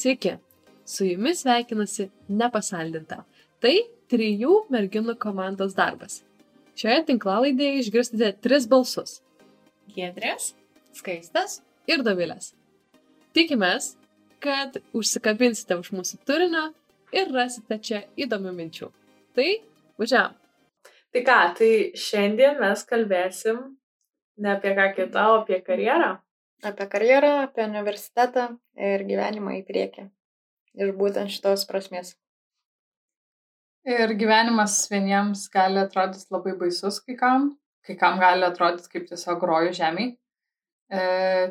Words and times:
Sveiki, 0.00 0.38
su 0.84 1.04
jumis 1.04 1.42
sveikinasi 1.42 2.06
nepasaldinta. 2.32 3.18
Tai 3.60 3.74
trijų 4.08 4.62
merginų 4.72 5.12
komandos 5.20 5.74
darbas. 5.76 6.22
Šioje 6.80 7.02
tinklalaidėje 7.10 7.82
išgirsite 7.82 8.30
tris 8.40 8.64
balsus- 8.70 9.18
Giedrės, 9.94 10.54
Skaistas 10.96 11.58
ir 11.86 12.00
Dovilės. 12.06 12.54
Tikimės, 13.36 13.90
kad 14.40 14.80
užsikabinsite 14.96 15.76
už 15.76 15.92
mūsų 15.98 16.22
turinio 16.24 16.64
ir 17.12 17.28
rasite 17.36 17.78
čia 17.78 18.00
įdomių 18.16 18.54
minčių. 18.56 18.88
Tai 19.36 19.50
važiavam. 20.00 20.34
Tai 21.12 21.24
ką, 21.28 21.38
tai 21.60 21.70
šiandien 22.06 22.56
mes 22.62 22.88
kalbėsim 22.88 23.76
ne 24.38 24.56
apie 24.56 24.72
ką 24.80 24.94
kitą, 24.96 25.28
o 25.28 25.40
apie 25.42 25.60
karjerą. 25.60 26.14
Apie 26.66 26.86
karjerą, 26.92 27.30
apie 27.46 27.64
universitetą 27.64 28.46
ir 28.76 29.04
gyvenimą 29.08 29.54
į 29.60 29.62
priekį. 29.68 30.08
Iš 30.80 30.92
būtent 30.98 31.32
šitos 31.32 31.64
prasmės. 31.68 32.14
Ir 33.88 34.12
gyvenimas 34.20 34.74
vieniems 34.92 35.46
gali 35.52 35.80
atrodyti 35.80 36.28
labai 36.34 36.52
baisus 36.60 37.00
kai 37.00 37.16
kam, 37.16 37.46
kai 37.86 37.96
kam 38.00 38.20
gali 38.20 38.44
atrodyti 38.44 38.92
kaip 38.92 39.06
tiesiog 39.08 39.46
rojų 39.50 39.72
žemiai. 39.78 40.10
E, 40.90 41.00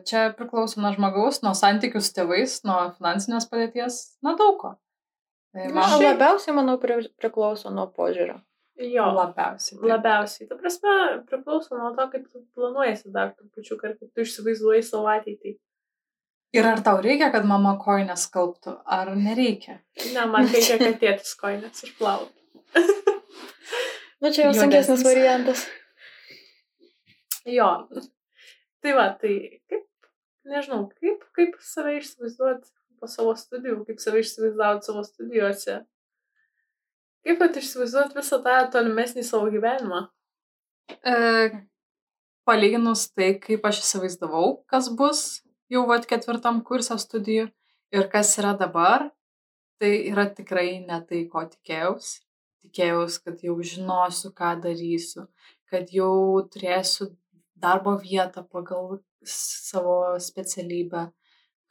čia 0.06 0.28
priklauso 0.38 0.82
nuo 0.84 0.92
žmogaus, 0.94 1.42
nuo 1.42 1.56
santykių 1.58 2.04
su 2.04 2.14
tėvais, 2.16 2.60
nuo 2.68 2.78
finansinės 2.98 3.50
padėties, 3.50 4.00
nuo 4.26 4.36
daug 4.40 4.60
ko. 4.62 4.76
Tai 5.56 5.72
man 5.74 5.90
šiaip... 5.96 6.06
labiausiai, 6.06 6.56
manau, 6.58 6.76
pri, 6.82 7.00
priklauso 7.18 7.72
nuo 7.74 7.88
požiūrio. 7.96 8.38
Jo, 8.80 9.10
labiausiai. 9.12 9.80
Taip. 9.80 9.90
Labiausiai. 9.92 10.48
Ta 10.48 10.56
prasme, 10.56 10.92
priklauso 11.28 11.76
nuo 11.76 11.90
to, 11.96 12.06
kaip 12.14 12.30
tu 12.32 12.44
planuojasi 12.56 13.12
dar 13.12 13.34
trupučiu, 13.36 13.76
kaip 13.82 13.98
tu 14.00 14.24
įsivaizduoji 14.24 14.86
savo 14.88 15.10
ateitį. 15.12 15.58
Ir 16.56 16.66
ar 16.66 16.80
tau 16.86 17.02
reikia, 17.04 17.28
kad 17.34 17.44
mama 17.46 17.76
koinės 17.82 18.24
skalbtų, 18.30 18.78
ar 18.88 19.12
nereikia? 19.20 19.82
Ne, 20.16 20.24
man 20.32 20.48
reikia, 20.50 20.80
kad 20.82 20.96
tėtis 21.02 21.36
koinės 21.38 21.84
išplautų. 21.86 22.32
nu, 24.24 24.32
čia 24.32 24.48
jau 24.48 24.56
sunkesnis 24.58 25.04
variantas. 25.06 25.68
Jo. 27.46 27.70
Tai 28.80 28.96
va, 28.96 29.10
tai 29.20 29.36
kaip, 29.70 29.86
nežinau, 30.48 30.86
kaip, 31.02 31.28
kaip 31.36 31.60
save 31.62 32.00
išsivaizduoti 32.00 32.72
po 33.00 33.12
savo 33.12 33.36
studijų, 33.38 33.84
kaip 33.92 34.00
save 34.02 34.24
išsivaizduoti 34.24 34.88
savo 34.88 35.04
studijuose. 35.04 35.82
Kaip 37.26 37.40
pat 37.42 37.58
išsivaizduoti 37.60 38.18
visą 38.18 38.40
tą 38.46 38.56
tolimesnį 38.74 39.26
savo 39.28 39.50
gyvenimą? 39.52 40.06
E, 41.04 41.16
palyginus 42.48 43.10
tai, 43.14 43.34
kaip 43.44 43.66
aš 43.70 43.84
įsivaizdavau, 43.84 44.64
kas 44.72 44.90
bus 45.00 45.24
jau 45.70 45.84
vat 45.90 46.08
ketvirtam 46.10 46.64
kurse 46.66 46.98
studijų 47.02 47.50
ir 47.96 48.08
kas 48.14 48.32
yra 48.42 48.56
dabar, 48.58 49.10
tai 49.80 49.92
yra 50.12 50.26
tikrai 50.36 50.80
ne 50.86 51.00
tai, 51.10 51.26
ko 51.32 51.46
tikėjausi. 51.52 52.24
Tikėjausi, 52.60 53.20
kad 53.24 53.44
jau 53.46 53.54
žinosiu, 53.64 54.34
ką 54.36 54.56
darysiu, 54.64 55.28
kad 55.72 55.94
jau 55.96 56.42
turėsiu 56.52 57.08
darbo 57.56 57.94
vietą 58.02 58.44
pagal 58.44 59.00
savo 59.24 60.18
specialybę, 60.20 61.06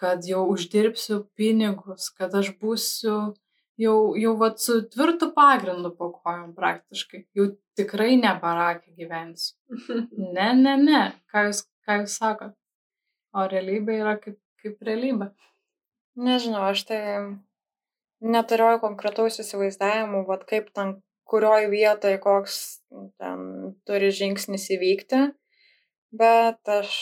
kad 0.01 0.25
jau 0.25 0.47
uždirbsiu 0.53 1.27
pinigus, 1.37 2.09
kad 2.17 2.35
aš 2.41 2.55
būsiu 2.63 3.19
jau, 3.79 3.97
jau 4.19 4.37
vat, 4.41 4.61
su 4.63 4.81
tvirtu 4.93 5.33
pagrindu 5.37 5.95
po 5.97 6.13
kojom 6.19 6.55
praktiškai. 6.59 7.25
Jau 7.39 7.51
tikrai 7.79 8.17
ne 8.21 8.35
barakė 8.43 8.95
gyvensiu. 8.99 9.57
Ne, 10.37 10.53
ne, 10.55 10.79
ne. 10.83 11.03
Ką 11.33 11.49
jūs, 11.49 11.67
ką 11.87 12.03
jūs 12.03 12.17
sakot? 12.21 12.59
o 13.37 13.45
realybė 13.51 13.99
yra 14.03 14.17
kaip, 14.23 14.39
kaip 14.63 14.83
realybė. 14.89 15.31
Nežinau, 16.19 16.65
aš 16.73 16.85
tai 16.89 17.01
neturiu 18.25 18.79
konkretaus 18.83 19.39
įsivaizdavimų, 19.43 20.25
vad 20.29 20.45
kaip 20.49 20.73
ten, 20.75 20.97
kurioj 21.29 21.69
vietoje 21.71 22.19
koks 22.23 22.59
ten 23.21 23.75
turi 23.87 24.11
žingsnis 24.15 24.69
įvykti, 24.75 25.23
bet 26.19 26.73
aš 26.73 26.95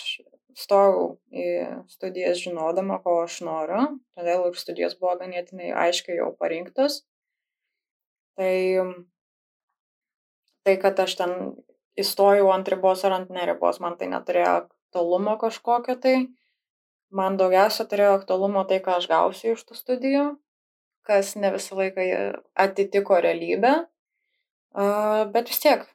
stojau 0.57 1.17
į 1.29 1.47
studijas 1.93 2.41
žinodama, 2.41 2.99
ko 3.05 3.19
aš 3.27 3.43
noriu, 3.45 3.83
todėl 4.17 4.49
ir 4.49 4.57
studijos 4.57 4.97
buvo 5.01 5.17
ganėtinai 5.21 5.73
aiškiai 5.85 6.17
jau 6.23 6.31
parinktos. 6.41 7.03
Tai, 8.37 8.57
tai 10.65 10.77
kad 10.81 11.05
aš 11.05 11.17
ten 11.21 11.37
įstojau 12.01 12.49
ant 12.53 12.69
ribos 12.73 13.05
ar 13.09 13.19
ant 13.21 13.31
neribos, 13.33 13.81
man 13.85 13.97
tai 14.01 14.09
neturėjo 14.13 14.57
aktualumo 14.63 15.37
kažkokio 15.41 15.97
tai. 16.01 16.17
Man 17.17 17.39
daugiausia 17.41 17.87
turėjo 17.89 18.17
aktualumo 18.19 18.65
tai, 18.69 18.81
ką 18.85 18.99
aš 18.99 19.07
gausiu 19.13 19.55
iš 19.55 19.63
tų 19.69 19.77
studijų, 19.79 20.25
kas 21.07 21.37
ne 21.39 21.53
visą 21.55 21.79
laiką 21.79 22.07
atitiko 22.67 23.21
realybę. 23.23 23.77
Bet 25.33 25.53
vis 25.53 25.63
tiek, 25.63 25.87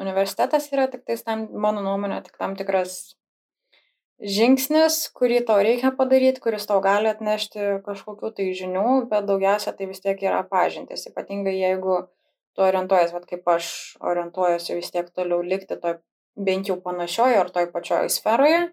universitetas 0.00 0.70
yra 0.72 0.88
tik 0.90 1.04
tais 1.06 1.22
tam, 1.26 1.44
mano 1.52 1.84
nuomonė, 1.84 2.22
tik 2.26 2.38
tam 2.40 2.56
tikras 2.58 2.96
žingsnis, 4.20 5.06
kurį 5.16 5.40
tau 5.48 5.58
reikia 5.64 5.90
padaryti, 5.96 6.42
kuris 6.44 6.66
tau 6.68 6.80
gali 6.84 7.08
atnešti 7.10 7.80
kažkokių 7.86 8.32
tai 8.36 8.48
žinių, 8.56 8.86
bet 9.10 9.26
daugiausia 9.28 9.72
tai 9.76 9.88
vis 9.88 10.02
tiek 10.04 10.20
yra 10.22 10.42
pažintis. 10.48 11.06
Ypatingai 11.08 11.56
jeigu 11.56 12.02
tu 12.56 12.64
orientuojas, 12.66 13.14
vad 13.16 13.24
kaip 13.30 13.48
aš 13.48 13.70
orientuojuosi 14.04 14.76
vis 14.76 14.92
tiek 14.92 15.08
toliau 15.16 15.40
likti 15.44 15.78
toj 15.80 15.98
bent 16.36 16.68
jau 16.68 16.76
panašioj 16.80 17.38
ar 17.40 17.50
toj 17.52 17.70
pačioj 17.72 18.10
sferoje, 18.12 18.68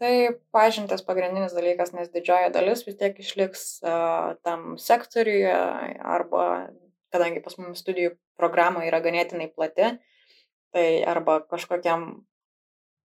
tai 0.00 0.12
pažintis 0.54 1.04
pagrindinis 1.06 1.54
dalykas, 1.56 1.92
nes 1.94 2.10
didžioji 2.14 2.52
dalis 2.54 2.84
vis 2.86 2.98
tiek 2.98 3.18
išliks 3.18 3.66
uh, 3.82 4.34
tam 4.46 4.74
sektoriuje 4.80 5.54
arba, 6.02 6.70
kadangi 7.14 7.42
pas 7.44 7.58
mumis 7.58 7.82
studijų 7.82 8.14
programa 8.38 8.86
yra 8.86 9.02
ganėtinai 9.04 9.50
plati, 9.54 9.94
tai 10.74 10.86
arba 11.06 11.40
kažkokiam 11.46 12.24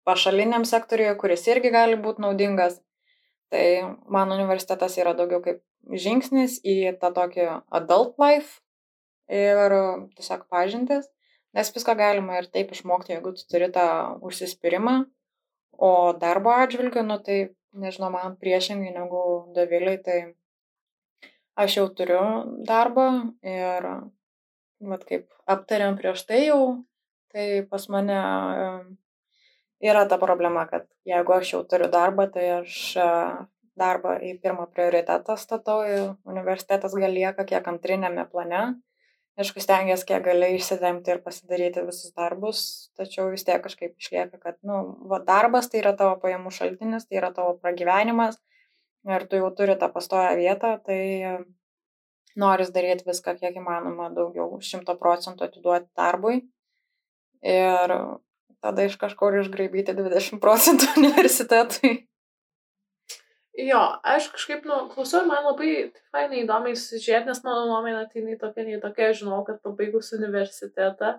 pašaliniam 0.07 0.65
sektoriuje, 0.67 1.15
kuris 1.21 1.43
irgi 1.51 1.71
gali 1.73 1.97
būti 1.99 2.23
naudingas. 2.23 2.79
Tai 3.51 3.65
mano 4.11 4.35
universitetas 4.35 4.97
yra 4.99 5.13
daugiau 5.15 5.41
kaip 5.43 5.61
žingsnis 6.03 6.57
į 6.67 6.97
tą 7.01 7.13
tokį 7.15 7.45
adult 7.79 8.17
life 8.19 8.59
ir 9.31 9.75
tiesiog 10.17 10.47
pažintis. 10.51 11.07
Nes 11.55 11.71
viską 11.73 11.95
galima 11.97 12.41
ir 12.41 12.49
taip 12.51 12.73
išmokti, 12.75 13.15
jeigu 13.15 13.31
tu 13.35 13.45
turi 13.49 13.69
tą 13.73 13.87
užsispyrimą, 14.27 14.97
o 15.77 16.13
darbo 16.21 16.51
atžvilgiu, 16.53 17.03
nu 17.07 17.17
tai, 17.23 17.37
nežinau, 17.73 18.11
man 18.13 18.35
priešingai 18.41 18.91
negu 18.93 19.21
Daviliai, 19.55 19.97
tai 20.03 20.19
aš 21.57 21.79
jau 21.79 21.87
turiu 21.97 22.21
darbą 22.67 23.07
ir, 23.41 23.89
vat 24.91 25.07
kaip 25.09 25.31
aptariam 25.49 25.97
prieš 25.97 26.27
tai 26.29 26.43
jau, 26.49 26.61
tai 27.33 27.63
pas 27.71 27.87
mane 27.89 28.19
yra 29.83 30.07
ta 30.09 30.17
problema, 30.21 30.65
kad 30.69 30.87
jeigu 31.05 31.37
aš 31.37 31.53
jau 31.53 31.61
turiu 31.69 31.89
darbą, 31.93 32.27
tai 32.33 32.49
aš 32.61 32.79
darbą 33.77 34.17
į 34.25 34.33
pirmą 34.41 34.67
prioritetą 34.73 35.37
statau 35.37 35.83
universitetas 36.25 36.95
gal 36.97 37.13
lieka 37.13 37.45
kiek 37.45 37.67
antrinėme 37.69 38.25
plane. 38.31 38.63
Aišku 39.37 39.61
stengies 39.61 40.01
kiek 40.09 40.23
gali 40.25 40.55
išsitempti 40.57 41.13
ir 41.13 41.19
pasidaryti 41.21 41.83
visus 41.85 42.09
darbus 42.17 42.61
tačiau 42.97 43.27
vis 43.29 43.45
tiek 43.45 43.61
kažkaip 43.61 43.93
išlieka 44.01 44.39
kad 44.41 44.57
nu 44.65 44.79
va 45.11 45.19
darbas 45.27 45.69
tai 45.69 45.83
yra 45.83 45.91
tavo 45.99 46.15
pajamų 46.23 46.53
šaltinis 46.55 47.05
tai 47.05 47.19
yra 47.19 47.29
tavo 47.35 47.53
pragyvenimas. 47.61 48.39
Ir 49.07 49.27
tu 49.29 49.37
jau 49.37 49.51
turi 49.55 49.77
tą 49.79 49.91
pastovią 49.93 50.33
vietą 50.41 50.71
tai 50.87 51.01
noris 52.35 52.73
daryti 52.73 53.05
viską 53.05 53.35
kiek 53.37 53.61
įmanoma 53.61 54.09
daugiau 54.15 54.57
šimto 54.71 54.97
procentų 54.97 55.45
atiduoti 55.45 55.87
darbui. 56.01 56.41
Ir 57.45 57.93
tada 58.63 58.87
iš 58.87 58.97
kažkur 59.01 59.41
išgraibyti 59.43 59.95
20 59.97 60.41
procentų 60.43 60.93
universitetui 61.01 61.97
Jo, 63.57 63.79
aš 64.05 64.27
kažkaip, 64.35 64.67
nu, 64.69 64.75
klausau 64.91 65.23
ir 65.23 65.29
man 65.31 65.47
labai 65.47 65.69
fainai 66.13 66.43
įdomiai 66.43 66.77
susižiūrėti, 66.77 67.25
nes 67.31 67.39
mano 67.41 67.63
nuomonė 67.65 68.03
tai 68.11 68.21
nei 68.21 68.35
tokia, 68.37 68.65
nei 68.67 68.77
tokia, 68.83 69.07
žinau, 69.17 69.39
kad 69.47 69.63
pabaigus 69.65 70.11
universitetą, 70.13 71.15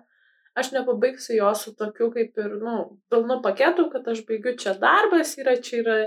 aš 0.55 0.69
nepabaigsiu 0.71 1.35
jo 1.35 1.49
su 1.59 1.73
tokiu 1.75 2.07
kaip 2.13 2.39
ir, 2.39 2.53
nu, 2.63 2.77
pilnu 3.11 3.41
paketu, 3.43 3.89
kad 3.91 4.07
aš 4.07 4.23
baigiu 4.29 4.55
čia 4.61 4.71
darbas, 4.79 5.33
yra 5.41 5.57
čia 5.59 5.81
yra, 5.81 5.97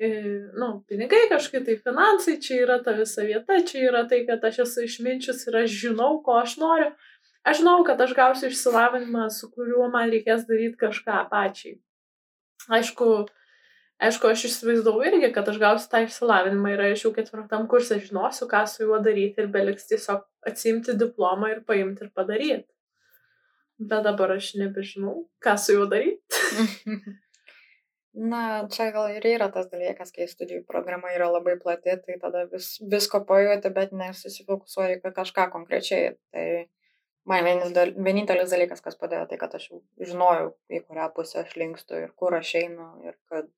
e, 0.00 0.08
nu, 0.56 0.70
pinigai 0.88 1.26
kažkaip 1.34 1.68
tai 1.68 1.76
finansai, 1.76 2.38
čia 2.40 2.62
yra 2.62 2.80
ta 2.80 2.96
visa 2.96 3.28
vieta, 3.28 3.60
čia 3.68 3.84
yra 3.90 4.06
tai, 4.08 4.22
kad 4.30 4.48
aš 4.48 4.62
esu 4.64 4.88
išminčius 4.88 5.44
ir 5.50 5.60
aš 5.60 5.76
žinau, 5.82 6.14
ko 6.24 6.40
aš 6.40 6.56
noriu. 6.62 6.94
Aš 7.46 7.60
žinau, 7.62 7.80
kad 7.86 8.00
aš 8.02 8.12
gausiu 8.18 8.50
išsilavinimą, 8.50 9.28
su 9.30 9.48
kuriuo 9.54 9.86
man 9.92 10.10
reikės 10.10 10.46
daryti 10.48 10.80
kažką 10.80 11.20
pačiai. 11.30 11.76
Aišku, 12.76 13.10
aišku 14.02 14.30
aš 14.30 14.46
įsivaizdavau 14.50 15.04
irgi 15.06 15.30
kad 15.34 15.48
aš 15.52 15.60
gausiu 15.62 15.90
tą 15.92 16.02
išsilavinimą 16.04 16.72
ir 16.74 16.84
aš 16.88 17.04
jau 17.06 17.12
ketvirtam 17.16 17.68
kurse 17.70 18.00
žinosiu 18.02 18.48
ką 18.50 18.64
su 18.70 18.84
juo 18.84 18.98
daryti 19.04 19.44
ir 19.44 19.52
beliks 19.52 19.86
tiesiog 19.92 20.24
atsiimti 20.50 20.96
diplomą 20.98 21.52
ir 21.54 21.62
paimti 21.68 22.04
ir 22.06 22.10
padaryt 22.16 22.66
bet 23.78 24.02
dabar 24.08 24.36
aš 24.36 24.54
nebežinau 24.60 25.22
ką 25.44 25.56
su 25.60 25.78
juo 25.78 25.86
daryt 25.92 26.20
Na, 28.16 28.64
čia 28.72 28.86
gal 28.94 29.10
ir 29.12 29.26
yra 29.28 29.50
tas 29.52 29.66
dalykas, 29.68 30.08
kai 30.08 30.24
studijų 30.24 30.62
programa 30.64 31.10
yra 31.12 31.26
labai 31.28 31.58
plati, 31.60 31.92
tai 32.00 32.14
tada 32.16 32.46
vis, 32.48 32.78
visko 32.80 33.20
pajūti, 33.28 33.68
bet 33.76 33.92
nesusifokusuoji 33.92 35.02
kažką 35.04 35.44
konkrečiai. 35.52 36.14
Tai 36.32 36.46
man 37.26 37.44
vienintelis 37.44 38.52
dalykas, 38.52 38.82
kas 38.84 38.98
padėjo, 38.98 39.26
tai 39.30 39.38
kad 39.40 39.54
aš 39.58 39.70
jau 39.70 39.82
žinojau, 40.00 40.52
į 40.70 40.82
kurią 40.86 41.08
pusę 41.16 41.42
aš 41.42 41.54
linkstu 41.58 41.98
ir 42.04 42.12
kur 42.18 42.36
aš 42.38 42.54
einu 42.62 42.88
ir 43.04 43.16
kad 43.30 43.48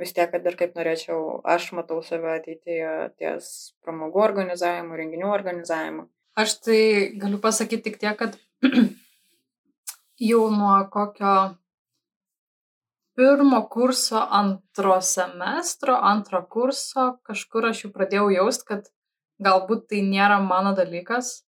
vis 0.00 0.14
tiek, 0.16 0.30
kad 0.32 0.46
ir 0.46 0.56
kaip 0.58 0.78
norėčiau, 0.78 1.40
aš 1.44 1.70
matau 1.76 2.00
save 2.06 2.30
ateityje 2.38 2.92
ties 3.20 3.50
pramogų 3.84 4.22
organizavimu, 4.30 4.96
renginių 4.96 5.30
organizavimu. 5.34 6.06
Aš 6.40 6.56
tai 6.64 6.82
galiu 7.20 7.40
pasakyti 7.42 7.90
tik 7.90 7.98
tiek, 8.00 8.16
kad 8.16 8.38
jau 10.30 10.44
nuo 10.54 10.76
kokio 10.94 11.34
pirmo 13.18 13.60
kurso 13.68 14.22
antro 14.40 15.00
semestro, 15.04 15.98
antro 16.12 16.40
kurso 16.48 17.10
kažkur 17.26 17.68
aš 17.72 17.84
jau 17.84 17.92
pradėjau 17.92 18.30
jaust, 18.32 18.64
kad 18.68 18.88
galbūt 19.44 19.88
tai 19.90 20.04
nėra 20.06 20.38
mano 20.44 20.72
dalykas. 20.78 21.40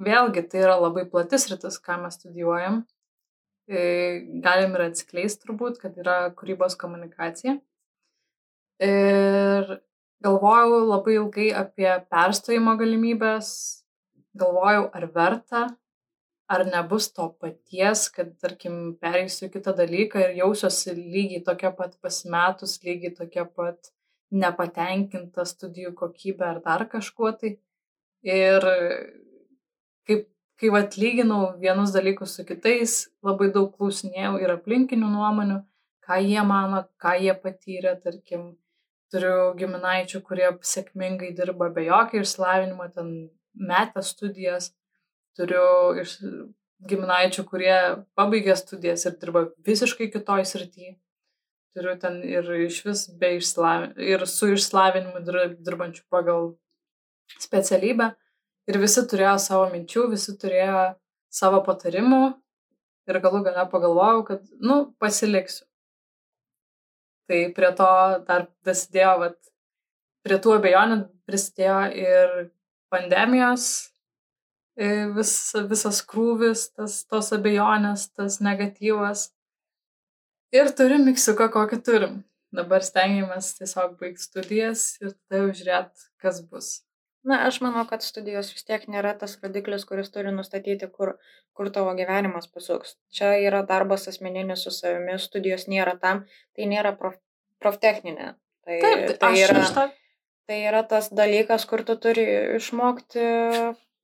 Vėlgi, 0.00 0.46
tai 0.48 0.62
yra 0.64 0.78
labai 0.80 1.04
platis 1.08 1.44
rytis, 1.50 1.76
ką 1.84 1.98
mes 2.00 2.16
studijuojam. 2.16 2.80
E, 3.68 3.80
galim 4.44 4.72
ir 4.78 4.86
atskleisti 4.86 5.44
turbūt, 5.44 5.76
kad 5.82 5.98
yra 6.00 6.30
kūrybos 6.38 6.78
komunikacija. 6.80 7.58
Ir 8.80 9.68
galvojau 10.24 10.80
labai 10.88 11.18
ilgai 11.18 11.50
apie 11.64 11.90
perstojimo 12.12 12.78
galimybės, 12.80 13.52
galvojau, 14.40 14.88
ar 14.96 15.06
verta, 15.12 15.62
ar 16.50 16.66
nebus 16.66 17.12
to 17.12 17.28
paties, 17.36 18.08
kad, 18.16 18.32
tarkim, 18.40 18.82
pereisiu 19.04 19.52
kitą 19.52 19.76
dalyką 19.76 20.24
ir 20.24 20.36
jausiuosi 20.40 20.96
lygiai 20.96 21.44
tokia 21.46 21.76
pat 21.76 21.98
pasimetus, 22.02 22.78
lygiai 22.86 23.12
tokia 23.20 23.44
pat 23.44 23.92
nepatenkinta 24.32 25.44
studijų 25.44 25.92
kokybė 25.98 26.54
ar 26.54 26.62
dar 26.64 26.88
kažkuo 26.88 27.36
tai. 27.36 27.58
Ir 28.26 28.64
kaip, 30.10 30.26
kai 30.60 30.72
atlyginau 30.82 31.54
vienus 31.62 31.94
dalykus 31.94 32.36
su 32.36 32.44
kitais, 32.48 33.00
labai 33.24 33.48
daug 33.54 33.70
klausinėjau 33.78 34.34
ir 34.42 34.54
aplinkinių 34.58 35.08
nuomonių, 35.14 35.60
ką 36.04 36.18
jie 36.26 36.42
mano, 36.46 36.84
ką 37.00 37.14
jie 37.22 37.36
patyrė, 37.44 37.94
tarkim, 38.02 38.50
turiu 39.10 39.52
giminaičių, 39.58 40.22
kurie 40.26 40.48
sėkmingai 40.72 41.32
dirba 41.38 41.70
be 41.74 41.86
jokio 41.88 42.22
išslavinimo, 42.24 42.86
ten 42.94 43.12
metę 43.54 44.02
studijas 44.06 44.70
turiu 45.38 46.00
iš 46.02 46.16
giminaičių, 46.90 47.44
kurie 47.48 47.76
pabaigė 48.18 48.56
studijas 48.56 49.06
ir 49.08 49.16
dirba 49.20 49.46
visiškai 49.66 50.10
kitoj 50.14 50.46
srity. 50.48 50.96
Turiu 51.76 51.94
ten 52.02 52.18
ir 52.26 52.46
iš 52.66 52.80
vis 52.86 53.04
be 53.20 53.36
išslavinimo, 53.38 53.94
ir 54.02 54.26
su 54.26 54.50
išslavinimu 54.56 55.22
dirbančių 55.66 56.02
pagal 56.10 56.54
specialybę. 57.38 58.10
Ir 58.70 58.78
visi 58.78 59.02
turėjo 59.10 59.34
savo 59.42 59.66
minčių, 59.72 60.06
visi 60.12 60.36
turėjo 60.38 60.84
savo 61.34 61.60
patarimų. 61.66 62.22
Ir 63.10 63.18
galų 63.24 63.42
gale 63.48 63.64
pagalvojau, 63.72 64.22
kad, 64.28 64.42
nu, 64.62 64.82
pasiliksiu. 65.02 65.64
Tai 67.30 67.40
prie 67.56 67.70
to 67.78 67.90
dar 68.28 68.46
prisidėjo, 68.62 69.14
vat, 69.24 69.38
prie 70.26 70.38
tų 70.42 70.56
abejonių 70.58 71.00
prisidėjo 71.26 71.80
ir 71.98 72.36
pandemijos 72.92 73.66
vis, 75.16 75.32
visas 75.70 76.00
krūvis, 76.06 76.68
tas, 76.74 77.04
tos 77.10 77.32
abejonės, 77.36 78.10
tas 78.14 78.40
negatyvas. 78.42 79.30
Ir 80.54 80.70
turim 80.74 81.06
miksiuką, 81.06 81.50
kokį 81.54 81.80
turim. 81.86 82.20
Dabar 82.50 82.82
stengiamės 82.82 83.52
tiesiog 83.60 83.94
baigti 84.00 84.26
studijas 84.26 84.96
ir 84.98 85.14
tada 85.14 85.44
jau 85.44 85.50
žiūrėt, 85.54 86.06
kas 86.18 86.40
bus. 86.42 86.80
Na, 87.26 87.42
aš 87.44 87.58
manau, 87.60 87.82
kad 87.88 88.00
studijos 88.04 88.48
vis 88.54 88.64
tiek 88.64 88.86
nėra 88.88 89.12
tas 89.20 89.34
rodiklis, 89.42 89.84
kuris 89.88 90.08
turi 90.12 90.32
nustatyti, 90.32 90.88
kur, 90.88 91.18
kur 91.56 91.68
tavo 91.74 91.92
gyvenimas 91.98 92.48
pasuks. 92.48 92.94
Čia 93.12 93.34
yra 93.44 93.60
darbas 93.68 94.08
asmeninis 94.08 94.64
su 94.64 94.72
savimi, 94.72 95.18
studijos 95.20 95.66
nėra 95.68 95.98
tam, 96.00 96.24
tai 96.56 96.68
nėra 96.70 96.94
prof, 96.96 97.18
proftechninė. 97.60 98.30
Tai, 98.64 98.78
Taip, 98.84 99.12
tai, 99.20 99.34
yra, 99.42 99.66
tą... 99.76 99.84
tai 100.48 100.62
yra 100.70 100.80
tas 100.88 101.10
dalykas, 101.12 101.68
kur 101.68 101.84
tu 101.84 101.98
turi 102.00 102.24
išmokti 102.56 103.26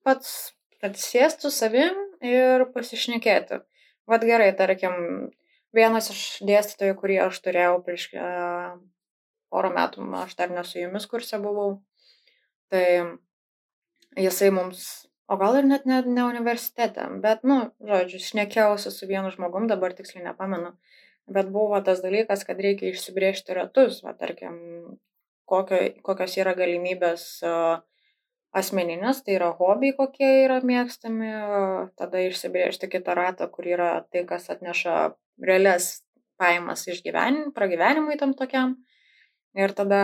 pats 0.05 0.37
atsisėst 0.85 1.47
su 1.47 1.53
savim 1.55 1.97
ir 2.25 2.67
pasišnekėti. 2.75 3.63
Vat 4.07 4.29
gerai, 4.29 4.53
tarkim, 4.59 5.33
vienas 5.75 6.13
iš 6.13 6.23
dėstytojų, 6.47 6.97
kurį 7.01 7.19
aš 7.27 7.41
turėjau 7.45 7.81
prieš 7.87 8.11
uh, 8.15 8.77
porą 9.53 9.73
metų, 9.75 10.05
aš 10.21 10.37
dar 10.39 10.53
nesu 10.53 10.83
jumis 10.83 11.09
kursė 11.11 11.41
buvau, 11.43 11.79
tai 12.73 12.85
jisai 14.17 14.51
mums, 14.55 14.85
o 15.29 15.39
gal 15.41 15.59
ir 15.61 15.67
net 15.69 15.87
ne, 15.89 16.01
ne 16.07 16.27
universitete, 16.29 17.09
bet, 17.23 17.43
nu, 17.49 17.59
žodžiu, 17.91 18.23
šnekėjausi 18.23 18.93
su 18.95 19.09
vienu 19.11 19.33
žmogum, 19.35 19.67
dabar 19.71 19.95
tiksliai 19.97 20.25
nepamenu, 20.29 20.73
bet 21.27 21.51
buvo 21.53 21.81
tas 21.85 22.01
dalykas, 22.05 22.47
kad 22.49 22.63
reikia 22.63 22.93
išsibriežti 22.93 23.57
ratus, 23.59 24.01
va, 24.07 24.15
tarkim, 24.19 24.57
kokio, 25.51 25.83
kokios 26.07 26.39
yra 26.41 26.55
galimybės 26.59 27.27
asmeninės, 28.57 29.21
tai 29.27 29.37
yra 29.37 29.53
hobiai, 29.59 29.93
kokie 29.97 30.29
yra 30.47 30.61
mėgstami, 30.65 31.31
tada 32.01 32.25
išsibriežti 32.25 32.89
kitą 32.93 33.17
ratą, 33.19 33.51
kur 33.53 33.69
yra 33.69 33.91
tai, 34.11 34.25
kas 34.29 34.49
atneša 34.53 34.97
realias 35.43 36.07
pajamas 36.41 36.87
išgyvenimui, 36.89 37.53
pragyvenimui 37.57 38.17
tam 38.21 38.33
tokiam. 38.37 38.77
Ir 39.57 39.73
tada 39.77 40.01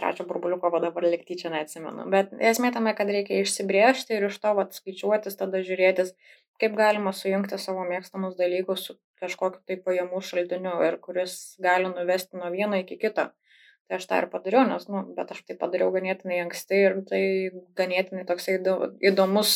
trečio 0.00 0.26
burbuliuko 0.28 0.72
dabar 0.82 1.06
likti 1.12 1.36
čia 1.38 1.52
neatsimenu. 1.52 2.08
Bet 2.12 2.32
esmė 2.50 2.72
tame, 2.74 2.94
kad 2.96 3.10
reikia 3.12 3.42
išsibriežti 3.44 4.16
ir 4.16 4.28
iš 4.30 4.40
to 4.42 4.54
atskaičiuotis, 4.64 5.36
tada 5.40 5.60
žiūrėtis, 5.66 6.14
kaip 6.60 6.76
galima 6.78 7.12
sujungti 7.16 7.58
savo 7.60 7.84
mėgstamus 7.88 8.36
dalykus 8.40 8.86
su 8.88 8.96
kažkokiu 9.20 9.62
tai 9.68 9.76
pajamų 9.84 10.22
šaltiniu 10.24 10.78
ir 10.86 10.96
kuris 11.04 11.36
gali 11.62 11.92
nuvesti 11.92 12.40
nuo 12.40 12.50
vieno 12.54 12.80
iki 12.80 12.96
kito. 13.00 13.28
Tai 13.90 13.98
aš 13.98 14.06
tą 14.06 14.20
ir 14.22 14.28
padariau, 14.30 14.62
nes, 14.68 14.84
nu, 14.88 15.02
bet 15.16 15.32
aš 15.34 15.42
tai 15.48 15.56
padariau 15.58 15.90
ganėtinai 15.90 16.44
anksti 16.44 16.76
ir 16.78 17.00
tai 17.08 17.22
ganėtinai 17.78 18.22
toksai 18.28 18.60
įdomus 19.10 19.54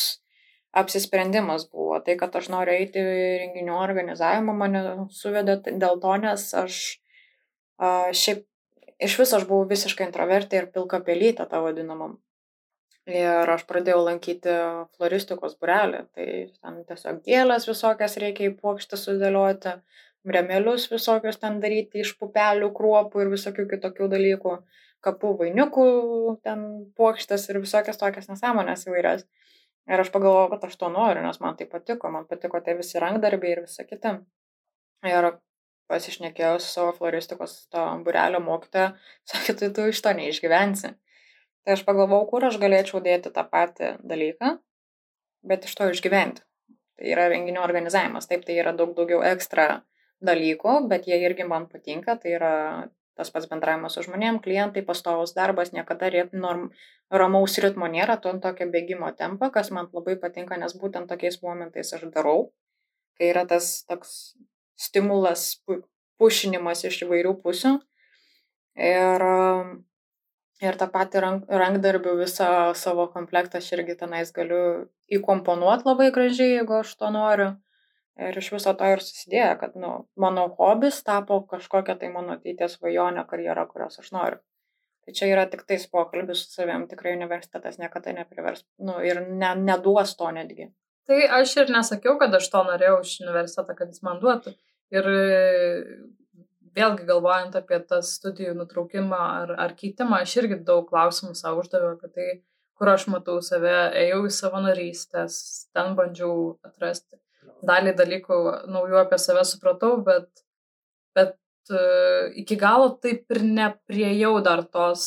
apsisprendimas 0.75 1.69
buvo. 1.71 2.01
Tai, 2.03 2.17
kad 2.19 2.35
aš 2.35 2.49
noriu 2.51 2.75
eiti 2.75 2.99
renginių 3.05 3.77
organizavimą, 3.79 4.57
mane 4.59 4.83
suvedė 5.15 5.61
dėl 5.69 6.01
to, 6.03 6.17
nes 6.25 6.49
aš 6.65 6.81
a, 7.79 8.11
šiaip 8.11 8.43
iš 8.99 9.17
viso 9.19 9.39
aš 9.39 9.47
buvau 9.49 9.67
visiškai 9.69 10.07
introvertė 10.07 10.61
ir 10.61 10.71
pilka 10.75 11.01
pelytė 11.03 11.47
tą 11.49 11.61
vadinamam. 11.65 12.17
Ir 13.05 13.51
aš 13.53 13.67
pradėjau 13.69 13.99
lankyti 14.07 14.53
floristikos 14.97 15.53
burelį, 15.61 15.99
tai 16.17 16.27
ten 16.49 16.79
tiesiog 16.89 17.19
gėlės 17.27 17.67
visokias 17.69 18.17
reikia 18.21 18.47
į 18.49 18.55
plokštę 18.57 18.97
sudėlioti, 18.97 19.75
rėmelius 20.25 20.87
visokius 20.89 21.37
ten 21.37 21.59
daryti 21.61 22.01
iš 22.01 22.15
pupelių, 22.17 22.71
kruopų 22.73 23.21
ir 23.21 23.29
visokių 23.35 23.67
kitokių 23.75 24.09
dalykų, 24.15 24.55
kapų 25.05 25.35
vainiukų, 25.43 25.87
ten 26.47 26.65
puokštės 26.97 27.45
ir 27.51 27.61
visokias 27.61 28.01
tokias 28.01 28.31
nesąmonės 28.31 28.87
įvairias. 28.89 29.27
Ir 29.85 30.01
aš 30.01 30.09
pagalvojau, 30.09 30.49
kad 30.55 30.65
aš 30.65 30.79
to 30.81 30.89
noriu, 30.89 31.21
nes 31.21 31.37
man 31.43 31.59
tai 31.59 31.67
patiko, 31.69 32.09
man 32.09 32.25
patiko 32.25 32.57
tie 32.65 32.73
visi 32.73 32.97
rankdarbiai 32.97 33.53
ir 33.53 33.65
visa 33.67 33.85
kita. 33.85 34.15
Ir 35.05 35.29
pasišnekėjau 35.91 36.57
su 36.59 36.69
savo 36.71 36.93
floristikos 36.97 37.55
to 37.73 37.83
burelio 38.05 38.41
mokytoja, 38.43 38.93
sakė, 39.31 39.57
tai 39.59 39.71
tu 39.77 39.89
iš 39.91 40.01
to 40.05 40.13
neišgyvensi. 40.17 40.93
Tai 41.65 41.73
aš 41.73 41.81
pagalvojau, 41.87 42.27
kur 42.29 42.45
aš 42.45 42.59
galėčiau 42.61 43.01
dėti 43.05 43.31
tą 43.33 43.45
patį 43.49 43.95
dalyką, 44.05 44.57
bet 45.49 45.65
iš 45.65 45.73
to 45.77 45.89
išgyventi. 45.93 46.43
Tai 46.95 47.07
yra 47.11 47.25
renginio 47.31 47.63
organizavimas, 47.65 48.29
taip 48.29 48.45
tai 48.47 48.59
yra 48.61 48.71
daug 48.77 48.93
daugiau 48.97 49.23
ekstra 49.25 49.81
dalykų, 50.25 50.75
bet 50.91 51.09
jie 51.09 51.17
irgi 51.25 51.47
man 51.47 51.65
patinka, 51.71 52.15
tai 52.21 52.37
yra 52.37 52.53
tas 53.15 53.31
pats 53.31 53.47
bendravimas 53.51 53.95
su 53.95 54.03
žmonėm, 54.05 54.41
klientai, 54.43 54.83
pastovus 54.87 55.33
darbas, 55.35 55.71
niekada 55.75 56.09
norm, 56.33 56.69
ramaus 57.11 57.57
ritmo 57.63 57.87
nėra, 57.91 58.17
to 58.21 58.33
tokio 58.43 58.67
bėgimo 58.71 59.11
tempo, 59.15 59.49
kas 59.51 59.71
man 59.71 59.87
labai 59.93 60.17
patinka, 60.19 60.57
nes 60.59 60.75
būtent 60.75 61.07
tokiais 61.11 61.39
momentais 61.43 61.93
aš 61.95 62.03
darau, 62.15 62.51
kai 63.17 63.31
yra 63.31 63.45
tas 63.47 63.85
toks 63.87 64.35
stimulas, 64.79 65.47
pušinimas 66.19 66.85
iš 66.87 67.03
įvairių 67.05 67.35
pusių. 67.43 67.75
Ir, 68.75 69.25
ir 70.67 70.79
tą 70.79 70.87
patį 70.91 71.21
rank, 71.23 71.45
rankdarbių 71.63 72.17
visą 72.21 72.49
savo 72.75 73.07
komplektą 73.13 73.61
aš 73.61 73.71
irgi 73.77 73.95
tenais 73.99 74.33
galiu 74.35 74.89
įkomponuoti 75.17 75.87
labai 75.87 76.09
gražiai, 76.15 76.57
jeigu 76.57 76.81
aš 76.81 76.95
to 76.99 77.11
noriu. 77.15 77.53
Ir 78.15 78.37
iš 78.39 78.53
viso 78.53 78.71
to 78.79 78.87
ir 78.87 79.01
susidėjo, 79.03 79.55
kad 79.59 79.73
nu, 79.79 79.91
mano 80.15 80.47
hobis 80.57 81.01
tapo 81.03 81.41
kažkokia 81.51 81.97
tai 81.99 82.11
mano 82.13 82.37
ateities 82.37 82.77
svajonė 82.77 83.25
karjera, 83.27 83.65
kurios 83.67 83.99
aš 83.99 84.11
noriu. 84.15 84.39
Tai 85.05 85.13
čia 85.17 85.27
yra 85.29 85.43
tik 85.51 85.65
tais 85.67 85.83
pokalbis 85.91 86.45
su 86.45 86.55
savim, 86.55 86.87
tikrai 86.89 87.13
universitetas 87.13 87.75
niekada 87.77 88.13
neprivers 88.15 88.63
nu, 88.79 88.95
ir 89.05 89.19
ne, 89.27 89.51
neduos 89.67 90.15
to 90.17 90.31
netgi. 90.33 90.71
Tai 91.05 91.17
aš 91.39 91.57
ir 91.61 91.71
nesakiau, 91.73 92.15
kad 92.21 92.33
aš 92.33 92.47
to 92.49 92.61
norėjau 92.65 92.99
iš 93.03 93.17
universiteto, 93.21 93.75
kad 93.77 93.91
jis 93.93 94.01
man 94.05 94.21
duotų. 94.23 94.55
Ir 94.93 95.09
vėlgi 96.75 97.07
galvojant 97.07 97.55
apie 97.57 97.79
tas 97.89 98.15
studijų 98.17 98.55
nutraukimą 98.59 99.19
ar, 99.41 99.53
ar 99.65 99.75
keitimą, 99.79 100.21
aš 100.23 100.35
irgi 100.41 100.59
daug 100.67 100.87
klausimų 100.89 101.35
savo 101.37 101.63
uždaviau 101.63 101.95
apie 101.95 102.11
tai, 102.15 102.27
kur 102.75 102.91
aš 102.91 103.07
matau 103.11 103.37
save, 103.45 103.75
ėjau 104.01 104.25
į 104.27 104.33
savanorystės, 104.35 105.37
ten 105.75 105.95
bandžiau 105.99 106.55
atrasti. 106.67 107.19
Dalį 107.65 107.95
dalykų 107.97 108.39
naujų 108.69 108.99
apie 108.99 109.19
save 109.21 109.45
supratau, 109.47 109.95
bet, 110.05 110.27
bet 111.15 111.37
uh, 111.71 112.33
iki 112.35 112.57
galo 112.59 112.91
taip 113.01 113.31
ir 113.31 113.45
nepriejau 113.45 114.33
dar 114.45 114.65
tos, 114.67 115.05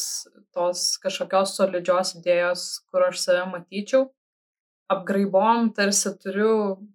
tos 0.56 0.94
kažkokios 1.02 1.58
solidžios 1.58 2.16
idėjos, 2.18 2.68
kur 2.88 3.10
aš 3.10 3.20
save 3.26 3.44
matyčiau. 3.52 4.08
Apgraibom 4.88 5.72
tarsi 5.76 6.14
turiu 6.22 6.52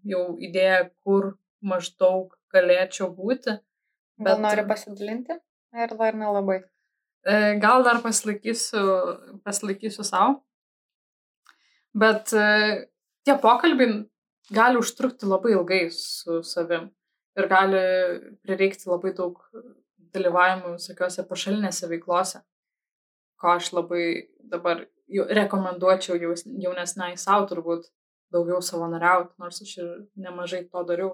jau 0.09 0.23
idėją, 0.41 0.88
kur 1.05 1.33
maždaug 1.62 2.33
galėčiau 2.53 3.09
būti. 3.13 3.57
Bet... 4.17 4.29
Gal 4.29 4.41
nori 4.45 4.65
pasidalinti? 4.69 5.38
Ir 5.73 5.93
dar 6.00 6.17
nelabai. 6.17 6.62
E, 7.23 7.53
gal 7.62 7.85
dar 7.85 8.01
pasilaikysiu, 8.03 8.81
pasilaikysiu 9.45 10.05
savo. 10.05 10.41
Bet 11.93 12.33
e, 12.33 12.47
tie 13.25 13.38
pokalbiai 13.41 14.01
gali 14.53 14.81
užtrukti 14.81 15.29
labai 15.29 15.53
ilgai 15.55 15.85
su 15.93 16.41
savim 16.43 16.89
ir 17.38 17.47
gali 17.50 17.83
prireikti 18.45 18.89
labai 18.89 19.13
daug 19.17 19.39
dalyvavimų 20.13 20.75
visokiose 20.75 21.25
pašalinėse 21.29 21.89
veiklose, 21.89 22.43
ko 23.41 23.55
aš 23.55 23.71
labai 23.73 24.03
dabar 24.51 24.83
rekomenduočiau 25.10 26.17
jaunesnai 26.19 27.13
savo 27.17 27.48
turbūt 27.50 27.89
daugiau 28.33 28.62
savanoriauti, 28.65 29.36
nors 29.39 29.62
aš 29.62 29.77
ir 29.77 29.89
nemažai 30.17 30.63
to 30.69 30.83
dariau. 30.89 31.13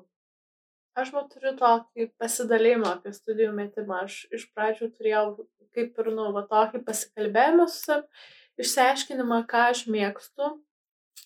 Aš 0.99 1.13
man 1.15 1.27
turiu 1.31 1.53
tokį 1.59 2.09
pasidalymą 2.19 2.95
apie 2.97 3.13
studijų 3.15 3.51
metimą. 3.55 4.03
Aš 4.07 4.25
iš 4.35 4.49
pradžių 4.55 4.89
turėjau 4.97 5.25
kaip 5.75 5.99
ir, 6.01 6.09
nu, 6.15 6.29
va, 6.35 6.43
tokį 6.49 6.81
pasikalbėjimą 6.87 7.67
su 7.69 7.83
savim, 7.83 8.07
išsiaiškinimą, 8.59 9.43
ką 9.51 9.65
aš 9.73 9.85
mėgstu. 9.91 10.49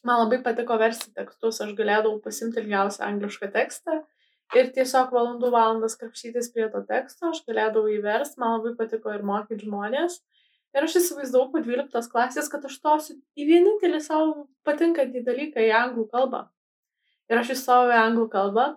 Man 0.03 0.19
labai 0.23 0.41
patiko 0.45 0.77
versti 0.81 1.13
tekstus, 1.15 1.61
aš 1.63 1.71
galėdavau 1.77 2.19
pasimti 2.23 2.59
ilgiausią 2.61 3.05
anglišką 3.07 3.49
tekstą 3.53 4.01
ir 4.57 4.69
tiesiog 4.75 5.13
valandų 5.15 5.49
valandas 5.53 5.95
krapštytis 5.99 6.51
prie 6.53 6.67
to 6.73 6.81
teksto, 6.89 7.31
aš 7.31 7.43
galėdavau 7.47 7.89
įversti, 7.93 8.41
man 8.41 8.57
labai 8.57 8.73
patiko 8.79 9.13
ir 9.13 9.23
mokyti 9.25 9.65
žmonės. 9.65 10.19
Ir 10.73 10.87
aš 10.87 10.97
įsivaizdavau 10.99 11.51
po 11.53 11.61
12 11.61 12.09
klasės, 12.09 12.49
kad 12.49 12.63
aš 12.65 12.79
tosiu 12.81 13.17
į 13.37 13.45
vienintelį 13.49 13.99
savo 14.01 14.47
patinkantį 14.65 15.21
dalyką 15.27 15.61
į 15.61 15.73
anglų 15.77 16.07
kalbą. 16.13 16.47
Ir 17.29 17.41
aš 17.41 17.53
įstojau 17.55 17.93
į 17.93 17.99
anglų 17.99 18.29
kalbą 18.33 18.71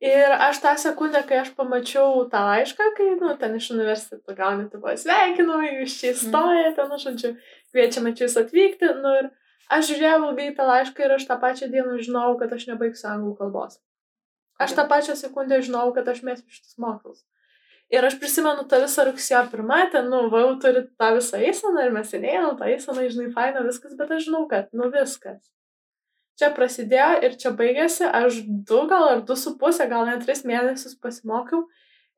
Ir 0.00 0.32
aš 0.32 0.62
tą 0.64 0.70
sekundę, 0.80 1.20
kai 1.28 1.42
aš 1.42 1.50
pamačiau 1.56 2.22
tą 2.32 2.40
laišką, 2.46 2.84
kai, 2.96 3.08
nu, 3.20 3.34
ten 3.40 3.56
iš 3.58 3.66
universiteto 3.74 4.32
gauni, 4.38 4.64
tu 4.72 4.78
pasveikinimai, 4.80 5.74
jūs 5.82 5.96
čia 6.00 6.12
įstojate, 6.14 6.86
nu, 6.88 6.96
žodžiu, 7.02 7.34
kviečiame 7.68 8.14
čia 8.16 8.24
jūs 8.24 8.38
atvykti. 8.40 8.94
Nu, 9.02 9.12
ir 9.18 9.28
aš 9.76 9.90
žiūrėjau 9.90 10.22
ilgai 10.30 10.46
tą 10.56 10.70
laišką 10.70 11.04
ir 11.04 11.14
aš 11.18 11.26
tą 11.28 11.36
pačią 11.42 11.68
dieną 11.74 11.98
žinau, 12.00 12.32
kad 12.40 12.56
aš 12.56 12.64
nebaigsiu 12.70 13.10
anglų 13.12 13.34
kalbos. 13.42 13.76
Aš 14.56 14.72
tą 14.78 14.86
pačią 14.88 15.18
sekundę 15.20 15.60
žinau, 15.68 15.84
kad 15.92 16.08
aš 16.08 16.24
mėsiu 16.24 16.48
šitus 16.48 16.80
mokslus. 16.80 17.20
Ir 17.90 18.06
aš 18.06 18.20
prisimenu 18.22 18.66
tą 18.70 18.78
visą 18.84 19.04
rugsėjo 19.08 19.46
pirmą, 19.50 19.80
ten, 19.90 20.10
nu, 20.12 20.28
va, 20.30 20.44
jau 20.44 20.52
turi 20.62 20.84
tą 21.00 21.14
visą 21.16 21.40
eiseną 21.42 21.86
ir 21.88 21.94
mes 21.94 22.12
seniai, 22.12 22.42
tą 22.58 22.68
eiseną, 22.70 23.08
žinai, 23.10 23.32
faina 23.34 23.64
viskas, 23.66 23.96
bet 23.98 24.12
aš 24.14 24.28
žinau, 24.28 24.44
kad, 24.50 24.68
nu, 24.76 24.86
viskas 24.94 25.40
čia 26.40 26.48
prasidėjo 26.56 27.20
ir 27.26 27.36
čia 27.40 27.52
baigėsi, 27.56 28.06
aš 28.08 28.40
du 28.68 28.80
gal 28.90 29.06
ar 29.10 29.22
du 29.28 29.36
su 29.36 29.54
pusė, 29.60 29.86
gal 29.90 30.08
net 30.08 30.24
tris 30.24 30.42
mėnesius 30.48 30.96
pasimokiau 31.02 31.66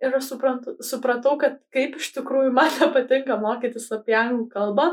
ir 0.03 0.15
aš 0.19 0.31
suprantu, 0.33 0.77
supratau, 0.87 1.35
kad 1.41 1.59
kaip 1.75 1.99
iš 1.99 2.13
tikrųjų 2.19 2.53
man 2.55 2.71
nepatinka 2.81 3.39
mokytis 3.43 3.91
apie 3.95 4.17
anglų 4.19 4.47
kalbą. 4.53 4.89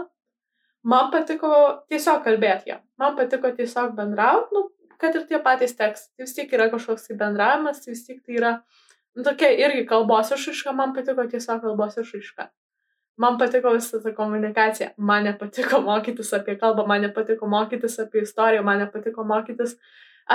Man 0.90 1.10
patiko 1.12 1.52
tiesiog 1.92 2.22
kalbėti 2.26 2.72
ją. 2.72 2.78
Man 3.02 3.18
patiko 3.18 3.52
tiesiog 3.56 3.98
bendrauti, 3.98 4.56
nu, 4.56 4.70
kad 5.02 5.16
ir 5.18 5.26
tie 5.28 5.42
patys 5.44 5.76
tekstai. 5.76 6.14
Tai 6.16 6.26
vis 6.26 6.36
tiek 6.38 6.54
yra 6.56 6.70
kažkoks 6.72 7.10
tai 7.10 7.18
bendravimas, 7.20 7.84
vis 7.88 8.06
tiek 8.08 8.22
tai 8.24 8.38
yra 8.40 8.54
nu, 8.56 8.89
tokia 9.26 9.52
irgi 9.66 9.86
kalbos 9.90 10.34
išraiška, 10.36 10.74
man 10.76 10.96
patiko 10.96 11.26
tiesiog 11.30 11.62
kalbos 11.66 11.98
išraiška 12.02 12.50
man 13.20 13.38
patiko 13.38 13.74
visa 13.76 14.00
ta 14.04 14.16
komunikacija. 14.16 14.90
Man 14.98 15.24
nepatiko 15.24 15.82
mokytis 15.90 16.34
apie 16.34 16.58
kalbą, 16.60 16.88
man 16.88 17.02
nepatiko 17.02 17.48
mokytis 17.48 18.00
apie 18.00 18.24
istoriją, 18.24 18.64
man 18.64 18.80
nepatiko 18.86 19.24
mokytis 19.24 19.76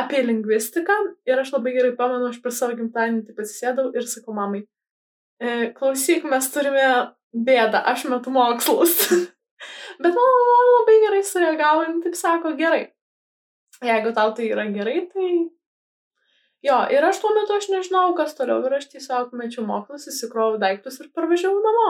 apie 0.00 0.22
lingvistiką. 0.26 0.96
Ir 1.26 1.40
aš 1.40 1.54
labai 1.56 1.74
gerai 1.78 1.94
pamenu, 1.96 2.28
aš 2.28 2.40
per 2.44 2.52
savo 2.52 2.76
gimtadienį 2.76 3.24
taip 3.28 3.40
atsisėdau 3.44 3.90
ir 3.96 4.08
sakau 4.10 4.36
mamai, 4.36 4.64
e, 5.40 5.70
klausyk, 5.78 6.26
mes 6.28 6.50
turime 6.52 6.88
bėdą, 7.48 7.80
aš 7.94 8.04
metu 8.12 8.34
mokslus. 8.34 8.98
Bet 10.02 10.12
mano 10.18 10.60
labai 10.74 11.00
gerai 11.06 11.22
sureagavo, 11.24 11.86
taip 12.04 12.18
sako, 12.20 12.52
gerai. 12.58 12.88
Jeigu 13.84 14.12
tau 14.16 14.32
tai 14.36 14.50
yra 14.50 14.66
gerai, 14.74 15.06
tai 15.12 15.30
Jo, 16.64 16.78
ir 16.88 17.04
aš 17.04 17.20
tuo 17.20 17.34
metu 17.36 17.52
aš 17.58 17.68
nežinau, 17.68 18.14
kas 18.16 18.32
toliau, 18.38 18.62
ir 18.64 18.78
aš 18.78 18.88
tiesiog 18.94 19.34
mečiau 19.36 19.66
mokslus, 19.68 20.08
įsikrovau 20.08 20.56
daiktus 20.62 20.96
ir 21.02 21.10
parvažiavau 21.16 21.60
namo. 21.64 21.88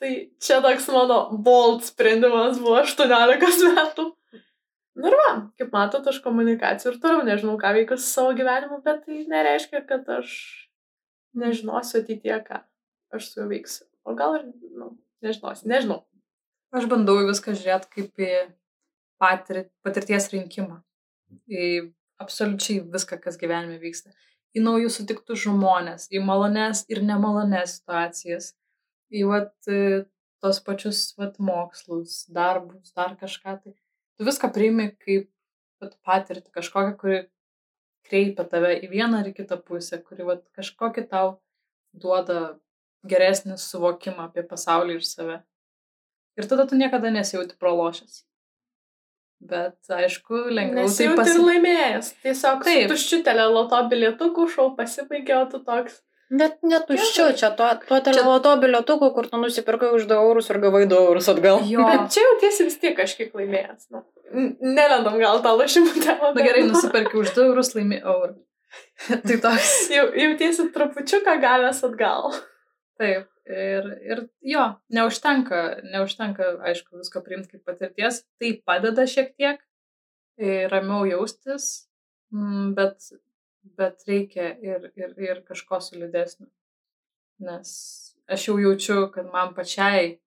Tai 0.00 0.10
čia 0.40 0.58
toks 0.64 0.88
mano 0.92 1.20
bold 1.44 1.84
sprendimas 1.84 2.60
buvo 2.60 2.78
18 2.80 3.70
metų. 3.76 4.06
Nu 5.00 5.08
ir 5.08 5.16
va, 5.16 5.28
kaip 5.60 5.72
matot, 5.72 6.08
aš 6.10 6.18
komunikacijų 6.24 6.92
ir 6.92 6.98
toliau 7.00 7.24
nežinau, 7.24 7.54
ką 7.60 7.70
veikiu 7.76 7.96
su 7.96 8.08
savo 8.08 8.32
gyvenimu, 8.36 8.80
bet 8.84 9.04
tai 9.06 9.22
nereiškia, 9.32 9.84
kad 9.88 10.08
aš 10.18 10.34
nežinosiu 11.40 12.00
ateityje, 12.02 12.40
ką 12.48 12.60
aš 13.16 13.28
su 13.30 13.40
juo 13.40 13.46
veiksiu. 13.52 13.86
O 14.04 14.16
gal 14.18 14.36
ir, 14.40 14.48
nu, 14.76 14.90
nežinosiu, 15.24 15.68
nežinau. 15.72 16.02
Aš 16.76 16.88
bandau 16.90 17.16
viską 17.28 17.54
žiūrėti 17.56 17.92
kaip 17.94 18.24
į 18.24 18.30
patir, 19.20 19.62
patirties 19.86 20.28
rinkimą. 20.34 20.80
Į 21.48 21.70
absoliučiai 22.20 22.84
viską, 22.94 23.18
kas 23.24 23.38
gyvenime 23.40 23.80
vyksta. 23.82 24.12
Į 24.56 24.64
naujus 24.64 24.98
sutiktus 24.98 25.44
žmonės, 25.44 26.08
į 26.10 26.22
malones 26.26 26.82
ir 26.90 27.02
nemalones 27.06 27.78
situacijas 27.78 28.52
į 29.10 29.26
vat, 29.30 29.52
e, 29.68 30.06
tos 30.42 30.60
pačius 30.64 31.02
vat, 31.18 31.38
mokslus, 31.42 32.24
darbus, 32.32 32.94
dar 32.96 33.16
kažką. 33.20 33.58
Tai 33.64 33.74
tu 33.74 34.26
viską 34.26 34.50
priimi 34.54 34.90
kaip 35.04 35.28
vat, 35.82 35.96
patirtį 36.06 36.54
kažkokią, 36.56 36.96
kuri 37.00 37.20
kreipia 38.08 38.46
tave 38.48 38.74
į 38.80 38.90
vieną 38.90 39.20
ar 39.20 39.30
į 39.30 39.36
kitą 39.36 39.60
pusę, 39.66 40.00
kuri 40.02 40.26
vat, 40.26 40.46
kažkokį 40.56 41.06
tau 41.10 41.38
duoda 41.92 42.58
geresnį 43.10 43.56
suvokimą 43.58 44.28
apie 44.28 44.44
pasaulį 44.46 44.98
ir 44.98 45.06
save. 45.06 45.38
Ir 46.38 46.48
tada 46.48 46.66
tu 46.68 46.78
niekada 46.78 47.10
nesijauti 47.12 47.58
pralošęs. 47.60 48.24
Bet, 49.40 49.78
aišku, 49.88 50.50
lengviau 50.52 50.90
tai 50.92 51.06
pasi... 51.16 51.32
ir 51.32 51.44
laimėjęs. 51.46 52.12
Tiesiog 52.26 52.64
taip. 52.66 52.90
tuščiu 52.92 53.22
teleloto 53.24 53.78
bilietukų 53.88 54.44
šau 54.52 54.66
pasibaigė, 54.76 55.38
o 55.38 55.46
tu 55.48 55.62
toks. 55.64 56.02
Net 56.30 56.60
netuščiu, 56.62 57.30
čia 57.40 57.48
tuo, 57.58 57.70
tuo 57.88 57.98
teleloto 58.06 58.52
bilietuku, 58.60 59.08
kur 59.16 59.26
tu 59.32 59.40
nusipirkai 59.40 59.88
už 59.96 60.04
2 60.12 60.20
eurus 60.28 60.52
ir 60.52 60.60
gavai 60.62 60.84
2 60.92 61.00
eurus 61.08 61.30
atgal. 61.32 61.64
Jo. 61.66 61.88
Bet 61.88 62.12
čia 62.14 62.26
jau 62.26 62.36
tiesi 62.44 62.68
vis 62.68 62.78
tiek 62.84 62.94
kažkiek 63.00 63.32
laimėjęs. 63.34 63.88
Nu, 63.96 64.04
nelendam 64.60 65.16
gal 65.18 65.40
tą 65.42 65.56
lašimų 65.58 65.96
temą. 66.04 66.30
Na 66.36 66.46
gerai, 66.46 66.68
nusipirkai 66.68 67.24
už 67.24 67.32
2 67.34 67.48
eurus 67.48 67.74
laimi 67.74 67.98
eurų. 68.04 68.36
tai 69.26 69.40
toks. 69.42 69.74
jau, 69.96 70.06
jau 70.20 70.30
tiesi 70.38 70.68
trupučiuką 70.76 71.40
gavęs 71.42 71.82
atgal. 71.88 72.34
Taip. 73.00 73.29
Ir, 73.48 73.86
ir 74.04 74.20
jo, 74.46 74.66
neužtenka, 74.92 75.80
neužtenka, 75.90 76.52
aišku, 76.70 77.00
visko 77.00 77.22
priimti 77.24 77.56
kaip 77.56 77.64
patirties. 77.66 78.20
Tai 78.38 78.50
padeda 78.68 79.06
šiek 79.08 79.32
tiek 79.34 79.62
ramiau 80.70 81.06
jaustis, 81.08 81.88
bet 82.76 83.08
bet 83.62 84.04
reikia 84.08 84.54
ir, 84.62 84.90
ir, 84.96 85.14
ir 85.18 85.42
kažko 85.48 85.80
solidesnio. 85.84 86.48
Nes 87.44 87.70
aš 88.30 88.48
jau 88.48 88.58
jaučiu, 88.60 88.98
kad 89.14 89.28
man 89.32 89.54
pačiai 89.56 90.18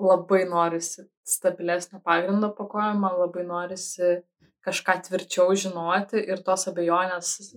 labai 0.00 0.44
norisi 0.48 1.04
stabilesnio 1.26 2.00
pagrindo 2.04 2.52
po 2.56 2.66
kojom, 2.70 3.02
man 3.04 3.18
labai 3.20 3.44
norisi 3.46 4.20
kažką 4.66 5.00
tvirčiau 5.06 5.54
žinoti 5.56 6.22
ir 6.32 6.42
tos 6.46 6.66
abejonės. 6.70 7.52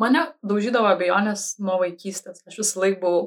Mane 0.00 0.26
daužydavo 0.44 0.90
abejonės 0.92 1.56
nuo 1.62 1.78
vaikystės. 1.82 2.42
Aš 2.46 2.60
visą 2.62 2.82
laiką 2.84 3.00
buvau 3.02 3.22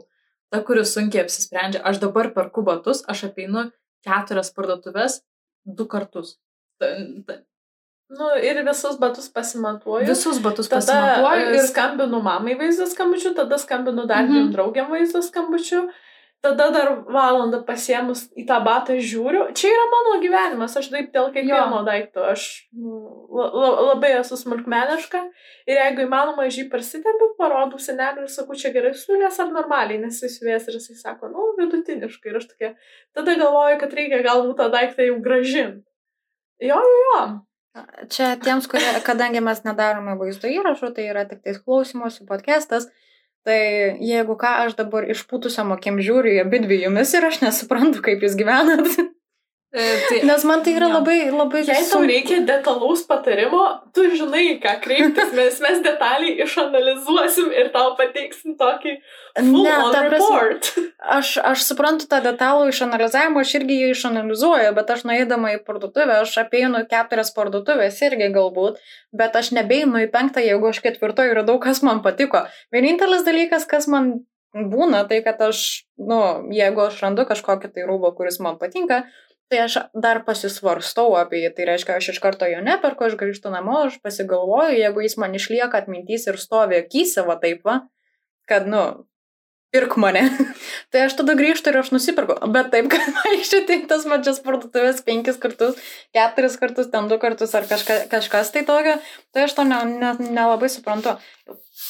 ta, 0.51 0.63
kuri 0.65 0.85
sunkiai 0.85 1.25
apsisprendžia. 1.25 1.83
Aš 1.85 2.01
dabar 2.03 2.31
perku 2.35 2.63
batus, 2.65 3.03
aš 3.07 3.27
apeinu 3.29 3.69
keturias 4.05 4.51
parduotuvės 4.55 5.21
du 5.65 5.85
kartus. 5.89 6.37
Ta, 6.79 6.91
ta, 7.27 7.41
Nu, 8.09 8.25
ir 8.41 8.57
visus 8.65 8.97
batus 8.97 9.27
pasimatuoju. 9.29 10.07
Visus 10.09 10.39
batus 10.41 10.69
tada 10.69 10.81
pasimatuoju. 10.81 11.49
Ir 11.53 11.65
skambinu 11.69 12.21
mamai 12.25 12.55
vaizdo 12.57 12.87
skambučiu, 12.89 13.35
tada 13.37 13.59
skambinu 13.61 14.07
dar 14.09 14.25
dviem 14.25 14.47
mhm. 14.47 14.53
draugiam 14.55 14.89
vaizdo 14.89 15.21
skambučiu. 15.21 15.83
Tada 16.43 16.69
dar 16.71 16.91
valandą 17.11 17.59
pasiemus 17.67 18.23
į 18.39 18.45
tą 18.47 18.59
batą 18.63 18.95
žiūriu. 18.95 19.49
Čia 19.57 19.71
yra 19.73 19.87
mano 19.91 20.13
gyvenimas, 20.23 20.77
aš 20.79 20.87
taip 20.93 21.09
dėl 21.15 21.27
kiekvieno 21.35 21.81
daikto, 21.87 22.23
aš 22.31 22.45
nu, 22.71 22.99
la, 23.35 23.49
la, 23.51 23.71
labai 23.89 24.13
esu 24.21 24.37
smulkmeniška 24.39 25.21
ir 25.67 25.81
jeigu 25.81 26.05
įmanoma, 26.05 26.47
aš 26.47 26.61
jį 26.61 26.65
prasitempiu, 26.71 27.33
parodau 27.39 27.81
seneliui 27.83 28.27
ir 28.27 28.31
sakau, 28.31 28.55
čia 28.61 28.71
gerai 28.75 28.93
siūlės 28.95 29.41
ar 29.43 29.51
normaliai, 29.51 29.99
nes 29.99 30.21
jis 30.23 30.39
siūlės 30.39 30.69
ir 30.69 30.79
jisai 30.79 30.95
sako, 31.01 31.33
nu, 31.33 31.51
vidutiniškai 31.59 32.31
ir 32.31 32.39
aš 32.39 32.47
tokia, 32.53 32.71
tada 33.17 33.35
galvoju, 33.41 33.81
kad 33.83 33.99
reikia 33.99 34.23
galbūt 34.23 34.57
tą 34.61 34.71
daiktą 34.77 35.11
jau 35.11 35.19
gražinti. 35.25 35.85
Jo, 36.63 36.79
jo, 36.79 37.03
jo. 37.09 37.21
Čia 38.11 38.33
tiems, 38.41 38.65
kurie, 38.71 38.87
kadangi 39.05 39.43
mes 39.43 39.61
nedarome 39.67 40.15
vaizdo 40.19 40.49
įrašų, 40.49 40.89
tai 40.95 41.05
yra 41.11 41.27
tik 41.29 41.43
tais 41.45 41.59
klausimuose 41.61 42.25
podcastas, 42.27 42.87
Tai 43.49 43.61
jeigu 44.05 44.35
ką, 44.37 44.49
aš 44.67 44.75
dabar 44.77 45.07
išpūtusiam 45.09 45.71
akim 45.73 45.95
žiūriu 46.05 46.35
į 46.35 46.41
abidvi 46.43 46.83
jumis 46.83 47.15
ir 47.17 47.25
aš 47.25 47.39
nesuprantu, 47.41 48.03
kaip 48.05 48.21
jūs 48.21 48.37
gyvenat. 48.37 48.85
E, 49.71 49.81
tai, 50.09 50.25
Nes 50.25 50.43
man 50.43 50.63
tai 50.63 50.73
yra 50.73 50.87
ja. 50.87 50.93
labai, 50.97 51.29
labai... 51.29 51.59
Jei 51.61 51.83
tau 51.85 52.01
reikia 52.01 52.39
detalaus 52.41 53.03
patarimo, 53.05 53.61
tu 53.93 54.07
žinai, 54.17 54.55
ką 54.63 54.71
kreiptis, 54.81 55.29
mes, 55.37 55.59
mes 55.61 55.83
detaliai 55.85 56.41
išanalizuosim 56.41 57.51
ir 57.53 57.69
tau 57.75 57.91
pateiksim 57.99 58.55
tokį 58.57 58.95
ne, 59.45 59.75
ta 59.93 60.01
prasme, 60.07 60.87
aš, 61.19 61.35
aš 61.51 61.67
suprantu 61.67 62.09
tą 62.09 62.17
detalų 62.25 62.71
išanalizavimą, 62.73 63.45
aš 63.45 63.53
irgi 63.61 63.77
jį 63.83 63.91
išanalizuoju, 63.93 64.73
bet 64.79 64.89
aš 64.95 65.05
nueidama 65.05 65.53
į 65.53 65.61
parduotuvę, 65.69 66.17
aš 66.23 66.33
apeinu 66.47 66.81
keturias 66.89 67.29
parduotuvės 67.37 68.01
irgi 68.09 68.31
galbūt, 68.33 68.81
bet 69.13 69.37
aš 69.37 69.53
nebeinu 69.53 70.01
į 70.01 70.09
penktą, 70.09 70.41
jeigu 70.49 70.73
aš 70.73 70.81
ketvirtoje 70.87 71.37
radau, 71.37 71.59
kas 71.61 71.85
man 71.85 72.01
patiko. 72.01 72.47
Vienintelis 72.73 73.21
dalykas, 73.21 73.69
kas 73.69 73.85
man 73.85 74.15
būna, 74.49 75.05
tai 75.05 75.21
kad 75.21 75.37
aš, 75.45 75.85
nu, 76.01 76.19
jeigu 76.57 76.87
aš 76.89 77.03
randu 77.05 77.29
kažkokį 77.29 77.69
tai 77.75 77.85
rūbą, 77.85 78.15
kuris 78.17 78.41
man 78.41 78.57
patinka, 78.57 79.03
tai 79.49 79.63
aš 79.65 79.77
dar 79.97 80.21
pasisvarstau 80.27 81.15
apie 81.17 81.43
jį, 81.43 81.51
tai 81.57 81.67
reiškia, 81.71 81.97
aš 81.97 82.11
iš 82.13 82.21
karto 82.23 82.47
jo 82.49 82.61
neperku, 82.65 83.07
aš 83.07 83.17
grįžtu 83.19 83.51
namo, 83.53 83.79
aš 83.87 83.97
pasigalvoju, 84.05 84.77
jeigu 84.77 85.05
jis 85.05 85.17
man 85.21 85.37
išlieka 85.37 85.81
atmintys 85.81 86.27
ir 86.29 86.37
stovi 86.41 86.77
akise, 86.83 87.25
va 87.25 87.39
taip, 87.41 87.63
va, 87.65 87.79
kad, 88.49 88.69
nu, 88.69 88.83
pirk 89.71 89.95
mane. 90.01 90.23
tai 90.91 91.05
aš 91.05 91.17
tada 91.19 91.35
grįžtu 91.37 91.71
ir 91.71 91.79
aš 91.81 91.91
nusipirku. 91.93 92.37
Bet 92.53 92.71
taip, 92.73 92.89
kad 92.93 93.09
vaikščioti 93.23 93.81
tas 93.89 94.05
mačias 94.09 94.41
parduotuvės 94.45 95.01
penkis 95.05 95.39
kartus, 95.41 95.81
keturis 96.15 96.57
kartus, 96.61 96.89
ten 96.93 97.09
du 97.11 97.19
kartus 97.21 97.53
ar 97.57 97.67
kažka, 97.69 98.03
kažkas 98.11 98.53
tai 98.55 98.65
tokio, 98.67 98.97
tai 99.33 99.45
aš 99.47 99.57
to 99.57 99.65
nelabai 99.65 100.29
ne, 100.29 100.55
ne 100.61 100.73
suprantu. 100.73 101.17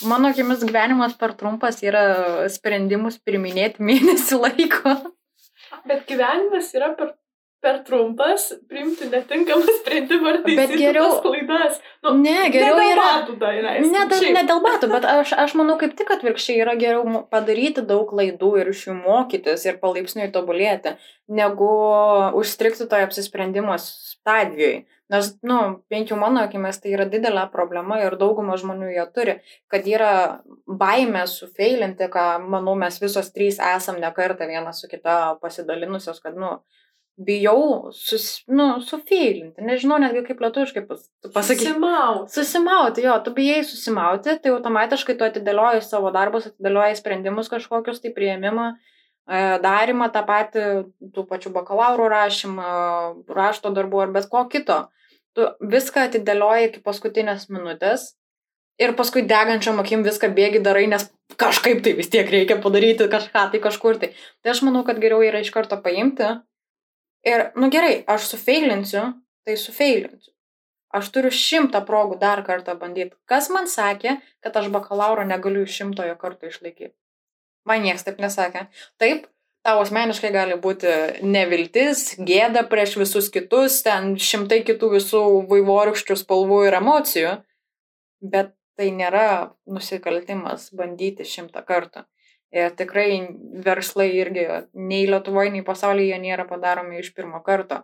Mano 0.07 0.31
akimis 0.31 0.63
gyvenimas 0.63 1.15
per 1.19 1.33
trumpas 1.39 1.81
yra 1.83 2.03
sprendimus 2.51 3.19
priminėti 3.25 3.83
mėnesį 3.83 4.43
laiko. 4.43 4.95
Bet 5.87 6.05
gyvenimas 6.07 6.71
yra 6.75 6.93
per 6.97 7.15
per 7.63 7.79
trumpas 7.87 8.49
priimti 8.71 9.09
netinkamą 9.11 9.73
sprendimą 9.79 10.31
ar 10.31 10.37
taisyti 10.45 10.79
geriau, 10.79 11.09
tas 11.11 11.23
klaidas. 11.25 11.79
Nu, 12.05 12.13
ne, 12.21 12.37
geriau 12.53 12.77
ne 12.79 12.85
yra. 12.93 13.07
Batų, 13.19 13.35
da, 13.41 13.51
ne, 13.83 14.05
da, 14.11 14.19
ne 14.37 14.43
dėl 14.51 14.61
batų, 14.63 14.91
bet 14.93 15.07
aš, 15.13 15.33
aš 15.45 15.55
manau 15.59 15.75
kaip 15.81 15.97
tik 15.99 16.13
atvirkščiai 16.15 16.61
yra 16.63 16.77
geriau 16.79 17.23
padaryti 17.31 17.83
daug 17.89 18.07
klaidų 18.11 18.53
ir 18.61 18.71
iš 18.73 18.85
jų 18.87 18.95
mokytis 19.01 19.65
ir 19.67 19.81
palaipsniui 19.83 20.29
tobulėti, 20.35 20.95
negu 21.41 21.73
užstrikti 22.39 22.87
toje 22.87 23.09
apsisprendimo 23.09 23.75
stadijoje. 23.83 24.85
Nes, 25.09 25.31
nu, 25.41 25.55
bent 25.89 26.11
jau 26.11 26.17
mano 26.21 26.43
akimis 26.45 26.77
tai 26.81 26.91
yra 26.93 27.05
didelė 27.09 27.47
problema 27.49 27.97
ir 27.97 28.13
dauguma 28.21 28.59
žmonių 28.61 28.91
ją 28.93 29.07
turi, 29.09 29.39
kad 29.73 29.87
yra 29.89 30.11
baime 30.69 31.23
sufeilinti, 31.27 32.05
ką, 32.13 32.25
manau, 32.45 32.75
mes 32.77 32.99
visos 33.01 33.31
trys 33.33 33.57
esam 33.71 33.97
nekartą 34.03 34.45
viena 34.51 34.69
su 34.77 34.85
kita 34.91 35.39
pasidalinusios, 35.41 36.21
kad, 36.21 36.37
nu, 36.37 36.59
bijau 37.25 37.91
sus, 37.91 38.43
nu, 38.47 38.79
sufeilinti, 38.85 39.63
nežinau 39.65 39.97
netgi 39.99 40.23
kaip 40.29 40.43
lietuviškai 40.43 40.85
pasakyti. 40.87 41.65
Susimauti. 41.65 42.33
Susimauti, 42.35 43.03
jo, 43.03 43.17
tu 43.25 43.33
bijai 43.35 43.63
susimauti, 43.67 44.37
tai 44.39 44.53
automatiškai 44.53 45.17
tu 45.19 45.27
atidėlioji 45.27 45.83
savo 45.83 46.13
darbus, 46.15 46.47
atidėlioji 46.49 47.01
sprendimus 47.01 47.51
kažkokius, 47.51 47.99
tai 48.03 48.13
prieimimą, 48.15 48.69
e, 48.71 49.41
darimą, 49.65 50.07
tą 50.15 50.23
patį, 50.29 50.65
tų 51.15 51.25
pačių 51.27 51.51
bakalauro 51.59 52.07
rašymą, 52.13 52.71
rašto 53.35 53.73
darbų 53.75 54.05
ar 54.05 54.15
bet 54.15 54.31
ko 54.31 54.45
kito. 54.51 54.85
Tu 55.35 55.51
viską 55.75 56.07
atidėlioji 56.07 56.71
iki 56.71 56.83
paskutinės 56.87 57.49
minutės 57.51 58.13
ir 58.79 58.95
paskui 58.95 59.27
degančiam 59.27 59.79
akim 59.83 60.07
viską 60.07 60.31
bėgi 60.35 60.63
darai, 60.63 60.87
nes 60.87 61.09
kažkaip 61.39 61.83
tai 61.83 61.93
vis 61.99 62.09
tiek 62.11 62.31
reikia 62.31 62.57
padaryti 62.63 63.11
kažką 63.11 63.49
tai 63.51 63.59
kažkur 63.59 63.99
tai. 63.99 64.13
Tai 64.43 64.55
aš 64.55 64.63
manau, 64.63 64.85
kad 64.87 65.03
geriau 65.03 65.19
yra 65.25 65.43
iš 65.43 65.51
karto 65.51 65.77
paimti 65.83 66.39
Ir, 67.27 67.49
nu 67.59 67.67
gerai, 67.73 68.03
aš 68.07 68.29
sufeilinsiu, 68.31 69.09
tai 69.45 69.57
sufeilinsiu. 69.59 70.31
Aš 70.95 71.11
turiu 71.13 71.29
šimtą 71.33 71.83
progų 71.85 72.17
dar 72.21 72.41
kartą 72.45 72.73
bandyti. 72.79 73.13
Kas 73.29 73.49
man 73.53 73.67
sakė, 73.69 74.15
kad 74.41 74.55
aš 74.57 74.71
bakalauro 74.73 75.25
negaliu 75.27 75.67
šimtojo 75.69 76.15
karto 76.17 76.49
išlaikyti? 76.49 76.95
Man 77.69 77.83
niekas 77.85 78.07
taip 78.07 78.21
nesakė. 78.23 78.65
Taip, 79.01 79.27
tau 79.67 79.83
asmeniškai 79.83 80.31
gali 80.33 80.57
būti 80.61 80.93
neviltis, 81.21 82.15
gėda 82.17 82.63
prieš 82.71 82.95
visus 83.01 83.29
kitus, 83.33 83.81
ten 83.85 84.15
šimtai 84.17 84.63
kitų 84.65 84.93
visų 84.95 85.23
vaivorykščių 85.51 86.17
spalvų 86.23 86.63
ir 86.69 86.79
emocijų, 86.79 87.35
bet 88.33 88.55
tai 88.79 88.89
nėra 88.95 89.51
nusikaltimas 89.67 90.69
bandyti 90.73 91.27
šimtą 91.27 91.61
kartų. 91.67 92.05
Ir 92.49 92.73
tikrai 92.73 93.27
verslai 93.65 94.09
irgi 94.17 94.47
nei 94.73 95.05
Lietuvoje, 95.05 95.51
nei 95.53 95.65
pasaulyje 95.65 96.17
nėra 96.21 96.47
padaromi 96.49 96.97
iš 97.03 97.11
pirmo 97.13 97.43
karto. 97.45 97.83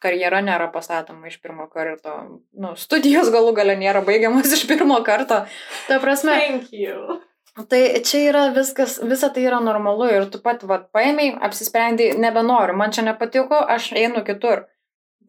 Karjera 0.00 0.40
nėra 0.42 0.70
pastatoma 0.72 1.28
iš 1.28 1.36
pirmo 1.44 1.68
karto. 1.70 2.16
Nu, 2.56 2.72
studijos 2.80 3.30
galų 3.30 3.52
gale 3.58 3.76
nėra 3.78 4.02
baigiamas 4.02 4.50
iš 4.56 4.64
pirmo 4.66 4.98
karto. 5.06 5.44
Ta 5.86 6.00
prasme. 6.02 6.38
Thank 6.40 6.72
you. 6.74 7.20
Tai 7.68 7.80
čia 8.06 8.20
yra 8.30 8.42
viskas, 8.54 8.98
visa 9.02 9.28
tai 9.34 9.44
yra 9.44 9.58
normalu 9.60 10.06
ir 10.08 10.26
tu 10.30 10.38
pat, 10.42 10.62
vad, 10.70 10.86
paėmiai, 10.94 11.34
apsisprendai, 11.46 12.12
nebenoriu, 12.22 12.76
man 12.78 12.94
čia 12.94 13.02
nepatiko, 13.06 13.58
aš 13.74 13.90
einu 13.98 14.22
kitur. 14.26 14.68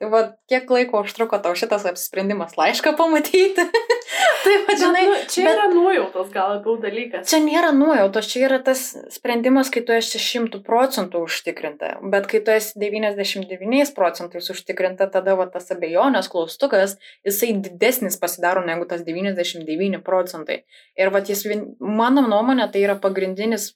Tai 0.02 0.08
va, 0.10 0.20
kiek 0.50 0.72
laiko 0.74 1.04
užtruko 1.06 1.38
tau 1.44 1.54
šitas 1.54 1.84
apsisprendimas 1.86 2.56
laišką 2.58 2.96
pamatyti? 2.98 3.66
tai 4.44 4.56
va, 4.64 4.74
žinai, 4.80 5.04
nu, 5.06 5.20
čia 5.30 5.44
bet, 5.46 5.52
yra 5.60 5.68
nuojautos 5.70 6.32
gal 6.34 6.56
labiau 6.56 6.74
dalykas. 6.82 7.28
Čia 7.30 7.38
nėra 7.44 7.70
nuojautos, 7.78 8.32
čia 8.32 8.48
yra 8.48 8.58
tas 8.66 8.82
sprendimas, 9.14 9.70
kai 9.70 9.84
tu 9.86 9.94
esi 9.94 10.18
šimtų 10.18 10.64
procentų 10.66 11.22
užtikrinta, 11.28 11.92
bet 12.16 12.26
kai 12.34 12.42
tu 12.42 12.56
esi 12.56 12.74
99 12.82 13.94
procentais 13.94 14.50
užtikrinta, 14.56 15.06
tada 15.14 15.38
va, 15.38 15.46
tas 15.54 15.70
abejonės 15.78 16.34
klaustukas, 16.34 16.98
jisai 17.30 17.54
didesnis 17.62 18.18
pasidaro 18.18 18.66
negu 18.66 18.90
tas 18.90 19.06
99 19.06 20.02
procentai. 20.02 20.64
Ir 20.98 21.14
va, 21.14 21.22
jis, 21.22 21.46
mano 21.78 22.26
nuomonė, 22.26 22.72
tai 22.74 22.88
yra 22.90 22.98
pagrindinis 23.06 23.76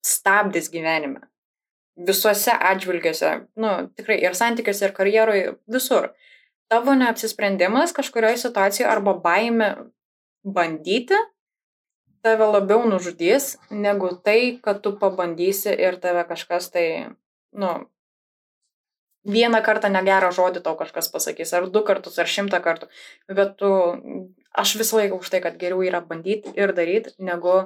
stabdis 0.00 0.72
gyvenime 0.72 1.26
visuose 1.96 2.52
atžvilgiuose, 2.52 3.32
nu, 3.56 3.72
tikrai 3.96 4.18
ir 4.22 4.36
santykiuose, 4.36 4.84
ir 4.84 4.94
karjeroje, 4.96 5.54
visur. 5.72 6.10
Tavo 6.70 6.94
neapsisprendimas 6.98 7.94
kažkurioje 7.96 8.42
situacijoje 8.42 8.90
arba 8.90 9.14
baime 9.22 9.70
bandyti 10.44 11.16
tave 12.26 12.46
labiau 12.50 12.86
nužudys, 12.90 13.54
negu 13.70 14.10
tai, 14.24 14.58
kad 14.62 14.82
tu 14.82 14.96
pabandysi 14.98 15.70
ir 15.70 15.98
tave 16.02 16.24
kažkas 16.26 16.72
tai, 16.74 16.86
nu, 17.54 17.70
vieną 19.26 19.60
kartą 19.66 19.90
negerą 19.94 20.32
žodį 20.34 20.62
tau 20.64 20.74
kažkas 20.78 21.10
pasakys, 21.12 21.52
ar 21.54 21.68
du 21.70 21.82
kartus, 21.86 22.18
ar 22.18 22.30
šimtą 22.30 22.60
kartų. 22.64 22.90
Bet 23.38 23.56
tu, 23.60 23.70
aš 24.64 24.74
visą 24.80 25.00
laiką 25.00 25.20
už 25.22 25.30
tai, 25.34 25.42
kad 25.44 25.58
geriau 25.60 25.84
yra 25.86 26.02
bandyti 26.02 26.54
ir 26.58 26.74
daryti, 26.76 27.14
negu 27.30 27.58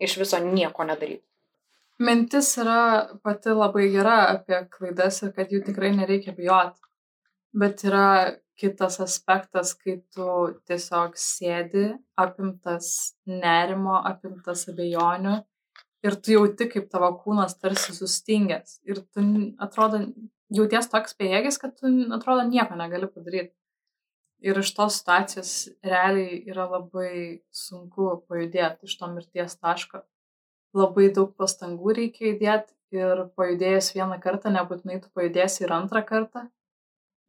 iš 0.00 0.18
viso 0.20 0.40
nieko 0.44 0.84
nedaryti. 0.88 1.24
Mintis 1.98 2.50
yra 2.60 3.08
pati 3.24 3.54
labai 3.56 3.86
gera 3.92 4.16
apie 4.34 4.58
klaidas 4.72 5.22
ir 5.24 5.30
kad 5.36 5.52
jų 5.52 5.62
tikrai 5.64 5.94
nereikia 5.96 6.34
bijoti. 6.36 6.82
Bet 7.56 7.84
yra 7.88 8.36
kitas 8.60 8.98
aspektas, 9.00 9.72
kai 9.80 9.94
tu 10.12 10.26
tiesiog 10.68 11.14
sėdi 11.16 11.86
apimtas 12.20 12.90
nerimo, 13.24 13.94
apimtas 14.10 14.66
abejonių 14.68 15.38
ir 16.04 16.16
tu 16.20 16.34
jauti, 16.34 16.66
kaip 16.74 16.90
tavo 16.92 17.08
kūnas 17.22 17.56
tarsi 17.62 17.96
sustingęs. 17.96 18.76
Ir 18.84 19.00
tu 19.00 19.24
atrodo, 19.64 20.02
jauties 20.52 20.90
toks 20.92 21.16
bejėgis, 21.16 21.56
kad 21.62 21.78
tu 21.80 21.88
atrodo 22.18 22.44
nieko 22.50 22.76
negali 22.76 23.08
padaryti. 23.08 23.54
Ir 24.44 24.60
iš 24.60 24.74
tos 24.76 25.00
situacijos 25.00 25.54
realiai 25.80 26.42
yra 26.44 26.68
labai 26.68 27.40
sunku 27.48 28.18
pajudėti 28.28 28.84
iš 28.84 28.98
to 29.00 29.08
mirties 29.14 29.56
taško 29.56 30.04
labai 30.74 31.10
daug 31.14 31.34
pastangų 31.38 31.94
reikia 32.00 32.32
įdėt 32.32 32.72
ir 32.96 33.26
pajudėjęs 33.38 33.92
vieną 33.94 34.18
kartą 34.22 34.52
nebūtinai 34.54 35.00
tu 35.04 35.10
pajudėsi 35.14 35.64
ir 35.64 35.74
antrą 35.76 36.02
kartą. 36.06 36.46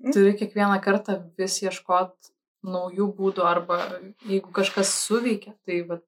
Mm. 0.04 0.14
Turi 0.14 0.34
kiekvieną 0.38 0.78
kartą 0.84 1.20
vis 1.38 1.62
ieškot 1.64 2.32
naujų 2.68 3.08
būdų 3.18 3.46
arba 3.46 3.80
jeigu 4.26 4.52
kažkas 4.54 4.92
suveikia, 5.06 5.56
tai 5.66 5.82
vat, 5.90 6.06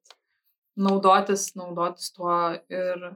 naudotis, 0.78 1.52
naudotis 1.58 2.12
tuo 2.14 2.34
ir 2.70 3.10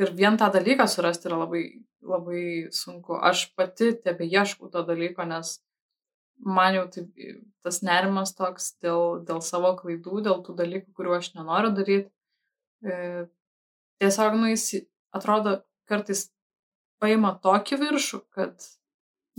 Ir 0.00 0.14
vien 0.16 0.38
tą 0.40 0.48
dalyką 0.52 0.86
surasti 0.88 1.28
yra 1.28 1.42
labai, 1.42 1.62
labai 2.00 2.44
sunku. 2.72 3.18
Aš 3.30 3.50
pati 3.56 3.92
tebe 4.04 4.24
ieškau 4.24 4.70
to 4.72 4.80
dalyko, 4.88 5.26
nes 5.28 5.58
man 6.56 6.78
jau 6.78 6.86
taip, 6.94 7.10
tas 7.64 7.82
nerimas 7.84 8.32
toks 8.38 8.72
dėl, 8.82 9.20
dėl 9.28 9.42
savo 9.44 9.74
klaidų, 9.76 10.22
dėl 10.24 10.40
tų 10.46 10.56
dalykų, 10.62 10.94
kuriuo 10.96 11.18
aš 11.18 11.34
nenoriu 11.36 11.74
daryti. 11.76 12.08
E, 12.82 13.24
tiesiog, 14.02 14.36
nu, 14.40 14.50
jis 14.50 14.84
atrodo 15.14 15.60
kartais 15.90 16.28
paima 17.02 17.34
tokį 17.42 17.78
viršų, 17.82 18.22
kad 18.34 18.68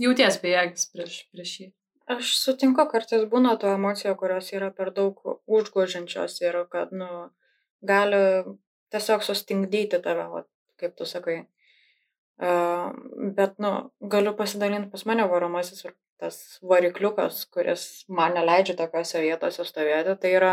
jauties 0.00 0.38
bejėgis 0.42 0.90
prieš, 0.92 1.16
prieš 1.32 1.54
jį. 1.60 1.70
Aš 2.14 2.34
sutinku, 2.36 2.84
kartais 2.90 3.24
būna 3.30 3.54
tų 3.60 3.70
emocijų, 3.78 4.12
kurios 4.20 4.50
yra 4.52 4.68
per 4.76 4.90
daug 4.96 5.20
užgožiančios 5.48 6.36
ir 6.42 6.58
kad, 6.72 6.92
nu, 6.92 7.08
gali 7.80 8.20
tiesiog 8.92 9.24
sustingdyti 9.24 10.00
tave, 10.04 10.26
va, 10.32 10.44
kaip 10.80 10.96
tu 10.98 11.08
sakai. 11.08 11.44
Uh, 12.34 12.90
bet, 13.36 13.56
nu, 13.62 13.70
galiu 14.12 14.34
pasidalinti 14.36 14.90
pas 14.92 15.04
mane 15.06 15.24
varomasis 15.30 15.84
ir 15.86 15.94
tas 16.20 16.36
varikliukas, 16.66 17.44
kuris 17.54 18.04
man 18.08 18.34
neleidžia 18.36 18.76
tokiuose 18.78 19.22
vietose 19.22 19.64
stovėti, 19.66 20.16
tai 20.20 20.32
yra, 20.38 20.52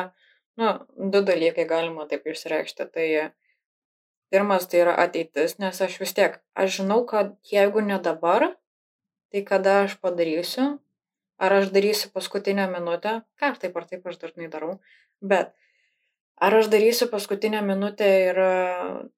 nu, 0.59 0.73
du 1.13 1.21
dalykai 1.27 1.67
galima 1.69 2.07
taip 2.09 2.27
išreikšti. 2.27 2.87
Tai 2.91 3.07
pirmas 4.31 4.67
tai 4.71 4.83
yra 4.85 4.95
ateitis, 5.03 5.57
nes 5.59 5.81
aš 5.83 5.99
vis 6.01 6.15
tiek, 6.17 6.39
aš 6.55 6.81
žinau, 6.81 7.03
kad 7.07 7.35
jeigu 7.51 7.83
ne 7.83 7.99
dabar, 7.99 8.51
tai 9.31 9.43
kada 9.47 9.81
aš 9.85 9.97
padarysiu, 10.03 10.67
ar 11.41 11.57
aš 11.59 11.71
darysiu 11.75 12.11
paskutinę 12.15 12.67
minutę, 12.71 13.21
ką 13.39 13.55
taip 13.59 13.75
ar 13.77 13.89
taip 13.89 14.07
aš 14.07 14.21
dažnai 14.21 14.47
darau, 14.53 14.77
bet 15.21 15.51
ar 16.41 16.55
aš 16.57 16.69
darysiu 16.73 17.07
paskutinę 17.11 17.61
minutę 17.61 18.07
ir 18.27 18.39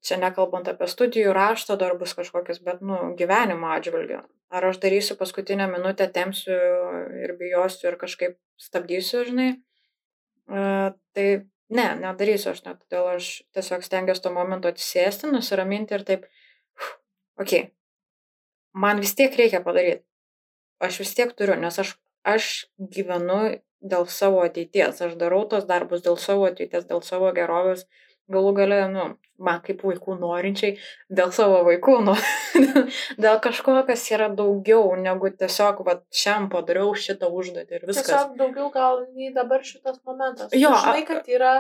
čia 0.03 0.17
nekalbant 0.21 0.67
apie 0.71 0.89
studijų 0.91 1.33
rašto 1.37 1.77
darbus 1.79 2.15
kažkokius, 2.17 2.63
bet, 2.65 2.81
nu, 2.81 3.13
gyvenimo 3.19 3.69
atžvilgiu. 3.75 4.23
Ar 4.53 4.65
aš 4.69 4.81
darysiu 4.83 5.17
paskutinę 5.19 5.69
minutę, 5.71 6.09
temsiu 6.17 6.57
ir 7.21 7.37
bijosiu 7.39 7.91
ir 7.91 7.99
kažkaip 8.01 8.35
stabdysiu, 8.61 9.23
žinai. 9.29 9.53
Uh, 10.51 10.91
tai 11.15 11.27
ne, 11.73 11.85
nedarysiu 12.01 12.51
aš 12.51 12.63
net, 12.65 12.81
todėl 12.83 13.13
aš 13.15 13.29
tiesiog 13.55 13.85
stengiuosi 13.85 14.23
tuo 14.23 14.33
momentu 14.35 14.69
atsisėsti, 14.69 15.31
nusiraminti 15.31 15.95
ir 15.95 16.05
taip, 16.07 16.25
okay, 17.39 17.69
man 18.73 19.01
vis 19.03 19.15
tiek 19.17 19.35
reikia 19.39 19.63
padaryti. 19.65 20.03
Aš 20.83 20.99
vis 21.03 21.13
tiek 21.15 21.31
turiu, 21.37 21.55
nes 21.59 21.77
aš, 21.79 21.95
aš 22.27 22.49
gyvenu 22.77 23.39
dėl 23.83 24.07
savo 24.11 24.41
ateities, 24.43 24.99
aš 25.05 25.15
darau 25.19 25.43
tos 25.49 25.67
darbus 25.69 26.03
dėl 26.03 26.17
savo 26.19 26.47
ateities, 26.49 26.87
dėl 26.89 27.03
savo 27.05 27.31
gerovės, 27.35 27.85
galų 28.31 28.53
gale, 28.57 28.79
nu, 28.91 29.05
man 29.43 29.61
kaip 29.65 29.81
vaikų 29.83 30.15
norinčiai, 30.21 30.77
dėl 31.11 31.33
savo 31.35 31.61
vaikų, 31.67 31.95
nu, 32.07 32.15
dėl 33.23 33.39
kažko, 33.43 33.75
kas 33.87 34.05
yra 34.13 34.29
daugiau 34.33 34.93
negu 34.99 35.31
tiesiog, 35.33 35.81
va, 35.87 35.97
šiam 36.13 36.49
padariau 36.53 36.93
šitą 36.95 37.31
užduotį 37.33 37.79
ir 37.79 37.87
viskas. 37.89 38.07
Tiesiog 38.11 38.37
daugiau 38.39 38.69
gal 38.73 39.03
nei 39.17 39.33
dabar 39.35 39.65
šitas 39.65 39.99
momentas. 40.07 40.53
Jo, 40.55 40.73
žinai, 40.85 41.03
kad 41.09 41.27
yra, 41.31 41.55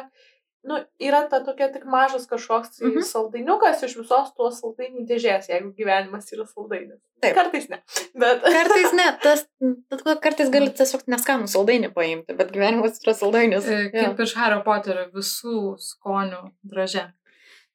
nu, 0.63 0.77
yra 1.03 1.23
ta 1.29 1.39
tokia 1.43 1.67
tik 1.73 1.83
mažas 1.89 2.23
kažkoks 2.29 2.77
tai 2.79 2.87
Mhm. 2.89 3.03
saldainiukas 3.09 3.83
iš 3.83 3.97
visos 3.99 4.31
tuos 4.37 4.61
saldainių 4.61 5.03
dėžės, 5.09 5.49
jeigu 5.51 5.73
gyvenimas 5.75 6.31
yra 6.35 6.45
saldainis. 6.47 7.01
Taip. 7.21 7.35
Kartais 7.35 7.69
ne. 7.69 7.81
Bet. 8.15 8.41
Kartais 8.57 8.93
ne, 8.95 9.07
tas, 9.23 9.45
tas 9.91 10.17
kartais 10.23 10.49
gali 10.53 10.71
tiesiog 10.71 11.03
neskanų 11.11 11.47
saldainį 11.51 11.93
paimti, 11.93 12.35
bet 12.39 12.51
gyvenimas 12.55 12.99
yra 13.03 13.13
saldainis. 13.13 13.67
E. 13.67 13.89
Kaip 13.93 14.19
iš 14.25 14.35
Hario 14.39 14.63
Poterio 14.65 15.05
visų 15.13 15.75
skonių 15.79 16.41
draže. 16.63 17.09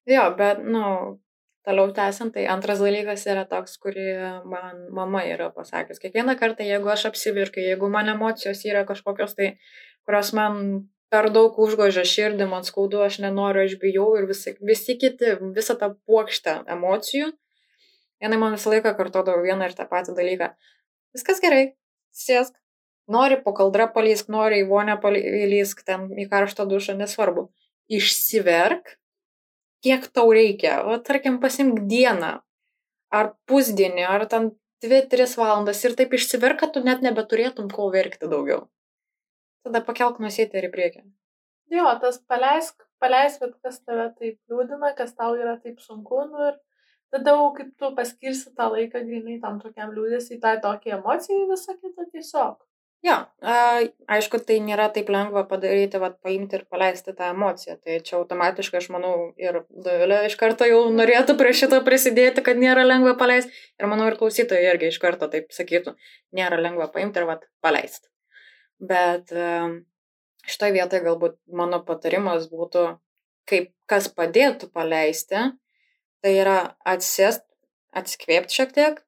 Jo, 0.09 0.31
bet, 0.37 0.61
nu, 0.64 1.18
toliau 1.68 1.90
tęsiant, 1.92 2.33
tai 2.33 2.46
antras 2.48 2.81
dalykas 2.81 3.27
yra 3.29 3.44
toks, 3.48 3.74
kurį 3.83 4.07
man 4.48 4.87
mama 4.96 5.20
yra 5.29 5.51
pasakęs. 5.53 6.01
Kiekvieną 6.01 6.38
kartą, 6.40 6.64
jeigu 6.64 6.88
aš 6.88 7.05
apsivirkai, 7.11 7.66
jeigu 7.74 7.90
man 7.92 8.09
emocijos 8.09 8.64
yra 8.64 8.87
kažkokios 8.88 9.37
tai, 9.37 9.51
kurios 10.09 10.33
man 10.33 10.88
per 11.12 11.31
daug 11.33 11.57
užgožia 11.64 12.05
širdį, 12.09 12.47
man 12.51 12.66
skaudu, 12.66 13.01
aš 13.05 13.18
nenoriu, 13.25 13.64
aš 13.64 13.77
bijau 13.81 14.09
ir 14.21 14.29
visi, 14.29 14.55
visi 14.71 14.97
kiti, 15.01 15.35
visą 15.57 15.77
tą 15.81 15.92
puokštę 16.09 16.62
emocijų, 16.77 17.31
jinai 18.25 18.40
man 18.40 18.57
visą 18.57 18.73
laiką 18.75 18.94
kartodavo 18.99 19.44
vieną 19.47 19.71
ir 19.71 19.77
tą 19.79 19.88
patį 19.90 20.16
dalyką. 20.18 20.53
Viskas 21.16 21.40
gerai, 21.44 21.62
sėsk. 22.14 22.57
Nori 23.09 23.38
po 23.40 23.55
kaldrą 23.57 23.87
palysk, 23.94 24.29
nori 24.29 24.61
į 24.61 24.68
vonę 24.68 24.99
palysk, 25.01 25.81
ten 25.88 26.11
į 26.12 26.29
karštą 26.29 26.66
dušą, 26.68 26.99
nesvarbu. 26.99 27.47
Išsiverk, 27.88 28.99
kiek 29.85 30.05
tau 30.12 30.29
reikia. 30.37 30.83
O 30.85 30.99
tarkim, 31.01 31.38
pasimk 31.40 31.87
dieną, 31.88 32.35
ar 33.09 33.31
pusdienį, 33.49 34.05
ar 34.05 34.27
ten 34.29 34.51
2-3 34.85 35.38
valandas 35.40 35.81
ir 35.88 35.97
taip 35.97 36.12
išsiverk, 36.18 36.61
kad 36.61 36.75
tu 36.77 36.85
net 36.85 37.01
nebeturėtum 37.07 37.73
ko 37.73 37.88
verkti 37.94 38.29
daugiau. 38.29 38.66
Tada 39.66 39.83
pakelk 39.88 40.21
nusėti 40.23 40.61
ir 40.61 40.68
į 40.68 40.73
priekį. 40.75 41.03
Jo, 41.75 41.88
tas 42.03 42.21
paleisk, 42.31 42.85
paleisk, 43.03 43.42
bet 43.44 43.59
kas 43.64 43.83
tave 43.85 44.09
taip 44.21 44.38
liūdina, 44.51 44.94
kas 44.97 45.12
tau 45.18 45.35
yra 45.37 45.59
taip 45.64 45.83
sunku, 45.85 46.23
nu 46.31 46.47
ir 46.49 46.57
tada 47.12 47.35
jau 47.37 47.51
kaip 47.57 47.75
tu 47.81 47.90
paskirsi 47.99 48.55
tą 48.57 48.71
laiką 48.73 49.05
grinai 49.09 49.37
tam 49.42 49.61
tokiam 49.61 49.92
liūdėsiai, 49.97 50.40
tai 50.44 50.57
tokiai 50.64 50.97
emocijai, 50.97 51.44
visą 51.51 51.77
kitą 51.77 52.09
tiesiog. 52.14 52.57
Jo, 53.07 53.14
a, 53.47 53.57
aišku, 54.11 54.40
tai 54.42 54.57
nėra 54.64 54.88
taip 54.94 55.11
lengva 55.14 55.44
padaryti, 55.47 56.01
vat, 56.03 56.16
paimti 56.25 56.59
ir 56.59 56.64
paleisti 56.73 57.12
tą 57.14 57.29
emociją. 57.31 57.77
Tai 57.85 57.99
čia 58.09 58.16
automatiškai, 58.18 58.81
aš 58.81 58.88
manau, 58.90 59.12
ir 59.38 59.61
Dovilė 59.71 60.25
iš 60.27 60.35
karto 60.40 60.66
jau 60.66 60.81
norėtų 60.90 61.37
prie 61.38 61.53
šito 61.55 61.79
prisidėti, 61.87 62.42
kad 62.49 62.59
nėra 62.59 62.83
lengva 62.88 63.14
paleisti. 63.21 63.55
Ir 63.79 63.92
manau, 63.92 64.09
ir 64.11 64.18
klausytojai 64.18 64.73
irgi 64.73 64.90
iš 64.90 64.99
karto 65.05 65.31
taip 65.31 65.55
sakytų, 65.55 65.94
nėra 66.35 66.59
lengva 66.59 66.90
paimti 66.94 67.23
ir 67.23 67.29
vat, 67.31 67.47
paleisti. 67.62 68.11
Bet 68.79 69.33
šitoje 70.47 70.75
vietoje 70.77 71.03
galbūt 71.05 71.38
mano 71.51 71.81
patarimas 71.85 72.47
būtų, 72.53 72.85
kaip 73.49 73.73
kas 73.91 74.07
padėtų 74.12 74.71
paleisti, 74.71 75.41
tai 76.23 76.35
yra 76.38 76.59
atsėst, 76.87 77.45
atsikvėpti 77.97 78.61
šiek 78.61 78.75
tiek, 78.77 79.01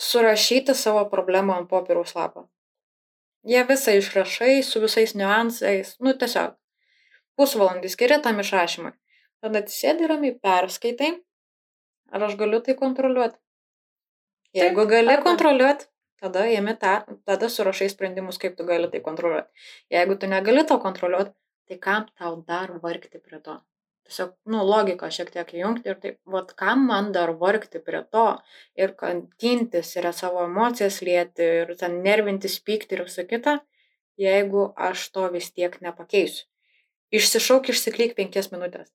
surašyti 0.00 0.74
savo 0.74 1.04
problemą 1.12 1.58
ant 1.60 1.70
popieriaus 1.70 2.16
lapo. 2.16 2.48
Jie 3.46 3.62
visą 3.68 3.94
išrašai 3.96 4.60
su 4.64 4.80
visais 4.82 5.14
niuansais, 5.16 5.94
nu 6.04 6.12
tiesiog. 6.16 6.56
Pusvalandį 7.40 7.88
skiri 7.88 8.18
tam 8.24 8.40
išrašymui. 8.42 8.92
Tada 9.40 9.62
atsisėdi 9.62 10.08
ramiai, 10.10 10.34
perskaitai, 10.36 11.14
ar 12.12 12.26
aš 12.26 12.34
galiu 12.40 12.60
tai 12.64 12.74
kontroliuoti. 12.76 13.38
Jeigu 14.56 14.82
Taip, 14.82 14.90
gali 14.90 15.14
arba- 15.14 15.24
kontroliuoti, 15.30 15.86
tada 16.20 16.44
tą, 16.82 16.94
tada 17.24 17.48
surašai 17.48 17.88
sprendimus, 17.92 18.38
kaip 18.38 18.56
tu 18.56 18.64
gali 18.64 18.90
tai 18.90 19.00
kontroliuoti. 19.00 19.50
Jeigu 19.90 20.16
tu 20.20 20.26
negali 20.26 20.66
to 20.66 20.78
kontroliuoti, 20.78 21.34
tai 21.68 21.78
kam 21.78 22.06
tau 22.18 22.42
dar 22.46 22.72
vargti 22.82 23.18
prie 23.18 23.40
to? 23.40 23.60
Tiesiog, 24.10 24.30
nu, 24.50 24.62
logiką 24.66 25.06
šiek 25.14 25.28
tiek 25.30 25.50
įjungti 25.54 25.90
ir 25.92 25.98
taip, 26.02 26.16
vad 26.26 26.52
kam 26.58 26.86
man 26.88 27.12
dar 27.14 27.30
vargti 27.38 27.78
prie 27.78 28.00
to 28.14 28.24
ir 28.74 28.94
kankintis 29.02 29.92
ir 29.96 30.08
savo 30.20 30.42
emocijas 30.48 31.00
lieti 31.06 31.46
ir 31.60 31.74
ten 31.78 32.00
nervintis, 32.06 32.56
pykti 32.66 32.98
ir 32.98 33.04
visą 33.06 33.26
kitą, 33.30 33.60
jeigu 34.18 34.64
aš 34.88 35.04
to 35.14 35.28
vis 35.36 35.52
tiek 35.54 35.78
nepakeisiu. 35.84 36.48
Išsišauk, 37.14 37.70
išsiklyk 37.70 38.16
penkias 38.18 38.50
minutės. 38.50 38.90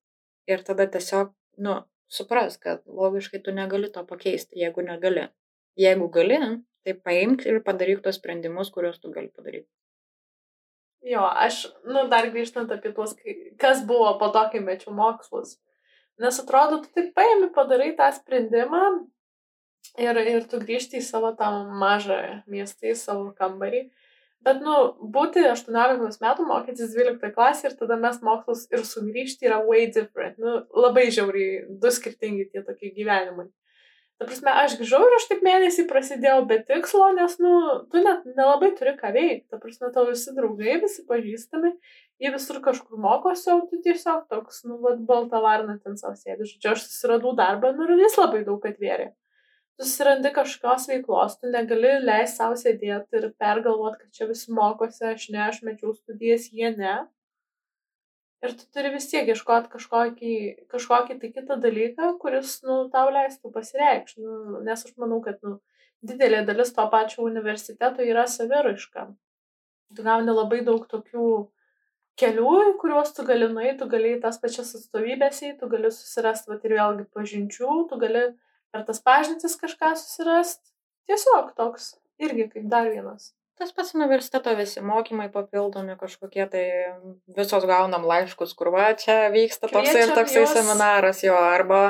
Ir 0.52 0.62
tada 0.68 0.86
tiesiog, 0.92 1.32
nu, 1.64 1.80
supras, 2.18 2.60
kad 2.62 2.84
logiškai 2.86 3.42
tu 3.44 3.56
negali 3.56 3.90
to 3.92 4.04
pakeisti, 4.08 4.60
jeigu 4.62 4.84
negali. 4.86 5.30
Jeigu 5.80 6.08
gali, 6.12 6.38
tai 6.86 6.94
paimk 7.08 7.46
ir 7.50 7.64
padaryk 7.66 8.04
tos 8.06 8.20
sprendimus, 8.20 8.72
kuriuos 8.74 9.02
tu 9.02 9.12
gali 9.14 9.32
padaryti. 9.34 9.70
Jo, 11.06 11.22
aš, 11.22 11.66
nu, 11.86 12.08
dar 12.10 12.32
grįžtant 12.34 12.72
apie 12.74 12.90
tuos, 12.94 13.14
kas 13.62 13.84
buvo 13.86 14.16
po 14.22 14.32
to, 14.34 14.42
kai 14.54 14.62
mečiau 14.64 14.94
mokslus. 14.98 15.58
Nes 16.22 16.40
atrodo, 16.42 16.80
tu 16.82 16.90
tik 16.96 17.12
paėmi, 17.18 17.52
padarai 17.54 17.92
tą 17.98 18.08
sprendimą 18.16 18.82
ir, 20.02 20.18
ir 20.18 20.48
tu 20.50 20.62
grįžti 20.64 21.02
į 21.02 21.06
savo 21.06 21.34
tą 21.38 21.52
mažą 21.82 22.20
miestą, 22.50 22.90
į 22.90 22.96
savo 22.98 23.28
kambarį. 23.38 23.84
Bet, 24.46 24.62
nu, 24.66 24.76
būti 25.14 25.44
18 25.50 26.22
metų, 26.22 26.46
mokytis 26.50 26.94
12 26.94 27.34
klasė 27.36 27.70
ir 27.70 27.78
tada 27.80 27.98
mes 28.02 28.18
mokslus 28.26 28.66
ir 28.74 28.86
sugrįžti 28.86 29.50
yra 29.50 29.62
way 29.66 29.88
different. 29.94 30.38
Nu, 30.42 30.60
labai 30.86 31.08
žiauriai, 31.14 31.66
du 31.82 31.94
skirtingi 31.94 32.50
tie 32.52 32.66
tokie 32.66 32.94
gyvenimai. 32.98 33.48
Ta 34.16 34.24
prasme, 34.30 34.52
aš 34.64 34.78
grįžau 34.80 35.02
ir 35.04 35.14
aš 35.18 35.26
taip 35.28 35.42
mėnesį 35.44 35.84
prasidėjau 35.90 36.46
be 36.48 36.62
tikslo, 36.64 37.10
nes, 37.18 37.34
nu, 37.44 37.52
tu 37.92 38.00
net 38.04 38.24
nelabai 38.38 38.70
turi 38.78 38.94
ką 38.96 39.12
veikti. 39.12 39.50
Ta 39.52 39.60
prasme, 39.60 39.90
tavo 39.92 40.14
visi 40.14 40.32
draugai, 40.38 40.78
visi 40.86 41.04
pažįstami, 41.10 41.74
jie 42.24 42.32
visur 42.32 42.62
kažkur 42.64 43.02
mokosi, 43.06 43.50
o 43.52 43.66
tu 43.68 43.82
tiesiog 43.84 44.24
toks, 44.32 44.62
nu, 44.70 44.80
vad, 44.86 45.02
balta 45.10 45.42
varna 45.44 45.76
ten 45.84 46.00
savo 46.00 46.16
sėdi. 46.16 46.48
Žodžiu, 46.48 46.72
aš 46.72 46.86
susiradau 46.88 47.36
darbą, 47.36 47.74
nu, 47.76 47.90
ir 47.92 48.06
jis 48.06 48.16
labai 48.22 48.46
daug 48.48 48.64
atvėrė. 48.72 49.10
Susirandi 49.84 50.32
kažkokios 50.32 50.88
veiklos, 50.94 51.36
tu 51.42 51.52
negali 51.52 51.98
leisti 52.00 52.40
savo 52.40 52.56
sėdėti 52.56 53.20
ir 53.20 53.28
pergalvoti, 53.36 54.06
kad 54.06 54.16
čia 54.16 54.30
visi 54.32 54.56
mokosi, 54.56 55.10
aš 55.12 55.28
ne, 55.36 55.42
aš 55.50 55.60
mečiau 55.68 55.92
studijas, 55.92 56.48
jie 56.56 56.72
ne. 56.78 57.02
Ir 58.44 58.54
tu 58.60 58.66
turi 58.76 58.92
vis 58.94 59.08
tiek 59.10 59.30
ieškoti 59.32 59.72
kažkokį, 59.72 60.34
kažkokį 60.72 61.16
tai 61.22 61.30
kitą 61.34 61.58
dalyką, 61.62 62.12
kuris, 62.22 62.58
nu, 62.68 62.84
tau 62.94 63.08
leistų 63.14 63.52
pasireikšti. 63.54 64.22
Nu, 64.22 64.62
nes 64.66 64.84
aš 64.86 64.94
manau, 65.02 65.22
kad, 65.24 65.40
nu, 65.46 65.58
didelė 66.06 66.44
dalis 66.46 66.74
to 66.76 66.86
pačio 66.92 67.24
universiteto 67.26 68.06
yra 68.06 68.26
saviraiška. 68.30 69.08
Tu 69.96 70.06
gauni 70.06 70.36
labai 70.36 70.60
daug 70.68 70.84
tokių 70.92 71.30
kelių, 72.20 72.52
į 72.72 72.76
kuriuos 72.82 73.14
tu 73.16 73.26
gali 73.28 73.48
nueiti, 73.52 73.80
tu 73.82 73.88
gali 73.92 74.16
į 74.16 74.22
tas 74.24 74.38
pačias 74.42 74.76
atstovybės 74.78 75.42
tu 75.60 75.72
gali 75.72 75.92
susirasti, 75.92 76.52
va, 76.52 76.60
ir 76.64 76.76
vėlgi 76.80 77.08
pažinčių, 77.16 77.72
tu 77.90 78.00
gali 78.02 78.28
per 78.72 78.86
tas 78.88 79.02
pažintis 79.02 79.58
kažką 79.62 79.96
susirasti. 79.96 80.74
Tiesiog 81.10 81.56
toks 81.58 81.96
irgi 82.20 82.50
kaip 82.52 82.70
dar 82.72 82.90
vienas 82.90 83.32
Tas 83.56 83.72
pats 83.72 83.94
universiteto 83.96 84.52
visi 84.58 84.82
mokymai 84.84 85.30
papildomi 85.32 85.96
kažkokie, 86.00 86.44
tai 86.52 86.64
visos 87.38 87.64
gaunam 87.70 88.04
laiškus, 88.10 88.52
kur 88.60 88.74
va 88.74 88.90
čia 89.00 89.30
vyksta 89.32 89.70
toksai 89.70 89.86
ir 89.86 90.10
Kviečiam 90.10 90.18
toksai 90.18 90.42
juos. 90.44 90.56
seminaras 90.58 91.22
jo, 91.24 91.36
arba 91.40 91.82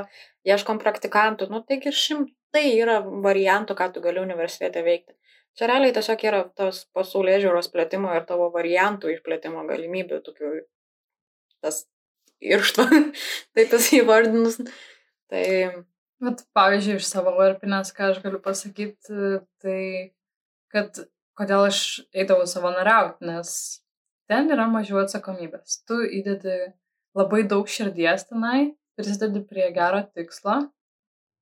ieškom 0.45 0.77
praktikantų. 0.83 1.49
Nu, 1.49 1.63
taigi 1.65 1.93
šimtai 1.95 2.67
yra 2.75 2.99
variantų, 3.01 3.77
ką 3.79 3.89
tu 3.95 4.03
gali 4.05 4.21
universitete 4.21 4.85
veikti. 4.85 5.17
Čia 5.57 5.71
realiai 5.71 5.95
tiesiog 5.95 6.27
yra 6.29 6.43
tos 6.53 6.83
pasaulyje 6.93 7.41
žiūros 7.47 7.71
plėtimo 7.73 8.13
ir 8.13 8.27
tavo 8.29 8.51
variantų 8.53 9.15
išplėtimo 9.15 9.65
galimybių, 9.65 10.21
tokių 10.21 10.53
tas 11.65 11.85
irštva, 12.43 12.85
taip 13.57 13.73
jas 13.73 13.89
įvardinus. 13.95 14.61
Tai 15.31 15.45
Bet 16.23 16.45
pavyzdžiui, 16.55 16.99
iš 17.01 17.07
savo 17.09 17.33
varpinės, 17.35 17.91
ką 17.95 18.11
aš 18.13 18.21
galiu 18.23 18.39
pasakyti, 18.43 19.39
tai 19.61 19.79
kad 20.71 21.01
kodėl 21.37 21.67
aš 21.69 21.79
eidavau 22.15 22.45
savanoriauti, 22.49 23.25
nes 23.27 23.51
ten 24.29 24.49
yra 24.53 24.65
mažiau 24.71 25.01
atsakomybės. 25.03 25.81
Tu 25.87 25.99
įdedi 26.21 26.55
labai 27.15 27.43
daug 27.47 27.67
širdies 27.69 28.27
tenai, 28.29 28.73
prisidedi 28.97 29.41
prie 29.47 29.67
gero 29.75 30.01
tikslo, 30.15 30.57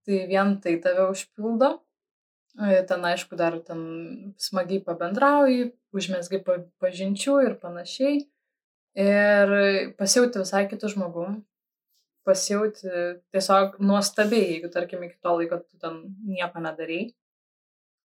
tai 0.06 0.26
vien 0.30 0.58
tai 0.62 0.78
tave 0.84 1.08
užpildo. 1.14 1.78
E, 2.62 2.84
Ten 2.86 3.02
aišku 3.10 3.34
dar 3.40 3.56
ten 3.66 3.80
smagiai 4.38 4.84
pabendrauji, 4.86 5.72
užmesgai 5.96 6.44
pa- 6.46 6.60
pažinčių 6.84 7.40
ir 7.48 7.56
panašiai. 7.62 8.20
Ir 8.94 9.54
pasijauti 9.98 10.38
visai 10.44 10.68
kitų 10.70 10.92
žmogų. 10.94 11.24
Pasijauti 12.28 12.92
tiesiog 13.34 13.80
nuostabiai, 13.84 14.52
jeigu 14.54 14.70
tarkim 14.72 15.02
iki 15.04 15.18
to 15.24 15.34
laiko 15.40 15.58
tu 15.64 15.80
ten 15.82 15.98
nieko 16.30 16.62
nedarai. 16.64 17.08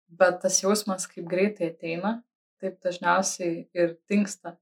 Bet 0.09 0.41
tas 0.41 0.57
jausmas, 0.63 1.05
kaip 1.11 1.27
greitai 1.29 1.69
ateina, 1.69 2.15
taip 2.59 2.79
dažniausiai 2.83 3.67
ir 3.77 3.95
tinksta 4.09 4.55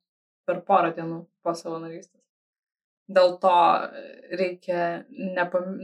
per 0.48 0.62
porą 0.68 0.92
dienų 0.96 1.22
po 1.44 1.54
savanorystės. 1.56 2.22
Dėl 3.08 3.38
to 3.44 3.56
reikia 4.36 5.06
nepam... 5.12 5.80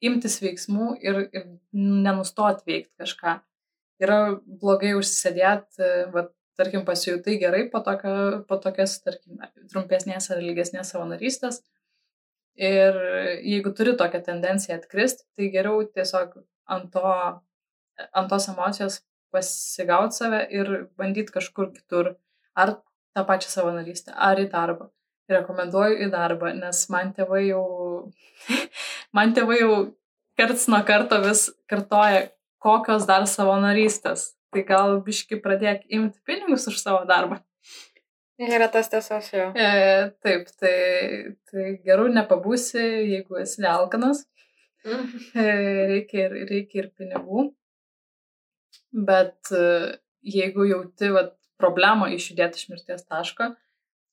imtis 0.00 0.38
veiksmų 0.40 0.96
ir, 1.02 1.16
ir 1.34 1.46
nenustoti 1.74 2.64
veikti 2.70 3.02
kažką. 3.02 3.38
Yra 3.98 4.18
blogai 4.46 4.92
užsisėdėti, 4.94 5.88
va, 6.14 6.28
tarkim, 6.58 6.84
pasijutai 6.86 7.34
gerai 7.40 7.64
po, 7.72 7.80
tokio, 7.82 8.44
po 8.48 8.60
tokias, 8.62 9.00
tarkim, 9.02 9.42
trumpesnės 9.72 10.30
ar 10.30 10.42
ilgesnės 10.42 10.94
savanorystės. 10.94 11.60
Ir 12.58 12.96
jeigu 13.46 13.74
turi 13.74 13.96
tokią 13.98 14.22
tendenciją 14.26 14.78
atkristi, 14.78 15.26
tai 15.36 15.50
geriau 15.54 15.84
tiesiog 15.86 16.38
ant, 16.70 16.88
to, 16.94 17.12
ant 18.12 18.30
tos 18.30 18.48
emocijos 18.52 19.00
pasigauti 19.34 20.16
save 20.20 20.44
ir 20.54 20.70
bandyti 20.98 21.34
kažkur 21.34 21.72
kitur. 21.74 22.14
Ar 22.54 22.78
tą 23.16 23.24
pačią 23.28 23.50
savanorystę, 23.52 24.14
ar 24.14 24.40
į 24.40 24.48
darbą. 24.52 24.88
Rekomenduoju 25.28 25.98
į 26.06 26.08
darbą, 26.12 26.54
nes 26.56 26.86
man 26.92 27.12
tėvai 27.16 27.44
jau, 27.50 27.64
man 29.16 29.34
tėvai 29.36 29.60
jau 29.60 29.74
karts 30.38 30.68
nuo 30.72 30.80
karto 30.88 31.20
vis 31.24 31.48
kartoja, 31.70 32.28
kokios 32.62 33.06
dar 33.08 33.26
savanorystės. 33.28 34.32
Tai 34.54 34.64
gal 34.64 34.96
biški 35.04 35.36
pradėk 35.44 35.84
imti 35.92 36.22
pinigus 36.24 36.64
už 36.70 36.78
savo 36.80 37.02
darbą. 37.08 37.42
yra 38.54 38.68
tas 38.72 38.88
tiesos 38.88 39.28
jau. 39.34 39.50
E, 39.58 39.68
taip, 40.24 40.48
tai, 40.62 40.74
tai 41.50 41.72
gerų 41.84 42.06
nepabūsi, 42.14 42.80
jeigu 43.12 43.40
esi 43.42 43.66
alkanas. 43.66 44.22
E, 44.86 45.46
reikia 45.90 46.28
ir, 46.28 46.36
reikia 46.48 46.84
ir 46.84 46.92
pinigų. 46.96 47.48
Bet 48.92 49.50
e, 49.52 49.98
jeigu 50.24 50.64
jauti 50.68 51.10
vat, 51.12 51.34
problemą 51.60 52.06
išjudėti 52.14 52.60
iš 52.60 52.68
mirties 52.70 53.04
taško, 53.08 53.50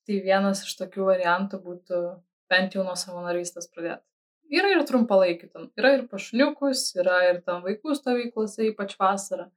tai 0.06 0.18
vienas 0.26 0.64
iš 0.66 0.74
tokių 0.82 1.06
variantų 1.12 1.60
būtų 1.62 2.02
bent 2.52 2.76
jau 2.78 2.84
nuo 2.86 2.96
savanorystės 3.00 3.70
pradėti. 3.72 4.04
Yra 4.54 4.72
ir 4.76 4.84
trumpalaikių 4.86 5.50
yra 5.80 5.96
ir 5.98 6.04
pašniukus, 6.10 6.92
yra 7.02 7.22
ir 7.32 7.40
tam 7.46 7.64
vaikų 7.66 7.96
stovyklose, 7.98 8.68
ypač 8.72 8.94
vasarą, 9.02 9.48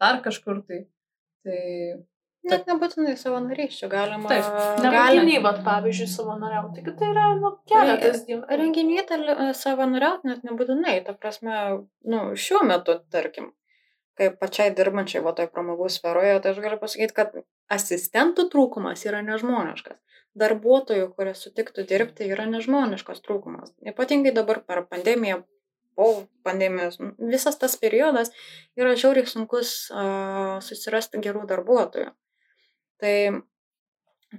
dar 0.00 0.22
kažkur 0.24 0.62
tai. 0.68 0.86
Tai 1.44 1.60
Net 2.48 2.64
nebūtinai 2.70 3.18
savanorysčių 3.20 3.88
galima. 3.92 4.28
Taip, 4.30 4.46
Ne 4.80 4.88
gali- 4.88 5.18
renginiai, 5.18 5.42
bet 5.44 5.58
pavyzdžiui, 5.64 6.06
savanoriauti. 6.08 6.80
Taigi 6.80 6.94
tai 6.96 7.08
yra, 7.12 7.24
nu, 7.36 7.50
keletas 7.68 8.22
dienų. 8.24 8.46
Renginiai 8.62 9.50
savanoriauti 9.58 10.30
net 10.30 10.46
nebūtinai, 10.48 10.94
ta 11.04 11.12
prasme, 11.12 11.58
nu, 12.08 12.22
šiuo 12.40 12.62
metu, 12.64 12.96
tarkim, 13.12 13.50
kaip 14.18 14.36
pačiai 14.40 14.72
dirbančiai 14.76 15.22
va 15.24 15.32
toj 15.36 15.48
pramogų 15.54 15.88
sferoje, 15.92 16.38
tai 16.42 16.52
aš 16.52 16.60
galiu 16.64 16.78
pasakyti, 16.80 17.16
kad 17.16 17.36
asistentų 17.72 18.48
trūkumas 18.52 19.04
yra 19.06 19.22
nežmoniškas. 19.26 19.98
Darbuotojų, 20.40 21.08
kurie 21.16 21.32
sutiktų 21.34 21.86
dirbti, 21.90 22.28
yra 22.30 22.46
nežmoniškas 22.50 23.22
trūkumas. 23.24 23.72
Ypatingai 23.92 24.34
dabar 24.36 24.60
per 24.66 24.84
pandemiją, 24.90 25.40
po 25.98 26.26
pandemijos, 26.46 26.98
visas 27.18 27.58
tas 27.60 27.74
periodas 27.80 28.30
yra 28.78 28.94
žiauriai 28.96 29.28
sunkus 29.28 29.72
uh, 29.92 30.58
susirasti 30.64 31.20
gerų 31.24 31.46
darbuotojų. 31.50 32.12
Tai 33.00 33.14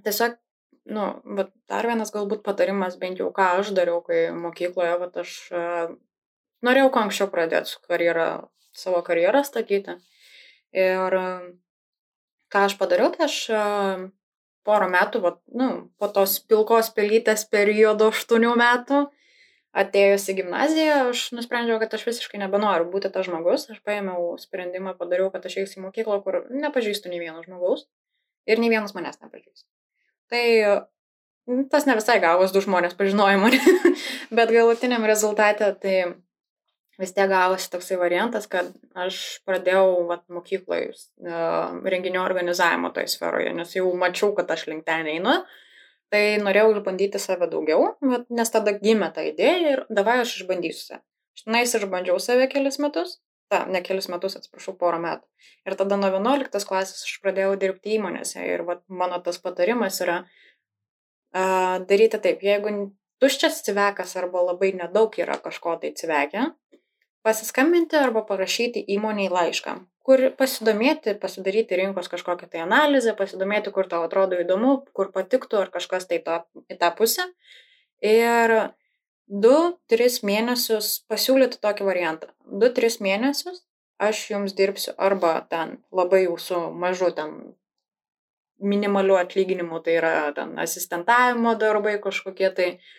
tiesiog, 0.06 0.38
nu, 0.96 1.10
bet 1.38 1.52
dar 1.70 1.90
vienas 1.90 2.14
galbūt 2.14 2.46
patarimas, 2.46 2.98
bent 3.02 3.20
jau 3.22 3.30
ką 3.36 3.50
aš 3.60 3.74
dariau, 3.78 4.00
kai 4.06 4.30
mokykloje, 4.36 4.96
bet 5.04 5.22
aš 5.26 5.36
uh, 5.52 5.94
norėjau 6.66 6.90
kuo 6.94 7.06
anksčiau 7.06 7.30
pradėti 7.34 7.74
su 7.74 7.84
karjerą, 7.88 8.28
savo 8.76 9.02
karjerą 9.06 9.44
statyti. 9.48 9.98
Ir 10.72 11.18
ką 12.52 12.66
aš 12.68 12.76
padariau, 12.80 13.12
tai 13.14 13.28
aš 13.28 13.38
porą 14.68 14.92
metų, 14.92 15.22
vat, 15.24 15.40
nu, 15.58 15.72
po 16.00 16.10
tos 16.14 16.38
pilkos 16.46 16.92
pelytės 16.96 17.48
periodo 17.50 18.12
8 18.12 18.46
metų, 18.62 19.02
atėjus 19.72 20.28
į 20.32 20.38
gimnaziją, 20.42 20.96
aš 21.14 21.26
nusprendžiau, 21.36 21.80
kad 21.82 21.94
aš 21.96 22.06
visiškai 22.10 22.42
nebenoriu 22.42 22.90
būti 22.92 23.12
tas 23.14 23.28
žmogus. 23.28 23.70
Aš 23.72 23.80
paėmiau 23.88 24.36
sprendimą, 24.42 24.98
padariau, 25.00 25.32
kad 25.34 25.46
aš 25.48 25.62
eisiu 25.64 25.80
į 25.80 25.86
mokyklą, 25.88 26.20
kur 26.26 26.42
nepažįstu 26.52 27.12
nei 27.12 27.22
vieno 27.24 27.40
žmogaus 27.46 27.88
ir 28.50 28.60
nei 28.60 28.72
vienas 28.74 28.96
manęs 28.98 29.22
nepažįsta. 29.22 29.68
Tai 30.32 30.44
nu, 31.52 31.64
tas 31.72 31.88
ne 31.88 31.96
visai 31.98 32.20
gavos 32.24 32.52
du 32.52 32.64
žmonės 32.64 32.98
pažinojo 33.00 33.40
mane, 33.42 33.62
bet 34.38 34.52
galutiniam 34.52 35.08
rezultate 35.08 35.72
tai 35.82 35.96
vis 37.02 37.14
tiek 37.16 37.30
gavosi 37.32 37.70
toksai 37.74 37.98
variantas, 38.00 38.48
kad 38.52 38.70
aš 38.98 39.18
pradėjau 39.48 40.06
vat, 40.10 40.24
mokykloje 40.32 40.92
uh, 40.94 41.80
renginio 41.94 42.22
organizavimo 42.24 42.92
toje 42.96 43.10
sferoje, 43.12 43.52
nes 43.58 43.76
jau 43.76 43.90
mačiau, 43.98 44.32
kad 44.38 44.52
aš 44.54 44.68
link 44.70 44.86
ten 44.88 45.10
einu. 45.10 45.42
Tai 46.12 46.22
norėjau 46.44 46.74
išbandyti 46.76 47.20
save 47.24 47.48
daugiau, 47.52 47.94
vat, 48.04 48.26
nes 48.30 48.50
tada 48.52 48.74
gimė 48.76 49.14
ta 49.16 49.24
idėja 49.24 49.76
ir 49.76 49.84
davai 49.90 50.20
aš 50.26 50.42
išbandysiu. 50.42 51.00
Štinais 51.40 51.76
išbandžiau 51.80 52.20
save 52.20 52.50
kelis 52.52 52.78
metus, 52.84 53.16
ta, 53.52 53.64
ne 53.72 53.80
kelis 53.86 54.10
metus, 54.12 54.36
atsiprašau, 54.40 54.76
porą 54.80 55.00
metų. 55.04 55.28
Ir 55.68 55.78
tada 55.80 55.98
nuo 56.00 56.12
11 56.12 56.68
klasės 56.68 57.06
aš 57.08 57.18
pradėjau 57.24 57.56
dirbti 57.60 57.96
įmonėse 57.98 58.44
ir 58.44 58.66
vat, 58.68 58.84
mano 58.92 59.22
tas 59.24 59.40
patarimas 59.40 60.02
yra 60.04 60.22
uh, 60.26 61.80
daryti 61.88 62.20
taip, 62.20 62.44
jeigu 62.44 62.92
tuščias 63.24 63.62
civekas 63.66 64.18
arba 64.20 64.44
labai 64.50 64.74
nedaug 64.76 65.16
yra 65.22 65.38
kažko 65.44 65.78
tai 65.82 65.94
civekę, 65.98 66.50
pasiskambinti 67.26 67.98
arba 67.98 68.24
parašyti 68.26 68.84
įmoniai 68.96 69.30
laišką, 69.32 69.76
kur 70.06 70.24
pasidomėti, 70.38 71.16
pasidaryti 71.22 71.78
rinkos 71.80 72.10
kažkokią 72.12 72.50
tai 72.52 72.64
analizę, 72.66 73.14
pasidomėti, 73.18 73.74
kur 73.76 73.90
tau 73.92 74.04
atrodo 74.08 74.40
įdomu, 74.42 74.78
kur 74.98 75.12
patiktų 75.16 75.62
ar 75.62 75.74
kažkas 75.74 76.10
tai 76.10 76.22
to, 76.26 76.42
į 76.72 76.80
tą 76.82 76.92
pusę. 76.98 77.28
Ir 78.02 78.56
2-3 79.32 80.22
mėnesius 80.28 80.94
pasiūlyti 81.12 81.62
tokį 81.62 81.88
variantą. 81.88 82.32
2-3 82.50 83.02
mėnesius 83.06 83.62
aš 84.02 84.24
jums 84.32 84.58
dirbsiu 84.58 84.96
arba 84.98 85.36
ten 85.50 85.78
labai 85.94 86.26
su 86.42 86.58
mažu 86.74 87.12
ten 87.14 87.54
minimaliu 88.62 89.16
atlyginimu, 89.18 89.80
tai 89.86 90.00
yra 90.00 90.16
ten 90.38 90.58
asistentavimo 90.62 91.54
darbai 91.58 91.96
kažkokie 92.02 92.50
tai 92.58 92.68
uh, 92.74 92.90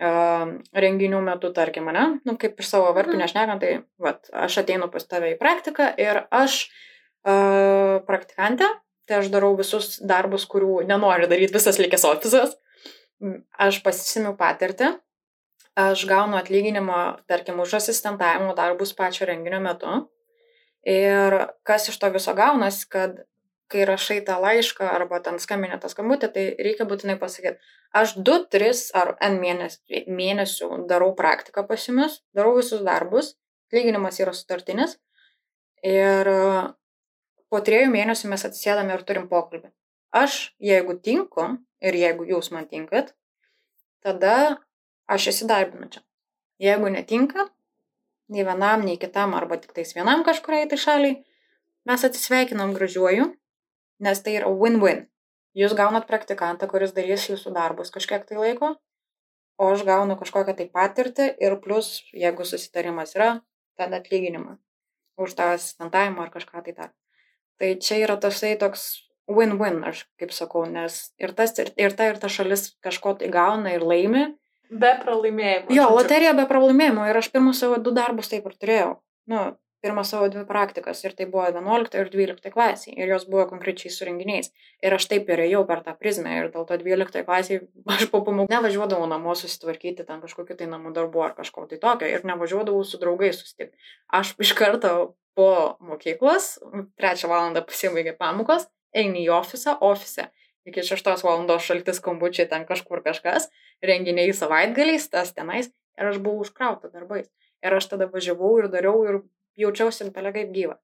renginių 0.00 1.20
metu, 1.24 1.50
tarkim, 1.52 1.90
ne, 1.92 2.06
nu, 2.24 2.36
kaip 2.40 2.60
iš 2.62 2.70
savo 2.72 2.92
varpinę 2.96 3.28
šnekant, 3.28 3.60
tai 3.60 3.82
vat, 4.00 4.30
aš 4.32 4.62
ateinu 4.62 4.88
pas 4.92 5.04
tave 5.04 5.34
į 5.34 5.38
praktiką 5.40 5.90
ir 6.00 6.22
aš 6.32 6.62
uh, 6.64 8.00
praktikantė, 8.08 8.68
tai 9.08 9.20
aš 9.20 9.28
darau 9.34 9.52
visus 9.58 9.98
darbus, 10.00 10.46
kurių 10.48 10.86
nenori 10.88 11.28
daryti 11.30 11.56
visas 11.56 11.80
likęs 11.82 12.06
ofisas. 12.08 12.56
aš 13.60 13.82
pasisimiu 13.84 14.32
patirtį, 14.38 14.94
aš 15.76 16.06
gaunu 16.08 16.38
atlyginimą, 16.38 17.00
tarkim, 17.28 17.60
už 17.60 17.76
asistentavimo 17.76 18.54
darbus 18.56 18.94
pačio 18.96 19.28
renginio 19.28 19.60
metu. 19.60 20.06
Ir 20.88 21.36
kas 21.68 21.90
iš 21.92 21.98
to 22.00 22.08
viso 22.08 22.32
gaunas, 22.32 22.86
kad 22.88 23.18
kai 23.70 23.84
rašai 23.88 24.18
tą 24.26 24.38
laišką 24.42 24.88
arba 24.90 25.20
ten 25.24 25.38
skambinė 25.42 25.78
tą 25.82 25.90
skambutį, 25.92 26.30
tai 26.34 26.44
reikia 26.66 26.86
būtinai 26.90 27.16
pasakyti, 27.20 27.60
aš 27.96 28.16
2, 28.26 28.38
3 28.52 28.82
ar 29.00 29.14
N 29.30 29.38
mėnesių, 29.42 30.02
mėnesių 30.20 30.70
darau 30.90 31.12
praktiką 31.18 31.66
pas 31.68 31.86
jumis, 31.86 32.20
darau 32.36 32.56
visus 32.58 32.82
darbus, 32.86 33.34
atlyginimas 33.70 34.18
yra 34.22 34.34
sutartinis 34.34 34.96
ir 35.86 36.30
po 37.50 37.62
trejų 37.66 37.90
mėnesių 37.94 38.32
mes 38.34 38.46
atsisėdame 38.48 38.94
ir 38.96 39.06
turim 39.06 39.30
pokalbį. 39.30 39.70
Aš, 40.10 40.52
jeigu 40.58 40.96
tinku 40.98 41.46
ir 41.80 41.96
jeigu 41.96 42.26
jūs 42.26 42.50
man 42.54 42.66
tinkat, 42.66 43.14
tada 44.02 44.58
aš 45.10 45.30
įsidarbinu 45.34 45.90
čia. 45.94 46.02
Jeigu 46.60 46.90
netinka, 46.92 47.46
nei 48.30 48.44
vienam, 48.46 48.82
nei 48.84 48.98
kitam, 49.00 49.34
arba 49.38 49.58
tik 49.62 49.72
tais 49.76 49.94
vienam 49.96 50.24
kažkuriai 50.26 50.68
tai 50.70 50.78
šaliai, 50.78 51.20
mes 51.88 52.04
atsisveikinam 52.04 52.74
gražiuoju 52.76 53.30
nes 54.00 54.22
tai 54.24 54.36
yra 54.40 54.50
win-win. 54.50 55.06
Jūs 55.56 55.74
gaunat 55.78 56.06
praktikantą, 56.06 56.68
kuris 56.70 56.94
darys 56.96 57.26
jūsų 57.28 57.52
darbus 57.54 57.90
kažkiek 57.94 58.24
tai 58.26 58.38
laiko, 58.38 58.74
o 59.60 59.70
aš 59.74 59.84
gaunu 59.86 60.16
kažkokią 60.20 60.56
tai 60.56 60.66
patirtį 60.72 61.28
ir 61.42 61.58
plus, 61.64 62.00
jeigu 62.16 62.46
susitarimas 62.46 63.16
yra, 63.18 63.32
tada 63.80 64.00
atlyginimą 64.00 64.56
už 65.20 65.36
tą 65.36 65.52
asistentavimą 65.56 66.26
ar 66.26 66.32
kažką 66.32 66.64
tai 66.64 66.74
dar. 66.76 66.90
Tai 67.60 67.74
čia 67.76 67.98
yra 68.00 68.16
tasai 68.16 68.54
toks 68.60 68.86
win-win, 69.30 69.82
aš 69.86 70.06
kaip 70.20 70.32
sakau, 70.34 70.64
nes 70.66 71.12
ir, 71.20 71.34
tas, 71.36 71.52
ir, 71.60 71.72
ir 71.76 71.94
ta, 71.96 72.08
ir 72.10 72.20
ta 72.22 72.30
šalis 72.32 72.70
kažko 72.84 73.18
tai 73.20 73.28
gauna 73.32 73.74
ir 73.76 73.84
laimi. 73.84 74.30
Be 74.70 74.94
pralaimėjimo. 75.02 75.74
Jo, 75.74 75.90
loterija 75.96 76.32
be 76.38 76.46
pralaimėjimo 76.50 77.04
ir 77.10 77.18
aš 77.20 77.30
pirmus 77.34 77.60
savo 77.62 77.78
du 77.82 77.92
darbus 77.94 78.30
taip 78.32 78.46
ir 78.48 78.56
turėjau. 78.56 78.90
Nu, 79.30 79.44
pirmas 79.80 80.10
savo 80.12 80.28
dvi 80.28 80.42
praktikas 80.48 81.04
ir 81.04 81.14
tai 81.16 81.26
buvo 81.30 81.46
11 81.48 81.96
ir 82.00 82.10
12 82.12 82.52
klasiai 82.54 82.96
ir 82.96 83.12
jos 83.14 83.26
buvo 83.30 83.46
konkrečiai 83.50 83.92
su 83.92 84.04
renginiais. 84.08 84.50
Ir 84.84 84.96
aš 84.96 85.06
taip 85.12 85.30
ir 85.32 85.44
ėjau 85.46 85.62
per 85.68 85.84
tą 85.86 85.94
prizmę 85.98 86.36
ir 86.38 86.50
dėl 86.54 86.66
to 86.68 86.78
12 86.82 87.24
klasiai 87.28 87.62
aš 87.96 88.08
po 88.12 88.22
pamokų 88.26 88.52
nevažiuodavau 88.52 89.08
namo 89.10 89.36
susitvarkyti 89.38 90.06
ten 90.08 90.20
kažkokiu 90.24 90.58
tai 90.58 90.68
namų 90.72 90.92
darbu 90.98 91.24
ar 91.28 91.36
kažko 91.38 91.66
tai 91.70 91.80
tokio 91.82 92.10
ir 92.10 92.26
nevažiuodavau 92.28 92.84
su 92.84 93.00
draugais 93.00 93.40
susitikti. 93.40 93.76
Aš 94.20 94.34
iš 94.40 94.54
karto 94.58 94.92
po 95.38 95.78
mokyklos, 95.80 96.58
trečią 97.00 97.30
valandą 97.30 97.62
pasibaigė 97.64 98.16
pamokos, 98.18 98.66
eini 98.92 99.24
į 99.24 99.32
ofisą, 99.38 99.78
ofise. 99.80 100.28
Iki 100.68 100.84
šeštos 100.84 101.22
valandos 101.24 101.64
šaltis 101.64 102.02
kombučiai 102.04 102.48
ten 102.50 102.66
kažkur 102.68 103.00
kažkas, 103.06 103.48
renginiai 103.80 104.34
savaitgaliais, 104.36 105.08
tas 105.08 105.32
tenais 105.32 105.70
ir 105.70 106.10
aš 106.10 106.18
buvau 106.20 106.44
užkrauta 106.44 106.90
darbais. 106.92 107.30
Ir 107.64 107.76
aš 107.76 107.88
tada 107.92 108.08
važiavau 108.12 108.58
ir 108.60 108.68
dariau 108.72 109.00
ir 109.08 109.20
jaučiausi 109.58 110.10
toliau 110.14 110.34
kaip 110.34 110.52
gyva. 110.54 110.76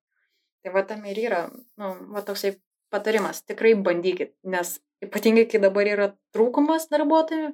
Tai 0.62 0.72
va 0.74 0.83
tam 0.83 1.05
ir 1.07 1.18
yra, 1.22 1.44
nu, 1.79 1.92
va 2.14 2.22
toksai 2.26 2.57
patarimas, 2.90 3.42
tikrai 3.46 3.74
bandykit, 3.79 4.35
nes 4.50 4.76
ypatingai, 5.05 5.46
kai 5.50 5.61
dabar 5.62 5.88
yra 5.90 6.09
trūkumas 6.35 6.88
darbuotojų, 6.90 7.52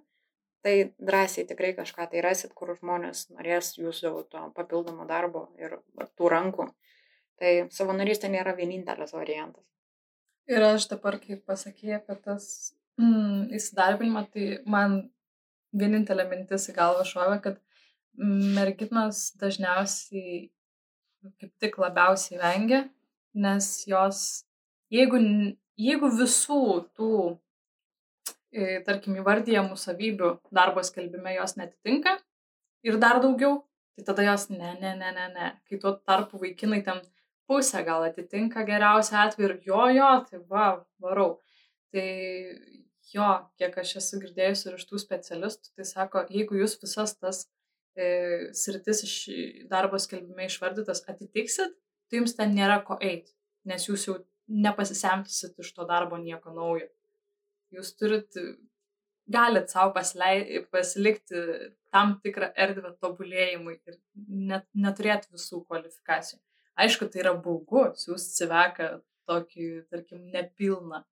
tai 0.63 0.75
drąsiai 1.03 1.47
tikrai 1.49 1.73
kažką 1.77 2.07
tai 2.13 2.23
rasit, 2.25 2.55
kur 2.55 2.73
žmonės 2.77 3.27
norės 3.35 3.75
jūsų 3.79 4.13
to 4.31 4.45
papildomo 4.57 5.07
darbo 5.09 5.49
ir 5.59 5.81
tų 6.17 6.31
rankų. 6.33 6.69
Tai 7.43 7.53
savanorystė 7.75 8.31
nėra 8.31 8.55
vienintelis 8.55 9.15
variantas. 9.17 9.65
Ir 10.51 10.63
aš 10.63 10.87
dabar, 10.93 11.19
kai 11.23 11.39
pasakėjai 11.39 11.99
apie 11.99 12.17
tas 12.23 12.47
mm, 13.01 13.51
įsidarbinimą, 13.59 14.25
tai 14.31 14.47
man 14.67 14.97
vienintelė 15.75 16.27
mintis 16.31 16.69
į 16.71 16.77
galvą 16.77 17.05
šovė, 17.09 17.39
kad 17.43 17.61
merginos 18.57 19.31
dažniausiai 19.41 20.51
kaip 21.41 21.53
tik 21.63 21.79
labiausiai 21.81 22.41
vengia, 22.41 22.83
nes 23.35 23.69
jos, 23.89 24.21
jeigu, 24.93 25.21
jeigu 25.81 26.11
visų 26.19 26.63
tų, 26.97 27.13
e, 28.53 28.81
tarkim, 28.87 29.17
įvardyjamų 29.23 29.79
savybių 29.81 30.35
darbo 30.55 30.85
skelbime 30.87 31.37
jos 31.39 31.57
netitinka 31.61 32.19
ir 32.87 32.99
dar 33.03 33.23
daugiau, 33.25 33.63
tai 33.97 34.07
tada 34.09 34.27
jos 34.27 34.49
ne, 34.51 34.75
ne, 34.81 34.95
ne, 34.99 35.13
ne, 35.15 35.29
ne. 35.37 35.49
Kai 35.69 35.79
tuo 35.81 35.95
tarpu 35.97 36.41
vaikinai 36.43 36.83
ten 36.85 37.01
pusę 37.47 37.83
gal 37.87 38.05
atitinka 38.09 38.65
geriausią 38.69 39.25
atveju 39.27 39.49
ir 39.49 39.57
jo, 39.69 39.89
jo, 39.97 40.13
tai 40.29 40.41
va, 40.49 40.69
varau. 41.03 41.35
Tai 41.93 42.07
jo, 43.13 43.29
kiek 43.61 43.77
aš 43.83 43.97
esu 44.01 44.21
girdėjusi 44.23 44.69
ir 44.71 44.79
iš 44.79 44.87
tų 44.89 45.01
specialistų, 45.03 45.73
tai 45.77 45.89
sako, 45.89 46.25
jeigu 46.33 46.57
jūs 46.63 46.79
visas 46.81 47.17
tas 47.19 47.45
sritis 48.57 49.03
iš 49.07 49.15
darbo 49.71 49.99
skelbime 50.01 50.47
išvardytas 50.49 51.05
atitiksit, 51.09 51.75
tai 52.09 52.21
jums 52.21 52.37
ten 52.37 52.55
nėra 52.57 52.81
ko 52.87 52.99
eiti, 53.01 53.33
nes 53.69 53.89
jūs 53.89 54.07
jau 54.09 54.19
nepasisemtysit 54.49 55.59
iš 55.61 55.73
to 55.77 55.87
darbo 55.89 56.19
nieko 56.21 56.53
naujo. 56.55 56.89
Jūs 57.73 57.95
turit, 57.97 58.37
galit 59.33 59.71
savo 59.73 59.95
pasilei, 59.97 60.65
pasilikti 60.73 61.45
tam 61.93 62.19
tikrą 62.25 62.51
erdvę 62.65 62.95
tobulėjimui 63.01 63.79
ir 63.89 63.99
net, 64.29 64.67
neturėti 64.75 65.33
visų 65.33 65.63
kvalifikacijų. 65.69 66.41
Aišku, 66.83 67.09
tai 67.13 67.23
yra 67.25 67.35
baugu, 67.37 67.87
siūsti 68.01 68.43
civeką 68.43 68.89
tokį, 69.29 69.69
tarkim, 69.93 70.25
nepilną, 70.33 71.03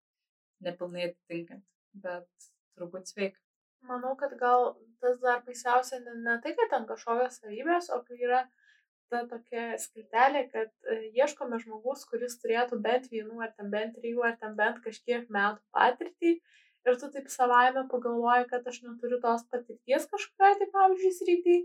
nepilnai 0.65 1.11
atitinkant, 1.11 1.65
bet 1.93 2.49
turbūt 2.77 3.09
sveika 3.09 3.37
manau, 3.89 4.15
kad 4.19 4.33
gal 4.39 4.73
tas 5.01 5.19
dar 5.21 5.41
baisiausia 5.45 5.99
ne, 6.05 6.15
ne 6.25 6.37
tai, 6.43 6.53
kad 6.57 6.71
ten 6.73 6.87
kažkokios 6.89 7.39
savybės, 7.41 7.89
o 7.95 8.01
kai 8.07 8.19
yra 8.27 8.41
ta 9.11 9.25
tokia 9.27 9.75
skiltelė, 9.81 10.45
kad 10.53 10.71
e, 10.87 10.97
ieškome 11.19 11.59
žmogus, 11.63 12.05
kuris 12.11 12.37
turėtų 12.43 12.79
bent 12.85 13.09
vienų 13.11 13.41
ar 13.43 13.51
ten 13.57 13.71
bent 13.73 13.97
trijų 13.97 14.23
ar 14.27 14.37
ten 14.39 14.55
bent 14.59 14.79
kažkiek 14.85 15.27
metų 15.37 15.59
patirtį 15.75 16.31
ir 16.87 16.97
tu 17.01 17.09
taip 17.13 17.27
savaime 17.33 17.83
pagalvoji, 17.91 18.47
kad 18.53 18.67
aš 18.71 18.81
neturiu 18.85 19.19
tos 19.25 19.43
patirties 19.51 20.07
kažkokiai, 20.13 20.57
tai 20.61 20.69
pavyzdžiui, 20.77 21.13
srity 21.17 21.57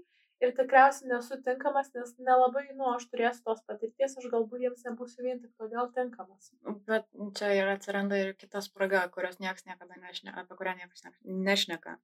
ir 0.44 0.52
tikriausiai 0.56 1.10
nesu 1.10 1.38
tinkamas, 1.44 1.88
nes 1.94 2.12
nelabai, 2.28 2.64
nu, 2.76 2.88
aš 2.92 3.06
turėsiu 3.12 3.44
tos 3.46 3.62
patirties, 3.68 4.16
aš 4.20 4.28
galbūt 4.32 4.64
jiems 4.66 4.84
nebūsiu 4.88 5.24
vien 5.24 5.40
tik 5.42 5.52
todėl 5.60 5.90
tinkamas. 5.96 6.52
Bet 6.90 7.08
čia 7.38 7.52
ir 7.56 7.72
atsiranda 7.72 8.18
ir 8.20 8.34
kita 8.40 8.62
spraga, 8.64 9.06
kurios 9.14 9.40
niekas 9.42 9.66
niekada 9.68 9.98
nešneka, 10.02 10.44
apie 10.44 10.58
kurią 10.60 10.76
niekas 10.82 11.06
nešneka. 11.24 11.96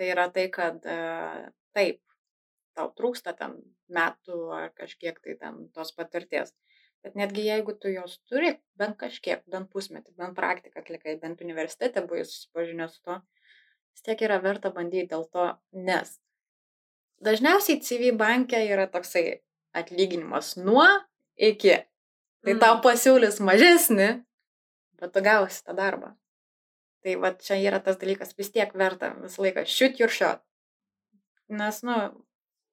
Tai 0.00 0.08
yra 0.08 0.28
tai, 0.32 0.46
kad 0.52 0.84
e, 0.88 0.98
taip, 1.76 2.00
tau 2.76 2.92
trūksta 2.96 3.34
ten 3.36 3.58
metų 3.92 4.38
ar 4.56 4.70
kažkiek 4.76 5.18
tai 5.24 5.36
ten 5.40 5.66
tos 5.76 5.92
patirties. 5.96 6.54
Bet 7.02 7.16
netgi 7.18 7.42
jeigu 7.48 7.74
tu 7.82 7.90
jos 7.90 8.20
turi, 8.30 8.54
bent 8.78 8.94
kažkiek, 9.00 9.42
bent 9.50 9.68
pusmetį, 9.72 10.14
bent 10.20 10.36
praktiką 10.38 10.84
atlikai, 10.84 11.16
bent 11.20 11.42
universitete 11.42 12.04
buvai 12.06 12.22
susipažinęs 12.24 12.94
su 12.94 13.08
to, 13.08 13.16
vis 13.92 14.04
tiek 14.06 14.22
yra 14.28 14.38
verta 14.44 14.70
bandyti 14.70 15.10
dėl 15.10 15.26
to, 15.34 15.48
nes 15.88 16.14
dažniausiai 17.24 17.80
CV 17.82 18.12
banke 18.18 18.58
yra 18.66 18.88
toksai 18.90 19.42
atlyginimas 19.76 20.56
nuo 20.60 20.86
iki. 21.36 21.78
Tai 22.42 22.56
tau 22.58 22.74
mm. 22.76 22.82
pasiūlys 22.82 23.38
mažesnį, 23.44 24.08
bet 24.98 25.12
tu 25.14 25.22
gausi 25.22 25.62
tą 25.62 25.76
darbą. 25.78 26.16
Tai 27.02 27.14
va 27.22 27.32
čia 27.38 27.58
yra 27.58 27.78
tas 27.82 27.98
dalykas, 28.00 28.34
vis 28.38 28.50
tiek 28.54 28.72
verta 28.78 29.12
visą 29.20 29.44
laiką 29.44 29.64
shoot 29.66 30.00
your 30.02 30.10
shot. 30.10 30.42
Nes, 31.52 31.80
nu, 31.86 31.94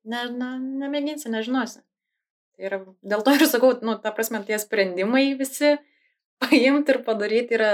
ne, 0.09 0.23
ne, 0.33 0.49
nemėginsi, 0.81 1.29
nežinosi. 1.33 1.83
Tai 2.57 2.67
yra, 2.69 2.81
dėl 3.13 3.23
to 3.25 3.35
ir 3.38 3.45
sakau, 3.49 3.71
nu, 3.85 3.97
ta 4.01 4.13
prasme, 4.15 4.41
tie 4.47 4.57
sprendimai 4.62 5.33
visi 5.39 5.75
paimti 6.41 6.95
ir 6.95 7.01
padaryti 7.05 7.57
yra 7.57 7.71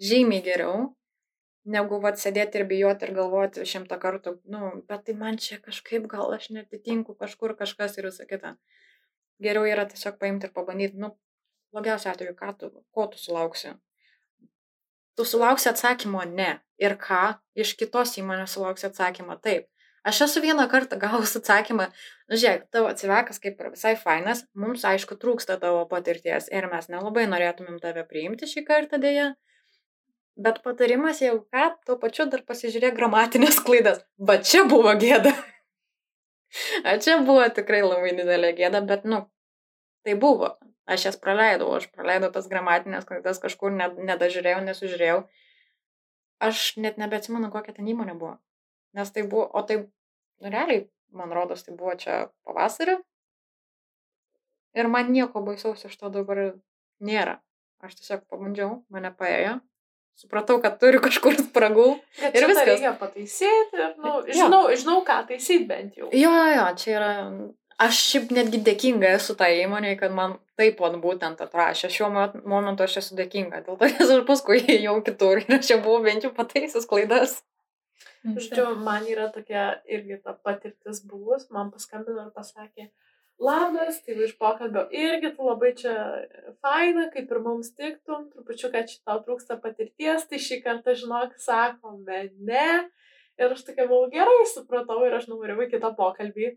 žymiai 0.00 0.44
geriau, 0.44 0.90
negu 1.64 2.00
vat 2.00 2.20
sėdėti 2.20 2.60
ir 2.60 2.66
bijoti 2.68 3.06
ir 3.06 3.14
galvoti 3.16 3.66
šimtą 3.68 3.98
kartų, 4.00 4.36
nu, 4.52 4.70
bet 4.88 5.04
tai 5.06 5.14
man 5.18 5.38
čia 5.38 5.60
kažkaip 5.60 6.06
gal 6.10 6.32
aš 6.36 6.50
netitinku 6.56 7.14
kažkur 7.14 7.56
kažkas 7.58 7.98
ir 7.98 8.08
visą 8.08 8.26
kitą. 8.28 8.54
Geriau 9.40 9.68
yra 9.68 9.86
tiesiog 9.88 10.18
paimti 10.20 10.48
ir 10.48 10.54
pabandyti, 10.56 11.00
nu, 11.00 11.14
blogiausiu 11.72 12.10
atveju, 12.12 12.36
ką 12.36 12.54
tu, 12.58 12.70
ko 12.94 13.06
tu 13.12 13.20
sulauksi. 13.20 13.74
Tu 15.16 15.24
sulauksi 15.24 15.68
atsakymo 15.68 16.24
ne. 16.28 16.60
Ir 16.80 16.96
ką? 17.00 17.36
Iš 17.56 17.74
kitos 17.76 18.16
įmonės 18.20 18.56
sulauksi 18.56 18.88
atsakymą 18.88 19.36
taip. 19.44 19.68
Aš 20.04 20.22
esu 20.24 20.40
vieną 20.40 20.64
kartą 20.72 20.96
gavus 20.96 21.34
atsakymą, 21.36 21.90
nu 22.32 22.36
žiūrėk, 22.40 22.70
tavo 22.72 22.88
atsivekas 22.88 23.40
kaip 23.42 23.58
ir 23.60 23.68
visai 23.74 23.92
fainas, 24.00 24.46
mums 24.56 24.84
aišku 24.88 25.18
trūksta 25.20 25.58
tavo 25.60 25.82
patirties 25.90 26.48
ir 26.48 26.68
mes 26.72 26.88
nelabai 26.88 27.26
norėtumėm 27.28 27.76
tave 27.82 28.06
priimti 28.08 28.48
šį 28.48 28.64
kartą 28.70 29.00
dėja, 29.02 29.34
Bet 30.36 30.62
patarimas, 30.64 31.20
jeigu 31.20 31.42
ką, 31.52 31.66
tuo 31.86 31.96
pačiu 32.00 32.26
dar 32.30 32.42
pasižiūrėk 32.46 32.94
gramatinės 32.96 33.58
klaidas. 33.64 34.00
Va 34.16 34.38
čia 34.40 34.64
buvo 34.68 34.92
gėda. 35.00 35.34
A 36.88 36.96
čia 37.02 37.18
buvo 37.26 37.44
tikrai 37.54 37.82
labai 37.84 38.14
didelė 38.16 38.54
gėda, 38.58 38.80
bet, 38.86 39.04
nu, 39.04 39.24
tai 40.06 40.16
buvo. 40.18 40.56
Aš 40.90 41.04
jas 41.06 41.18
praleidau, 41.20 41.68
aš 41.76 41.90
praleidau 41.94 42.32
tas 42.34 42.48
gramatinės 42.50 43.06
klaidas, 43.06 43.38
kažkur 43.42 43.74
nedažiūrėjau, 43.74 44.62
nesužiūrėjau. 44.66 45.20
aš 46.40 46.76
net 46.80 46.96
nebeatsimenu, 46.96 47.50
kokia 47.52 47.74
ten 47.76 47.88
įmonė 47.92 48.16
buvo. 48.16 48.38
Nes 48.96 49.12
tai 49.12 49.22
buvo, 49.22 49.44
o 49.44 49.62
tai, 49.62 49.76
nu, 50.40 50.50
realiai, 50.50 50.86
man 51.12 51.32
rodos, 51.36 51.62
tai 51.66 51.76
buvo 51.76 51.92
čia 51.94 52.30
pavasarį. 52.48 52.96
Ir 54.78 54.88
man 54.88 55.12
nieko 55.12 55.42
baisaus 55.44 55.84
iš 55.84 55.96
to 56.00 56.08
dabar 56.14 56.40
nėra. 57.02 57.40
Aš 57.84 57.98
tiesiog 58.00 58.24
pabandžiau, 58.30 58.80
mane 58.88 59.12
paėjo. 59.16 59.58
Supratau, 60.18 60.58
kad 60.60 60.76
turiu 60.80 61.00
kažkur 61.06 61.36
spragų. 61.38 61.86
Bet 62.20 62.34
Ir 62.36 62.48
viskas. 62.50 62.66
Reikia 62.68 62.92
pataisyti. 63.00 63.78
Ir, 63.78 63.94
nu, 64.02 64.12
Jo. 64.28 64.34
žinau, 64.42 64.62
žinau, 64.76 64.98
ką 65.06 65.22
taisyti 65.30 65.64
bent 65.70 65.96
jau. 65.96 66.10
Jo, 66.12 66.30
jo, 66.34 66.50
jo, 66.58 66.66
čia 66.76 66.94
yra. 66.98 67.10
Aš 67.80 67.96
šiaip 68.10 68.32
netgi 68.36 68.58
dėkinga 68.60 69.14
esu 69.16 69.32
tai 69.40 69.54
įmonėje, 69.62 69.96
kad 70.02 70.12
man 70.12 70.34
taip 70.60 70.74
pat 70.76 70.98
būtent 71.00 71.38
atrašė. 71.40 71.88
Šiuo 71.88 72.10
mo- 72.12 72.42
momentu 72.44 72.84
aš 72.84 72.98
esu 73.00 73.16
dėkinga. 73.16 73.62
Dėl 73.64 73.78
to, 73.80 73.88
nes 73.94 74.10
aš 74.18 74.26
paskui 74.28 74.58
ėjau 74.74 74.98
kitur 75.06 75.40
ir 75.40 75.54
aš 75.56 75.70
jau 75.72 75.78
buvau 75.86 76.02
bent 76.04 76.26
jau 76.26 76.32
pataisęs 76.36 76.84
klaidas. 76.90 77.38
Žodžiu, 78.20 78.74
man 78.84 79.06
yra 79.08 79.30
tokia 79.32 79.78
irgi 79.88 80.18
ta 80.20 80.34
patirtis 80.36 81.00
buvus. 81.08 81.46
Man 81.56 81.70
paskambino 81.72 82.26
ir 82.26 82.34
pasakė, 82.36 82.90
labas, 83.40 84.00
tai 84.04 84.16
iš 84.24 84.36
pokalbio 84.38 84.86
irgi 84.92 85.32
tu 85.36 85.46
labai 85.48 85.72
čia 85.78 85.94
faina, 86.60 87.08
kaip 87.14 87.30
ir 87.32 87.42
mums 87.44 87.72
tiktum, 87.74 88.28
trupučiu, 88.34 88.70
kad 88.72 88.92
tau 89.06 89.20
trūksta 89.24 89.58
patirties, 89.62 90.26
tai 90.28 90.40
šį 90.42 90.60
kartą 90.64 90.94
žinok, 91.02 91.36
sakome 91.40 92.26
ne. 92.38 92.70
Ir 93.40 93.54
aš 93.54 93.64
tokia 93.64 93.86
buvau 93.88 94.10
gerai, 94.12 94.42
supratau 94.48 95.00
ir 95.06 95.16
aš 95.16 95.30
numeriau 95.30 95.64
į 95.64 95.70
kitą 95.72 95.94
pokalbį. 95.96 96.50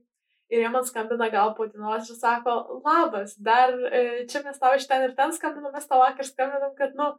Ir 0.51 0.61
jie 0.65 0.69
man 0.69 0.83
skambina 0.85 1.29
gal 1.31 1.53
po 1.57 1.65
dienos 1.69 2.09
ir 2.11 2.17
sako, 2.19 2.57
labas, 2.83 3.37
dar 3.39 3.71
e, 3.87 4.25
čia 4.29 4.43
mes 4.43 4.59
tau 4.59 4.73
iš 4.75 4.89
ten 4.89 5.05
ir 5.07 5.15
ten 5.17 5.31
skambinom, 5.33 5.71
mes 5.73 5.87
tau 5.87 6.01
vakar 6.01 6.27
skambinom, 6.27 6.75
kad, 6.77 6.91
nu, 6.99 7.13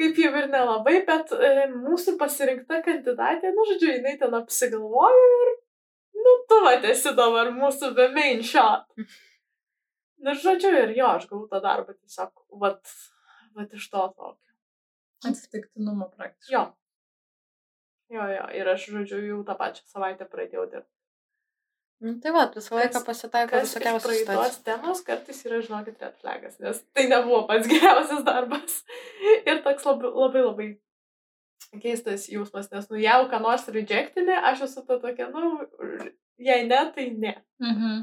kaip 0.00 0.18
jau 0.18 0.32
ir 0.34 0.50
nelabai, 0.50 0.98
bet 1.06 1.30
e, 1.36 1.68
mūsų 1.70 2.16
pasirinkta 2.20 2.82
kandidatė, 2.84 3.54
nu, 3.54 3.68
žodžiu, 3.70 3.94
jinai 3.94 4.16
ten 4.20 4.34
apsigalvojo 4.36 5.22
ir, 5.38 5.54
nu, 6.30 6.36
tu 6.50 6.60
esi 6.90 7.12
dabar 7.18 7.50
mūsų 7.54 7.92
the 7.96 8.08
main 8.14 8.42
shot. 8.42 8.86
Nu, 10.20 10.34
žodžiu, 10.36 10.70
ir 10.84 10.94
jo, 10.98 11.08
aš 11.16 11.26
gavau 11.30 11.48
tą 11.48 11.60
darbą 11.64 11.94
tiesiog, 11.96 12.32
vat, 12.62 12.94
vat 13.56 13.74
iš 13.74 13.88
to 13.90 14.04
tokio. 14.16 14.54
Atsitiktinumo 15.26 16.10
praktiškai. 16.16 16.54
Jo. 16.54 16.64
Jo, 18.10 18.26
jo, 18.34 18.46
ir 18.58 18.68
aš, 18.72 18.88
žodžiu, 18.90 19.20
jau 19.28 19.42
tą 19.46 19.54
pačią 19.58 19.86
savaitę 19.88 20.26
pradėjau 20.28 20.66
dirbti. 20.70 20.90
Nu, 22.00 22.14
tai 22.20 22.32
va, 22.32 22.46
visą 22.54 22.78
laiką 22.78 22.94
Kas- 22.96 23.04
pasitaiko 23.06 23.58
visokiausių 23.60 24.06
praeitos 24.06 24.54
temos 24.64 25.02
kartais 25.04 25.42
yra, 25.44 25.58
žinokit, 25.66 25.98
red 26.00 26.14
flagas, 26.22 26.54
nes 26.64 26.80
tai 26.96 27.04
nebuvo 27.10 27.42
pats 27.50 27.68
geriausias 27.68 28.22
darbas. 28.24 28.78
Ir 29.50 29.60
toks 29.66 29.84
labai, 29.84 30.12
labai, 30.14 30.44
labai 30.46 30.68
keistas 31.78 32.26
jausmas, 32.28 32.66
nes, 32.72 32.88
nu, 32.90 32.98
jeigu 32.98 33.28
ką 33.30 33.38
nors 33.44 33.68
rejectinė, 33.70 34.40
aš 34.50 34.64
esu 34.66 34.82
ta 34.88 34.98
tokia, 34.98 35.28
nu, 35.30 35.60
jei 36.42 36.64
ne, 36.66 36.80
tai 36.96 37.10
ne. 37.14 37.36
Mhm. 37.62 38.00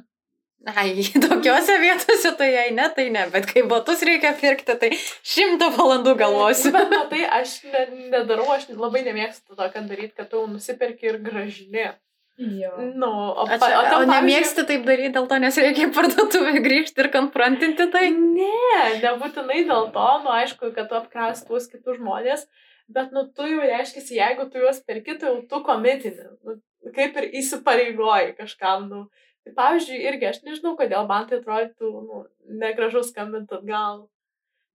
Ai, 0.74 1.03
tokiuose 1.24 1.76
vietose 1.84 2.32
tai 2.39 2.47
jei 2.53 2.72
ne, 2.74 2.88
tai 2.95 3.09
ne, 3.13 3.28
bet 3.34 3.45
kai 3.51 3.61
batus 3.70 4.01
reikia 4.07 4.32
pirkti, 4.39 4.74
tai 4.82 4.89
šimtą 5.28 5.68
valandų 5.76 6.15
galvosiu. 6.18 6.72
Bet 6.74 6.89
matai, 6.95 7.26
aš 7.41 7.59
ne, 7.70 7.84
nedarau, 8.15 8.47
aš 8.55 8.65
labai 8.74 9.03
nemėgstu 9.05 9.53
to, 9.53 9.68
kad 9.76 9.86
daryti, 9.91 10.15
kad 10.18 10.32
tu 10.32 10.41
nusiperki 10.49 11.11
ir 11.11 11.20
gražini. 11.22 11.89
Jo. 12.38 12.70
Nu, 12.93 13.07
o, 13.34 13.45
pa- 13.49 13.57
o 13.65 13.80
o 13.82 13.84
pavyzdžiui- 13.86 14.09
nemėgsti 14.11 14.65
taip 14.70 14.84
daryti 14.86 15.13
dėl 15.15 15.26
to, 15.30 15.38
nes 15.41 15.55
reikia 15.57 15.88
į 15.88 15.93
parduotuvę 15.95 16.51
grįžti 16.61 17.01
ir 17.01 17.07
konfrontinti 17.13 17.88
tai. 17.93 18.11
Ne, 18.13 18.84
nebūtinai 19.01 19.63
dėl 19.70 19.88
to, 19.95 20.07
nu 20.26 20.34
aišku, 20.36 20.70
kad 20.76 20.89
tu 20.91 20.97
apkras 20.99 21.41
tuos 21.47 21.65
kitus 21.72 21.97
žmonės, 21.97 22.45
bet 22.88 23.13
nu 23.15 23.25
tu 23.35 23.47
jau 23.47 23.63
reiškia, 23.63 24.03
jeigu 24.21 24.49
tu 24.51 24.63
juos 24.63 24.81
perki, 24.88 25.17
tai 25.19 25.31
jau 25.31 25.39
tu 25.51 25.61
komitini, 25.63 26.27
nu, 26.43 26.57
kaip 26.95 27.17
ir 27.21 27.31
įsipareigoji 27.41 28.35
kažkam, 28.41 28.89
nu. 28.91 29.07
Tai 29.45 29.55
pavyzdžiui, 29.61 30.03
irgi 30.09 30.27
aš 30.27 30.41
nežinau, 30.43 30.75
kodėl 30.79 31.07
man 31.07 31.27
tai 31.27 31.39
atrodytų, 31.39 31.91
nu, 32.07 32.23
negražu 32.63 33.03
skambinti 33.07 33.55
atgal 33.55 34.05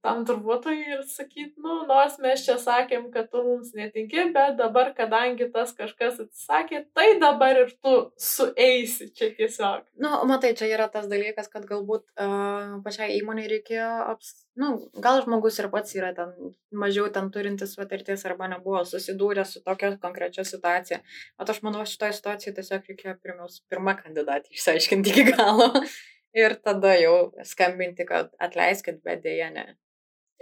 tam 0.03 0.25
darbuotojui 0.27 0.97
ir 0.97 1.03
sakyti, 1.07 1.55
nu, 1.63 1.83
nors 1.89 2.19
mes 2.23 2.43
čia 2.43 2.57
sakėm, 2.61 3.09
kad 3.15 3.29
tu 3.31 3.43
mums 3.47 3.71
netinki, 3.79 4.25
bet 4.35 4.57
dabar, 4.59 4.91
kadangi 4.97 5.47
tas 5.55 5.71
kažkas 5.79 6.19
atsisakė, 6.25 6.83
tai 6.97 7.07
dabar 7.23 7.61
ir 7.65 7.71
tu 7.79 7.95
sueisi 8.19 9.13
čia 9.17 9.31
tiesiog. 9.39 9.87
Na, 9.95 10.17
nu, 10.17 10.31
matai, 10.33 10.53
čia 10.59 10.71
yra 10.73 10.89
tas 10.93 11.07
dalykas, 11.11 11.51
kad 11.53 11.67
galbūt 11.69 12.07
uh, 12.17 12.81
pačiai 12.87 13.21
įmonai 13.21 13.47
reikėjo, 13.53 13.91
aps... 14.15 14.35
nu, 14.59 14.73
gal 15.05 15.23
žmogus 15.23 15.61
ir 15.63 15.71
pats 15.73 15.95
yra 15.99 16.11
ten 16.17 16.35
mažiau 16.73 17.07
ten 17.15 17.31
turintis 17.35 17.77
patirties 17.79 18.27
arba 18.27 18.49
nebuvo 18.51 18.83
susidūręs 18.89 19.57
su 19.57 19.63
tokia 19.67 19.95
konkrečia 20.03 20.45
situacija. 20.49 21.03
O 21.39 21.47
aš 21.47 21.63
manau, 21.67 21.85
šitoje 21.87 22.19
situacijoje 22.19 22.57
tiesiog 22.59 22.91
reikėjo 22.91 23.19
pirmiaus, 23.23 23.61
pirmą 23.71 23.95
kandidatą 24.01 24.51
išsiaiškinti 24.51 25.15
iki 25.15 25.31
galo. 25.31 25.71
Ir 26.43 26.55
tada 26.65 26.95
jau 26.97 27.17
skambinti, 27.45 28.07
kad 28.09 28.31
atleiskit, 28.41 29.03
bet 29.05 29.21
dėja 29.25 29.51
ne. 29.53 29.67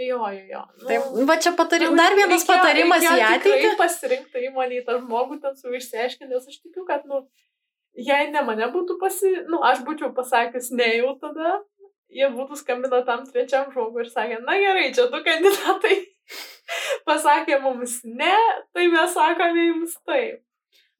Jo, 0.00 0.18
jo, 0.32 0.42
jo. 0.48 0.60
Nu, 0.80 0.86
Taip, 0.88 1.08
va 1.28 1.36
čia 1.44 1.52
patari... 1.58 1.84
Nu, 1.90 1.96
dar 1.98 2.14
vienas 2.16 2.40
reikėjo- 2.40 2.56
patarimas 2.56 3.02
į 3.04 3.08
reikėjo 3.10 3.26
ateitį. 3.28 3.54
tikrai 3.60 3.78
pasirinkti 3.80 4.44
įmonį 4.48 4.78
tą 4.86 4.96
žmogų 5.02 5.40
ten 5.42 5.56
su 5.58 5.72
išsiaiškinti, 5.76 6.30
nes 6.32 6.46
aš 6.52 6.60
tikiu, 6.62 6.84
kad, 6.88 7.04
nu, 7.10 7.20
jei 8.08 8.30
ne 8.32 8.42
mane 8.46 8.70
būtų 8.72 8.96
pasi... 9.02 9.32
Nu, 9.50 9.60
aš 9.70 9.82
būčiau 9.88 10.12
pasakęs 10.16 10.70
ne 10.78 10.88
jau 11.00 11.12
tada, 11.20 11.58
jie 12.08 12.30
būtų 12.32 12.56
skambino 12.62 13.02
tam 13.06 13.26
trečiam 13.28 13.68
žmogui 13.74 14.06
ir 14.06 14.12
sakė, 14.14 14.40
na 14.46 14.56
gerai, 14.62 14.88
čia 14.96 15.08
du 15.12 15.20
kandidatai 15.26 15.98
pasakė 17.08 17.60
mums 17.62 18.00
ne, 18.04 18.36
tai 18.72 18.86
mes 18.94 19.12
sakome 19.14 19.66
jums 19.68 19.98
taip. 20.08 20.40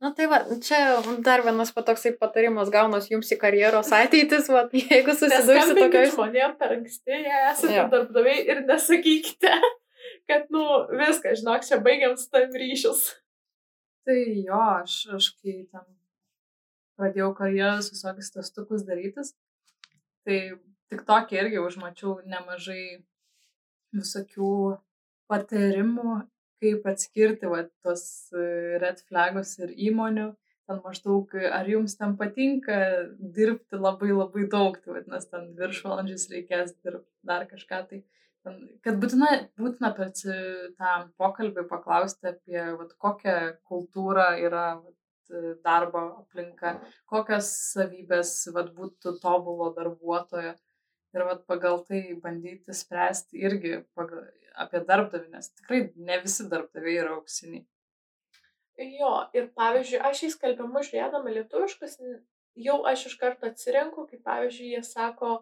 Na 0.00 0.14
tai 0.16 0.26
va, 0.30 0.38
čia 0.64 0.78
dar 1.20 1.42
vienas 1.44 1.74
patoksai 1.76 2.14
patarimas 2.16 2.70
gaunas 2.72 3.10
jums 3.10 3.28
į 3.34 3.36
karjeros 3.42 3.90
ateitis, 3.92 4.46
va, 4.48 4.62
jeigu 4.72 5.12
susidursi 5.12 5.52
Neskambinkit 5.52 5.82
tokiais... 5.84 6.14
žmonėm 6.14 6.54
per 6.60 6.72
anksti, 6.78 7.18
jei 7.26 7.42
esate 7.50 7.76
Jo. 7.76 7.84
darbdaviai 7.92 8.46
ir 8.48 8.62
nesakykite, 8.64 9.52
kad, 10.30 10.48
nu, 10.54 10.64
viskas, 10.94 11.42
žinok, 11.42 11.68
čia 11.68 11.82
baigiam 11.84 12.16
su 12.16 12.30
tam 12.32 12.56
ryšius. 12.62 13.04
Tai 14.08 14.16
jo, 14.16 14.62
aš, 14.80 14.96
aš 15.18 15.28
kai 15.36 15.58
ten 15.68 15.84
pradėjau 16.96 17.34
karjeros 17.36 17.92
visokius 17.92 18.32
testukus 18.32 18.88
darytis, 18.88 19.34
tai 20.24 20.40
tik 20.88 21.04
tokį 21.08 21.42
irgi 21.42 21.60
užmačiau 21.60 22.16
nemažai 22.24 23.02
visokių 23.96 24.54
patarimų, 25.30 26.22
kaip 26.62 26.86
atskirti 26.90 27.50
va, 27.50 27.64
tos 27.84 28.04
e, 28.32 28.78
red 28.82 29.02
flagus 29.08 29.56
ir 29.62 29.74
įmonių. 29.90 30.30
Ten 30.70 30.78
maždaug, 30.84 31.32
ar 31.50 31.66
jums 31.66 31.96
ten 31.98 32.12
patinka 32.18 32.76
dirbti 33.18 33.78
labai 33.80 34.12
labai 34.12 34.44
daug, 34.52 34.76
tai 34.78 35.00
vadinasi, 35.00 35.26
ten 35.32 35.48
viršvalandžius 35.58 36.28
reikės 36.30 36.76
dirbti, 36.78 37.10
dar 37.26 37.48
kažką 37.50 37.80
tai. 37.90 38.04
Kad 38.86 38.96
būtina, 39.02 39.26
būtina 39.60 39.90
per 39.96 40.12
tą 40.14 40.92
pokalbį 41.20 41.66
paklausti 41.68 42.30
apie 42.30 42.62
vat, 42.78 42.94
kokią 43.02 43.36
kultūrą 43.68 44.30
yra 44.46 44.64
vat, 44.78 44.96
darbo 45.64 46.04
aplinka, 46.22 46.76
kokios 47.10 47.50
savybės 47.74 48.32
vat, 48.54 48.72
būtų 48.78 49.18
tobulo 49.22 49.72
darbuotojo. 49.76 50.54
Ir 51.10 51.26
vat, 51.26 51.42
pagal 51.50 51.82
tai 51.88 52.00
bandyti 52.22 52.74
spręsti 52.76 53.42
irgi 53.42 53.80
pagal, 53.98 54.28
apie 54.64 54.82
darbdavį, 54.86 55.28
nes 55.34 55.52
tikrai 55.60 55.82
ne 55.96 56.18
visi 56.24 56.46
darbdaviai 56.50 57.02
yra 57.04 57.14
auksiniai. 57.18 57.64
Jo, 58.80 59.12
ir 59.36 59.50
pavyzdžiui, 59.56 60.00
aš 60.08 60.22
į 60.24 60.30
skelbimus 60.34 60.88
žiūrėdama 60.88 61.32
lietuviškas, 61.34 61.98
jau 62.64 62.80
aš 62.88 63.06
iš 63.10 63.16
karto 63.20 63.50
atsirenku, 63.50 64.06
kaip 64.08 64.22
pavyzdžiui, 64.24 64.70
jie 64.74 64.80
sako, 64.86 65.34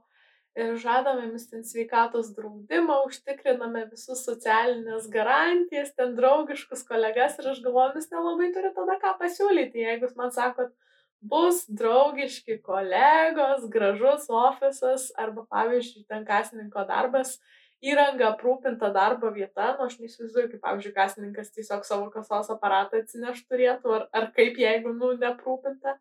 e, 0.59 0.73
žadame 0.83 1.29
jums 1.29 1.47
ten 1.51 1.63
sveikatos 1.67 2.33
draudimą, 2.35 2.99
užtikriname 3.07 3.85
visus 3.93 4.25
socialinės 4.27 5.07
garantijas, 5.13 5.95
ten 5.95 6.17
draugiškus 6.19 6.83
kolegas 6.89 7.39
ir 7.39 7.53
aš 7.53 7.63
galvoju, 7.63 7.95
jūs 8.01 8.11
nelabai 8.15 8.51
turite 8.57 8.75
tada 8.81 8.99
ką 9.05 9.15
pasiūlyti, 9.23 9.87
jeigu 9.87 10.09
jūs 10.09 10.19
man 10.19 10.35
sakot, 10.35 10.75
bus 11.21 11.65
draugiški 11.69 12.61
kolegos, 12.63 13.67
gražus 13.71 14.29
ofisas 14.31 15.09
arba, 15.19 15.47
pavyzdžiui, 15.51 16.07
ten 16.11 16.27
kasininko 16.27 16.85
darbas, 16.91 17.39
įranga 17.85 18.33
aprūpinta 18.33 18.91
darbo 18.95 19.31
vieta, 19.35 19.73
nu 19.79 19.87
aš 19.87 19.99
neįsivaizduoju, 20.03 20.51
kaip, 20.53 20.63
pavyzdžiui, 20.65 20.95
kasininkas 20.97 21.53
tiesiog 21.55 21.85
savo 21.87 22.09
kasos 22.15 22.51
aparatą 22.55 23.03
atsineš 23.03 23.45
turėtų, 23.47 23.95
ar, 23.95 24.07
ar 24.13 24.31
kaip, 24.35 24.59
jeigu, 24.59 24.95
nu, 24.97 25.13
neaprūpinta. 25.21 25.95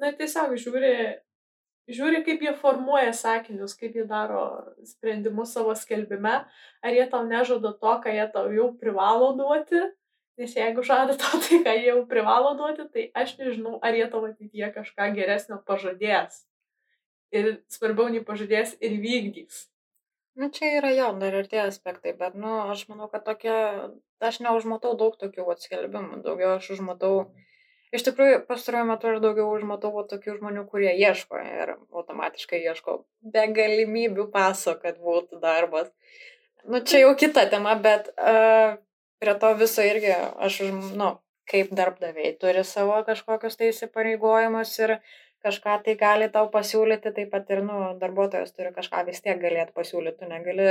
Na, 0.00 0.12
tiesiog 0.16 0.56
žiūri, 0.62 0.94
žiūri, 1.92 2.22
kaip 2.24 2.42
jie 2.46 2.54
formuoja 2.56 3.12
sakinius, 3.16 3.76
kaip 3.76 3.96
jie 3.98 4.06
daro 4.08 4.42
sprendimus 4.88 5.52
savo 5.56 5.76
skelbime, 5.76 6.40
ar 6.80 6.96
jie 6.96 7.06
tau 7.12 7.24
nežada 7.28 7.74
to, 7.76 7.94
ką 8.04 8.16
jie 8.16 8.26
tau 8.32 8.48
jau 8.54 8.72
privalo 8.80 9.34
duoti, 9.36 9.84
nes 10.38 10.52
jeigu 10.54 10.84
žada 10.86 11.18
tau 11.18 11.40
tai, 11.44 11.60
ką 11.66 11.76
jie 11.76 11.90
jau 11.90 12.02
privalo 12.08 12.54
duoti, 12.56 12.88
tai 12.94 13.08
aš 13.12 13.36
nežinau, 13.40 13.76
ar 13.84 13.96
jie 13.96 14.06
tau 14.08 14.24
ateityje 14.30 14.72
kažką 14.80 15.12
geresnio 15.18 15.60
pažadės. 15.66 16.46
Ir 17.34 17.58
svarbiau 17.68 18.08
nei 18.08 18.24
pažadės 18.24 18.78
ir 18.80 18.94
vykdys. 19.02 19.66
Nu, 20.38 20.46
čia 20.54 20.68
yra 20.78 20.92
jau 20.94 21.08
dar 21.18 21.34
ir 21.34 21.48
tie 21.50 21.58
aspektai, 21.64 22.12
bet, 22.18 22.36
nu, 22.38 22.50
aš 22.70 22.84
manau, 22.86 23.08
kad 23.10 23.24
tokie, 23.26 23.54
aš 24.22 24.38
neužmatau 24.44 24.92
daug 25.00 25.16
tokių 25.18 25.48
atskelbimų, 25.54 26.20
daugiau 26.22 26.52
aš 26.60 26.68
užmatau, 26.76 27.10
iš 27.90 28.04
tikrųjų, 28.06 28.44
pastaruoju 28.46 28.86
metu 28.86 29.10
aš 29.10 29.18
daugiau 29.24 29.48
užmatau 29.56 29.90
va, 29.96 30.04
tokių 30.12 30.36
žmonių, 30.36 30.62
kurie 30.70 30.92
ieško 30.94 31.42
ir 31.42 31.74
automatiškai 31.74 32.62
ieško 32.70 33.00
be 33.34 33.48
galimybių 33.58 34.28
paso, 34.36 34.76
kad 34.78 35.02
būtų 35.02 35.42
darbas. 35.42 35.90
Nu, 36.62 36.84
čia 36.86 37.02
jau 37.02 37.16
kita 37.18 37.48
tema, 37.50 37.74
bet 37.74 38.12
uh, 38.14 38.78
prie 39.18 39.34
to 39.42 39.54
viso 39.58 39.82
irgi 39.82 40.14
aš, 40.14 40.60
nu, 40.94 41.16
kaip 41.50 41.74
darbdaviai 41.74 42.36
turi 42.38 42.62
savo 42.62 43.00
kažkokius 43.08 43.58
tai 43.58 43.72
įsipareigojimus 43.72 44.74
ir 44.84 44.98
kažką 45.44 45.80
tai 45.84 45.94
gali 45.98 46.28
tau 46.32 46.48
pasiūlyti, 46.52 47.12
taip 47.16 47.30
pat 47.34 47.50
ir, 47.54 47.62
nu, 47.66 47.80
darbuotojas 48.00 48.54
turi 48.54 48.72
kažką 48.76 49.04
vis 49.08 49.22
tiek 49.24 49.38
galėti 49.42 49.74
pasiūlyti, 49.76 50.18
tu 50.22 50.30
negali 50.30 50.70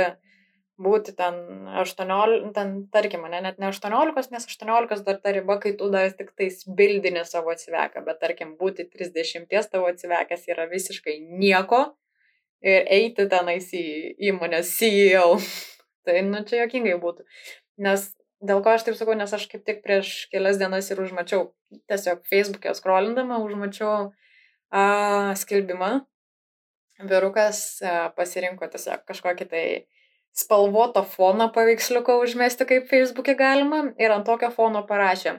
būti 0.78 1.14
ten 1.18 1.66
18, 1.82 2.52
ten, 2.54 2.74
tarkim, 2.94 3.24
ne, 3.30 3.40
net 3.42 3.58
ne 3.58 3.70
18, 3.72 4.30
nes 4.34 4.46
18 4.46 5.02
dar 5.06 5.18
ta 5.22 5.32
riba, 5.34 5.58
kai 5.62 5.74
tu 5.78 5.88
dar 5.90 6.10
tik 6.14 6.30
tais 6.38 6.60
bildinį 6.80 7.24
savo 7.26 7.50
atsiveką, 7.54 8.04
bet 8.06 8.20
tarkim, 8.22 8.54
būti 8.60 8.86
30 8.92 9.72
tavo 9.72 9.90
atsivekęs 9.90 10.46
yra 10.52 10.68
visiškai 10.70 11.18
nieko 11.40 11.82
ir 12.62 12.86
eiti 12.94 13.26
tenais 13.30 13.72
į 13.74 13.84
įmonės 14.30 14.70
CEO. 14.78 15.38
tai, 16.06 16.22
nu, 16.26 16.44
čia 16.46 16.62
jokingai 16.62 16.94
būtų. 17.02 17.26
Nes 17.82 18.06
dėl 18.38 18.62
ko 18.62 18.74
aš 18.74 18.86
taip 18.86 18.98
sakau, 18.98 19.18
nes 19.18 19.34
aš 19.34 19.48
kaip 19.50 19.66
tik 19.66 19.82
prieš 19.82 20.28
kelias 20.32 20.60
dienas 20.62 20.90
ir 20.90 21.02
užmačiau, 21.02 21.50
tiesiog 21.90 22.22
Facebook'e 22.30 22.74
scrollindama, 22.78 23.42
užmačiau 23.42 24.12
a, 24.70 25.34
skelbimą. 25.38 25.92
Vyrukas 27.08 27.62
a, 27.82 28.08
pasirinko 28.16 28.68
tiesiog 28.72 29.04
kažkokį 29.08 29.48
tai 29.52 29.64
spalvoto 30.38 31.02
fono 31.02 31.48
paveiksliuką 31.54 32.18
užmesti, 32.22 32.66
kaip 32.68 32.86
Facebook'e 32.90 33.34
galima, 33.38 33.82
ir 33.98 34.14
ant 34.14 34.26
tokio 34.28 34.50
fono 34.54 34.84
parašė. 34.86 35.38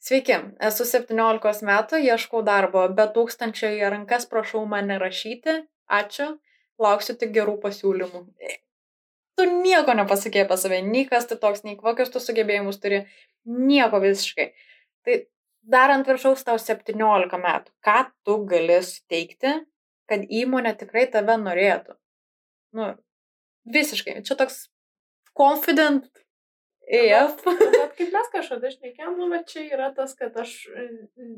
Sveiki, 0.00 0.38
esu 0.64 0.86
17 0.88 1.66
metų, 1.68 2.00
ieškau 2.08 2.40
darbo, 2.46 2.86
be 2.96 3.04
tūkstančio 3.14 3.68
į 3.76 3.90
rankas 3.94 4.24
prašau 4.30 4.64
mane 4.66 4.96
rašyti, 5.02 5.58
ačiū, 6.00 6.30
lauksiu 6.80 7.18
tik 7.20 7.34
gerų 7.36 7.58
pasiūlymų. 7.64 8.24
Tu 9.36 9.46
nieko 9.60 9.92
nepasakė 9.96 10.46
apie 10.46 10.56
save, 10.60 10.80
nei 10.86 11.04
kas 11.08 11.28
tu 11.28 11.36
toks, 11.42 11.62
nei 11.66 11.76
kokius 11.76 12.12
tu 12.14 12.22
sugebėjimus 12.22 12.80
turi, 12.80 13.04
nieko 13.44 14.00
visiškai. 14.02 14.48
Tai 15.04 15.20
dar 15.62 15.92
ant 15.94 16.06
viršaus 16.08 16.44
tau 16.46 16.58
17 16.58 17.40
metų. 17.40 17.72
Ką 17.84 17.98
tu 18.26 18.38
gali 18.50 18.80
suteikti, 18.84 19.54
kad 20.10 20.26
įmonė 20.26 20.74
tikrai 20.80 21.06
tave 21.12 21.36
norėtų? 21.40 21.96
Nu, 22.76 22.92
visiškai. 23.66 24.20
Čia 24.26 24.36
toks 24.38 24.64
confident 25.36 26.08
EF. 26.90 27.44
Bet 27.46 27.92
kaip 27.98 28.14
mes 28.14 28.30
kažkada 28.32 28.70
šnekėjom, 28.72 29.14
nu, 29.18 29.28
bet 29.30 29.46
čia 29.50 29.62
yra 29.68 29.90
tas, 29.94 30.12
kad 30.18 30.34
aš 30.42 30.54
e, 30.66 30.86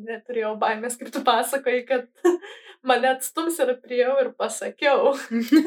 neturėjau 0.09 0.55
baimės, 0.61 0.96
kaip 1.00 1.11
tu 1.12 1.20
pasakoji, 1.26 1.82
kad 1.88 2.07
mane 2.88 3.11
atstums 3.11 3.59
ir 3.61 3.74
priejau 3.82 4.14
ir 4.22 4.30
pasakiau. 4.38 5.12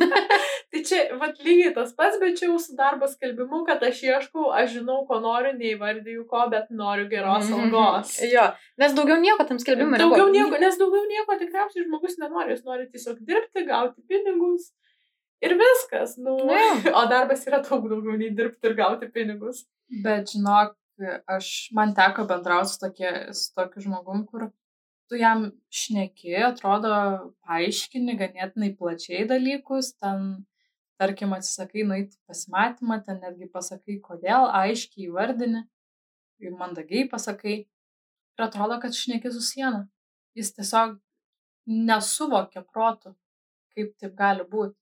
tai 0.72 0.82
čia, 0.90 1.04
vad 1.22 1.38
lygiai 1.46 1.76
tas 1.76 1.94
pats, 1.98 2.18
bet 2.22 2.40
čia 2.40 2.50
jau 2.50 2.58
su 2.62 2.74
darbo 2.80 3.10
skelbimu, 3.12 3.62
kad 3.68 3.84
aš 3.86 4.02
ieškau, 4.08 4.48
aš 4.58 4.80
žinau, 4.80 5.04
ko 5.10 5.20
noriu, 5.22 5.54
neįvardyju 5.60 6.26
ko, 6.32 6.48
bet 6.54 6.74
noriu 6.74 7.06
geros 7.12 7.52
algos. 7.54 8.16
jo, 8.32 8.48
nes 8.82 8.98
daugiau 8.98 9.20
nieko 9.22 9.46
tam 9.46 9.62
skelbimui 9.62 10.02
Daugiau 10.02 10.34
nieko, 10.34 10.58
nes 10.62 10.82
daugiau 10.82 11.06
nieko 11.12 11.38
tikriausiai 11.44 11.86
žmogus 11.86 12.18
nenori, 12.24 12.58
jis 12.58 12.66
nori 12.66 12.90
tiesiog 12.90 13.22
dirbti, 13.22 13.68
gauti 13.70 14.02
pinigus. 14.10 14.72
Ir 15.46 15.54
viskas, 15.60 16.16
nu. 16.18 16.40
Nu 16.48 16.58
jo. 16.58 16.92
O 16.96 17.06
darbas 17.12 17.44
yra 17.46 17.60
daug 17.62 17.86
daugiau 17.92 18.16
nei 18.18 18.32
dirbti 18.34 18.72
ir 18.72 18.78
gauti 18.78 19.12
pinigus. 19.14 19.66
Bet 19.90 20.32
žinok, 20.34 20.74
aš, 21.30 21.70
man 21.76 21.94
teko 21.96 22.26
bendrauti 22.30 22.72
su, 22.74 22.80
tokie, 22.82 23.12
su 23.34 23.54
tokiu 23.56 23.84
žmogum, 23.86 24.26
kur 24.26 24.50
tu 25.10 25.20
jam 25.20 25.52
šneki, 25.70 26.34
atrodo, 26.48 26.92
paaiškini 27.46 28.18
ganėtinai 28.18 28.72
plačiai 28.80 29.28
dalykus, 29.30 29.94
ten, 30.02 30.46
tarkim, 31.00 31.36
atsisakai 31.38 31.86
nueiti 31.86 32.18
pasimatymą, 32.26 33.02
ten 33.06 33.22
netgi 33.22 33.50
pasakai, 33.54 34.00
kodėl, 34.02 34.50
aiškiai 34.64 35.10
įvardini, 35.10 35.66
mandagiai 36.60 37.06
pasakai. 37.12 37.58
Ir 38.36 38.44
atrodo, 38.44 38.80
kad 38.82 38.96
šneki 38.96 39.32
su 39.32 39.44
siena. 39.46 39.86
Jis 40.36 40.50
tiesiog 40.58 40.98
nesuvokia 41.66 42.66
protų, 42.66 43.14
kaip 43.76 43.94
taip 44.02 44.18
gali 44.18 44.44
būti. 44.50 44.76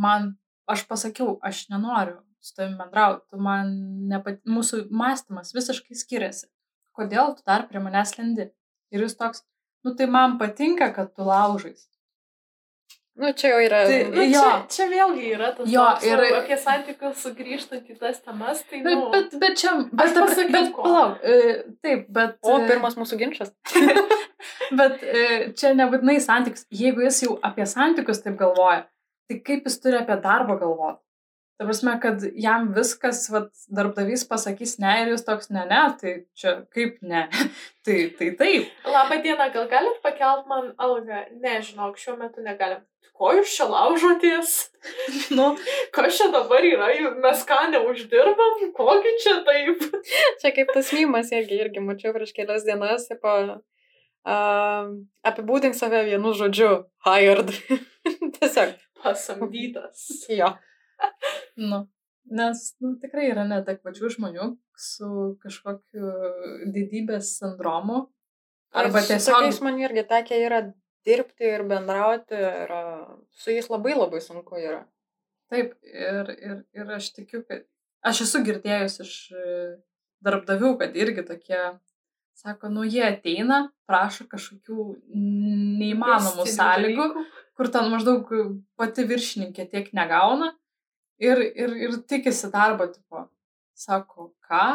Man, 0.00 0.36
aš 0.70 0.86
pasakiau, 0.88 1.34
aš 1.44 1.66
nenoriu 1.68 2.22
su 2.42 2.54
tavimi 2.58 2.76
bendrauti, 2.80 3.22
tu 3.30 3.38
man 3.40 3.70
nepat... 4.10 4.40
mūsų 4.48 4.84
mąstymas 4.90 5.54
visiškai 5.56 5.94
skiriasi. 5.96 6.48
Kodėl 6.98 7.36
tu 7.38 7.46
dar 7.48 7.64
prie 7.70 7.80
manęs 7.80 8.16
lendi? 8.18 8.50
Ir 8.92 9.06
jis 9.06 9.14
toks, 9.16 9.44
nu 9.86 9.94
tai 9.96 10.06
man 10.10 10.36
patinka, 10.42 10.90
kad 10.94 11.14
tu 11.16 11.24
laužais. 11.24 11.86
Nu, 13.14 13.28
čia 13.36 13.50
jau 13.52 13.58
yra. 13.60 13.78
Tai- 13.86 14.04
Nu, 14.12 14.22
Jo. 14.24 14.40
čia, 14.40 14.52
čia 14.74 14.84
vėlgi 14.88 15.26
yra 15.36 15.50
tas 15.56 15.68
Jo, 15.68 15.82
toks, 15.92 16.04
ir- 16.08 16.36
apie 16.38 16.56
santykius 16.56 17.18
sugrįžtant 17.26 17.90
į 17.92 17.98
tas 18.00 18.20
temas, 18.24 18.62
tai, 18.70 18.80
Bet, 18.86 18.94
nu, 18.96 19.10
bet, 19.12 19.34
bet 19.42 19.56
čia, 19.60 19.74
Aš 19.76 20.14
bet, 20.16 20.36
bet, 20.36 20.52
bet 20.54 20.70
ko. 20.72 20.82
palauk, 20.86 21.18
e, 21.22 21.62
taip, 21.84 22.06
bet. 22.08 22.38
O, 22.42 22.56
e, 22.58 22.68
pirmas 22.70 22.96
mūsų 22.96 23.18
ginčas. 23.20 23.52
Bet 24.72 25.02
e, 25.04 25.52
čia 25.58 25.74
nebūtinai 25.76 26.16
santykius. 26.24 26.64
Jeigu 26.72 27.02
jis 27.04 27.18
jau 27.26 27.34
apie 27.44 27.66
santykius 27.68 28.22
taip 28.24 28.38
galvoja, 28.40 28.86
tai 29.28 29.36
kaip 29.44 29.66
jis 29.68 29.76
turi 29.82 29.98
apie 30.00 30.16
darbą 30.24 30.56
galvoti? 30.58 31.02
Ta 31.62 31.66
prasme, 31.68 31.92
kad 32.02 32.24
jam 32.34 32.72
viskas, 32.74 33.28
vat, 33.30 33.52
darbdavys 33.70 34.24
pasakys 34.26 34.80
ne 34.82 34.94
ir 34.98 35.10
jis 35.12 35.22
toks 35.22 35.46
ne, 35.54 35.62
ne, 35.70 35.82
tai 36.00 36.14
čia 36.34 36.54
kaip 36.74 36.96
ne. 37.06 37.20
tai, 37.86 37.98
tai 38.18 38.30
taip. 38.40 38.72
Labą 38.82 39.18
dieną, 39.22 39.46
gal 39.54 39.68
galit 39.70 40.00
pakelt 40.02 40.48
man 40.50 40.72
algą? 40.74 41.20
Nežinau, 41.44 41.92
šiuo 41.94 42.16
metu 42.18 42.42
negalim. 42.42 42.80
Ko 43.14 43.30
jūs 43.36 43.52
čia 43.54 43.68
laužotės? 43.70 44.56
Nu, 45.38 45.52
Kas 45.94 46.18
čia 46.18 46.26
dabar 46.34 46.66
yra? 46.66 46.88
Mes 47.22 47.44
ką 47.46 47.60
neuždirbam? 47.76 48.58
Kogi 48.74 49.14
čia 49.22 49.36
taip? 49.46 49.86
Čia 50.42 50.50
kaip 50.58 50.74
tas 50.74 50.90
mymas, 50.98 51.30
irgi, 51.30 51.60
irgi 51.62 51.84
mačiau 51.86 52.10
prieš 52.16 52.34
kelias 52.34 52.66
dienas, 52.66 53.06
tipo, 53.06 53.36
uh, 54.26 54.90
apibūdink 55.30 55.78
save 55.78 56.02
vienu 56.10 56.34
žodžiu, 56.42 56.72
hired. 57.06 57.54
Tiesiog, 58.40 58.74
Pasamdytas. 58.98 60.08
jo. 60.26 60.50
Nu. 61.60 61.84
Nes 62.30 62.60
nu, 62.78 62.94
tikrai 63.02 63.26
yra 63.32 63.42
neadekvačių 63.48 64.10
žmonių 64.14 64.52
su 64.78 65.08
kažkokiu 65.42 66.12
didybės 66.70 67.34
sindromu. 67.40 68.06
Arba 68.72 69.02
Ir 69.02 69.04
su 69.04 69.12
tiesiog 69.12 69.40
Tokiais 69.40 69.60
man 69.64 69.80
irgi 69.82 70.04
tekia 70.08 70.38
yra 70.46 70.60
dirbti 71.04 71.50
ir 71.50 71.64
bendrauti, 71.68 72.38
ir 72.38 72.72
su 73.34 73.52
jais 73.52 73.68
labai 73.72 73.96
labai 73.98 74.22
sunku 74.22 74.60
yra. 74.60 74.84
Taip, 75.52 75.74
ir, 75.82 76.30
ir, 76.38 76.60
ir 76.78 76.94
aš 76.96 77.10
tikiu, 77.18 77.42
kad 77.48 77.66
aš 78.06 78.22
esu 78.24 78.40
girdėjus 78.46 79.00
iš 79.04 79.16
darbdavių, 80.24 80.76
kad 80.80 80.96
irgi 80.96 81.26
tokie, 81.26 81.60
sako, 82.38 82.70
nu 82.72 82.86
jie 82.86 83.02
ateina, 83.04 83.66
prašo 83.90 84.28
kažkokių 84.30 84.86
neįmanomų 85.82 86.46
Mistinių 86.46 86.54
sąlygų, 86.54 87.08
dalykų. 87.10 87.44
kur 87.58 87.72
ten 87.74 87.90
maždaug 87.92 88.32
pati 88.78 89.04
viršininkė 89.10 89.68
tiek 89.74 89.92
negauna 89.98 90.54
ir, 91.22 91.42
ir, 91.64 91.76
ir 91.86 91.98
tikisi 92.08 92.50
darbo, 92.52 92.88
tipo, 92.92 93.26
sako, 93.78 94.32
ką, 94.48 94.66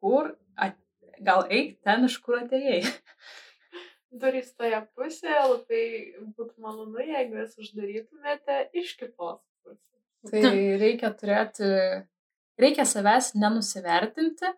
kur, 0.00 0.34
at, 0.56 0.76
gal 1.24 1.46
eik 1.50 1.78
ten, 1.86 2.06
iš 2.08 2.18
kur 2.24 2.40
atėjai. 2.42 2.82
Durys 4.22 4.52
toje 4.54 4.78
pusėje, 4.94 5.38
labai 5.50 5.84
būtų 6.36 6.62
malonu, 6.62 7.00
jeigu 7.02 7.40
jas 7.40 7.56
uždarytumėte 7.58 8.60
iš 8.78 8.92
kitos 9.00 9.40
pusės. 9.64 9.80
Tai 10.30 10.52
reikia 10.80 11.10
turėti, 11.18 11.70
reikia 12.60 12.86
savęs 12.86 13.32
nenusivertinti, 13.34 14.52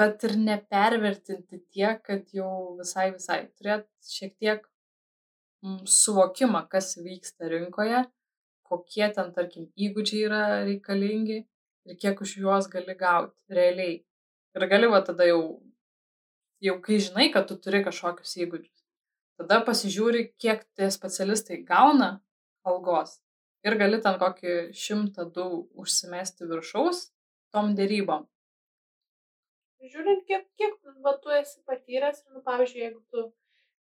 bet 0.00 0.26
ir 0.26 0.34
nepervertinti 0.40 1.60
tiek, 1.70 2.02
kad 2.02 2.34
jau 2.34 2.74
visai 2.80 3.12
visai. 3.14 3.44
Turėti 3.54 4.16
šiek 4.16 4.34
tiek 4.34 4.66
mm, 5.62 5.84
suvokimą, 5.86 6.64
kas 6.72 6.96
vyksta 6.98 7.52
rinkoje, 7.52 8.02
kokie 8.72 9.08
ten, 9.16 9.32
tarkim, 9.36 9.68
įgūdžiai 9.76 10.24
yra 10.28 10.42
reikalingi 10.66 11.38
ir 11.88 11.98
kiek 12.04 12.20
už 12.24 12.36
juos 12.40 12.68
gali 12.72 12.96
gauti 12.98 13.58
realiai. 13.60 14.00
Ir 14.56 14.68
gali 14.68 14.88
va 14.92 15.00
tada 15.04 15.26
jau, 15.28 15.42
jau 16.64 16.76
kai 16.84 17.00
žinai, 17.06 17.28
kad 17.34 17.48
tu 17.48 17.56
turi 17.60 17.82
kažkokius 17.84 18.34
įgūdžius, 18.44 18.84
tada 19.40 19.60
pasižiūri, 19.66 20.26
kiek 20.40 20.64
tie 20.76 20.90
specialistai 20.92 21.62
gauna 21.68 22.14
algos 22.68 23.18
ir 23.66 23.78
gali 23.80 24.00
ten 24.04 24.18
kokį 24.20 24.56
šimtą 24.84 25.28
du 25.36 25.46
užsimesti 25.78 26.48
viršaus 26.50 27.08
tom 27.54 27.74
dėrybom. 27.78 28.26
Žiūrint, 29.82 30.26
kiek, 30.28 30.44
kiek 30.58 30.76
va, 31.04 31.16
tu 31.22 31.32
esi 31.34 31.58
patyręs, 31.66 32.22
nu, 32.30 32.42
pavyzdžiui, 32.46 32.82
jeigu 32.84 33.00
tu 33.10 33.24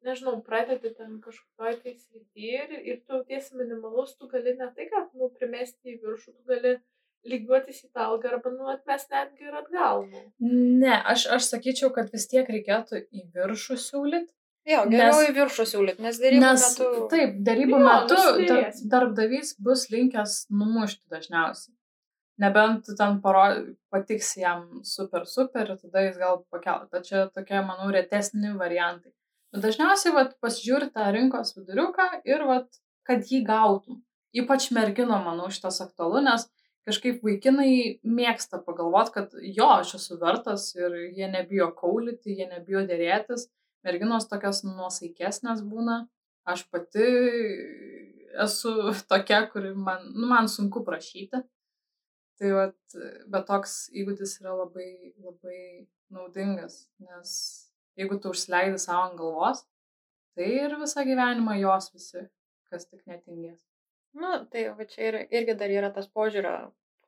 nežinau, 0.07 0.36
pradedi 0.44 0.92
ten 0.94 1.18
kažkokioje 1.24 1.80
tai 1.82 1.94
srityje 1.96 2.62
ir, 2.64 2.78
ir 2.92 3.01
tu 3.07 3.22
tiesi 3.28 3.59
minimalus, 3.59 4.14
tu 4.18 4.28
gali 4.30 4.55
ne 4.59 4.70
tai, 4.76 4.88
kad, 4.92 5.11
nu, 5.14 5.30
primesti 5.34 5.94
į 5.94 6.01
viršų, 6.05 6.34
tu 6.36 6.49
gali 6.53 6.76
lygiuotis 7.28 7.82
į 7.84 7.88
tą 7.92 8.09
algą 8.12 8.32
arba, 8.32 8.53
nu, 8.55 8.68
atmes 8.72 9.07
netgi 9.12 9.49
ir 9.49 9.57
atgal. 9.59 10.05
Nu. 10.11 10.24
Ne, 10.82 10.94
aš, 11.12 11.26
aš 11.38 11.49
sakyčiau, 11.53 11.90
kad 11.94 12.12
vis 12.14 12.28
tiek 12.30 12.49
reikėtų 12.49 13.03
į 13.11 13.24
viršų 13.34 13.78
siūlyti. 13.88 14.30
Jo, 14.68 14.82
geriau 14.84 15.16
Nes- 15.16 15.30
į 15.30 15.34
viršų 15.38 15.64
siūlyti, 15.70 16.05
nes 16.05 16.20
dėrybų 16.20 16.44
Nes 16.44 16.64
metu... 16.68 16.88
taip, 17.09 17.36
darybų 17.46 17.78
Jo, 17.78 17.84
metu 17.86 18.16
dar, 18.51 18.66
darbdavys 18.94 19.55
bus 19.64 19.86
linkęs 19.92 20.38
numušti 20.53 21.09
dažniausiai. 21.09 21.72
Nebent 22.38 22.84
tu 22.86 22.94
ten 22.94 23.16
paro, 23.22 23.46
patiksi 23.90 24.44
jam 24.44 24.66
super, 24.86 25.24
super 25.26 25.72
ir 25.72 25.80
tada 25.80 26.05
jis 26.05 26.20
gal 26.20 26.42
pakel. 26.53 26.84
Čia 27.03 27.24
tokie, 27.34 27.57
manau, 27.66 27.88
retesni 27.94 28.53
variantai. 28.61 29.11
Bet 29.55 29.64
dažniausiai 29.64 30.12
vat, 30.12 30.34
pasižiūri 30.44 30.90
tą 30.92 31.09
rinkos 31.14 31.55
viduriuką 31.57 32.09
ir 32.28 32.44
vat, 32.49 32.68
kad 33.09 33.24
jį 33.24 33.42
gautum. 33.49 34.03
Ypač 34.36 34.68
mergino, 34.76 35.16
manau, 35.24 35.49
šitas 35.53 35.80
aktualu, 35.80 36.20
nes 36.26 36.44
kažkaip 36.88 37.22
vaikinai 37.24 38.01
mėgsta 38.05 38.61
pagalvoti, 38.64 39.14
kad 39.14 39.36
jo, 39.40 39.68
aš 39.80 39.94
esu 39.99 40.18
vertas 40.20 40.70
ir 40.76 40.94
jie 41.16 41.28
nebijo 41.32 41.70
kaulyti, 41.76 42.36
jie 42.36 42.49
nebijo 42.49 42.84
dėrėtis. 42.88 43.49
Merginos 43.86 44.28
tokios 44.28 44.64
nuosaikesnės 44.66 45.62
būna. 45.64 46.03
Aš 46.49 46.64
pati 46.72 47.07
esu 48.44 48.74
tokia, 49.12 49.44
kuri 49.53 49.72
man, 49.76 50.11
nu, 50.14 50.28
man 50.28 50.51
sunku 50.53 50.84
prašyti. 50.84 51.40
Tai 52.38 52.51
vat, 52.55 52.76
bet 53.26 53.49
toks 53.49 53.88
įgūdis 53.99 54.36
yra 54.42 54.53
labai, 54.61 55.14
labai 55.18 55.88
naudingas, 56.14 56.84
nes 57.03 57.32
jeigu 57.99 58.20
tu 58.22 58.32
užsileidi 58.34 58.78
savo 58.82 59.09
ant 59.09 59.18
galvos, 59.18 59.64
tai 60.38 60.51
ir 60.64 60.76
visą 60.80 61.05
gyvenimą 61.09 61.59
jos 61.61 61.90
visi, 61.94 62.24
kas 62.70 62.86
tik 62.86 63.03
netingės. 63.11 63.61
Nu, 64.18 64.30
tai 64.53 64.68
va 64.78 64.86
čia 64.88 65.11
ir, 65.11 65.18
irgi 65.40 65.57
dar 65.59 65.72
yra 65.72 65.90
tas 65.94 66.09
požiūrio 66.14 66.55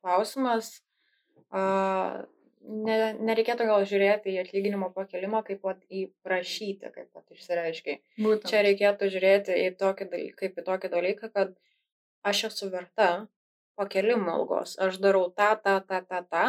klausimas. 0.01 0.77
A, 1.51 1.63
ne, 2.61 2.97
nereikėtų 3.29 3.67
gal 3.69 3.85
žiūrėti 3.89 4.35
į 4.35 4.39
atlyginimo 4.43 4.91
pakelimą 4.95 5.41
kaip 5.47 5.65
vat, 5.67 5.81
į 5.89 6.05
prašyti, 6.25 6.91
kaip 6.93 7.09
vat, 7.17 7.25
išsireiškiai. 7.33 7.99
Būtent. 8.21 8.49
Čia 8.51 8.63
reikėtų 8.67 9.11
žiūrėti 9.15 9.57
į 9.65 9.69
tokį 9.81 10.09
dalyką, 10.13 10.39
kaip 10.43 10.59
į 10.61 10.65
tokį 10.69 10.91
dalyką, 10.95 11.31
kad 11.35 11.55
aš 12.27 12.45
esu 12.51 12.69
verta 12.73 13.11
pakelimo 13.79 14.35
algos. 14.35 14.77
Aš 14.79 15.01
darau 15.03 15.27
tą, 15.33 15.55
tą, 15.63 15.79
tą, 15.87 16.03
tą, 16.05 16.21
tą. 16.29 16.45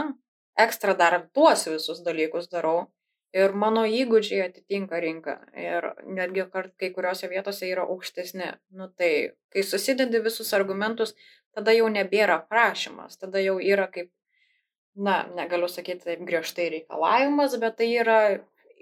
Ekstra 0.63 0.95
dar 0.99 1.17
tuos 1.33 1.65
visus 1.71 2.03
dalykus 2.05 2.51
darau. 2.53 2.91
Ir 3.33 3.55
mano 3.57 3.87
įgūdžiai 3.89 4.43
atitinka 4.45 4.99
rinką. 5.01 5.39
Ir 5.57 5.87
netgi 6.05 6.45
kart, 6.53 6.75
kai 6.81 6.91
kuriuose 6.93 7.31
vietose 7.33 7.71
yra 7.71 7.87
aukštesni. 7.89 8.51
Nu 8.77 8.91
tai, 8.93 9.33
kai 9.53 9.65
susidedi 9.65 10.21
visus 10.21 10.53
argumentus, 10.57 11.15
tada 11.57 11.73
jau 11.73 11.89
nebėra 11.93 12.43
prašymas. 12.51 13.17
Tada 13.23 13.41
jau 13.41 13.57
yra 13.57 13.87
kaip, 13.93 14.11
na, 14.97 15.23
negaliu 15.37 15.71
sakyti 15.73 16.11
taip 16.11 16.27
griežtai 16.29 16.69
reikalavimas, 16.77 17.57
bet 17.63 17.79
tai 17.81 17.89
yra 18.03 18.19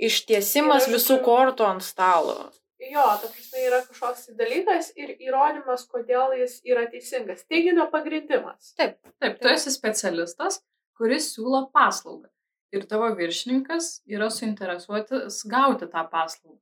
ištiesimas 0.00 0.88
Yra, 0.88 0.96
visų 0.96 1.20
kortų 1.22 1.68
ant 1.68 1.86
stalo. 1.86 2.40
Jo, 2.80 3.04
ta 3.20 3.28
prasme 3.28 3.62
yra 3.68 3.82
kažkoks 3.84 4.30
dalykas 4.38 4.90
ir 4.96 5.12
įrodymas, 5.20 5.84
kodėl 5.92 6.34
jis 6.40 6.58
yra 6.66 6.86
teisingas. 6.90 7.44
Teiginio 7.46 7.86
pagrindimas. 7.92 8.72
Taip, 8.80 8.96
Taip, 9.20 9.38
tu 9.42 9.50
esi 9.52 9.72
specialistas, 9.74 10.62
kuris 10.96 11.28
siūlo 11.34 11.66
paslaugą. 11.74 12.30
Ir 12.70 12.86
tavo 12.90 13.08
viršininkas 13.18 14.02
yra 14.10 14.28
suinteresuotas 14.30 15.40
gauti 15.50 15.88
tą 15.90 16.04
paslaugą. 16.10 16.60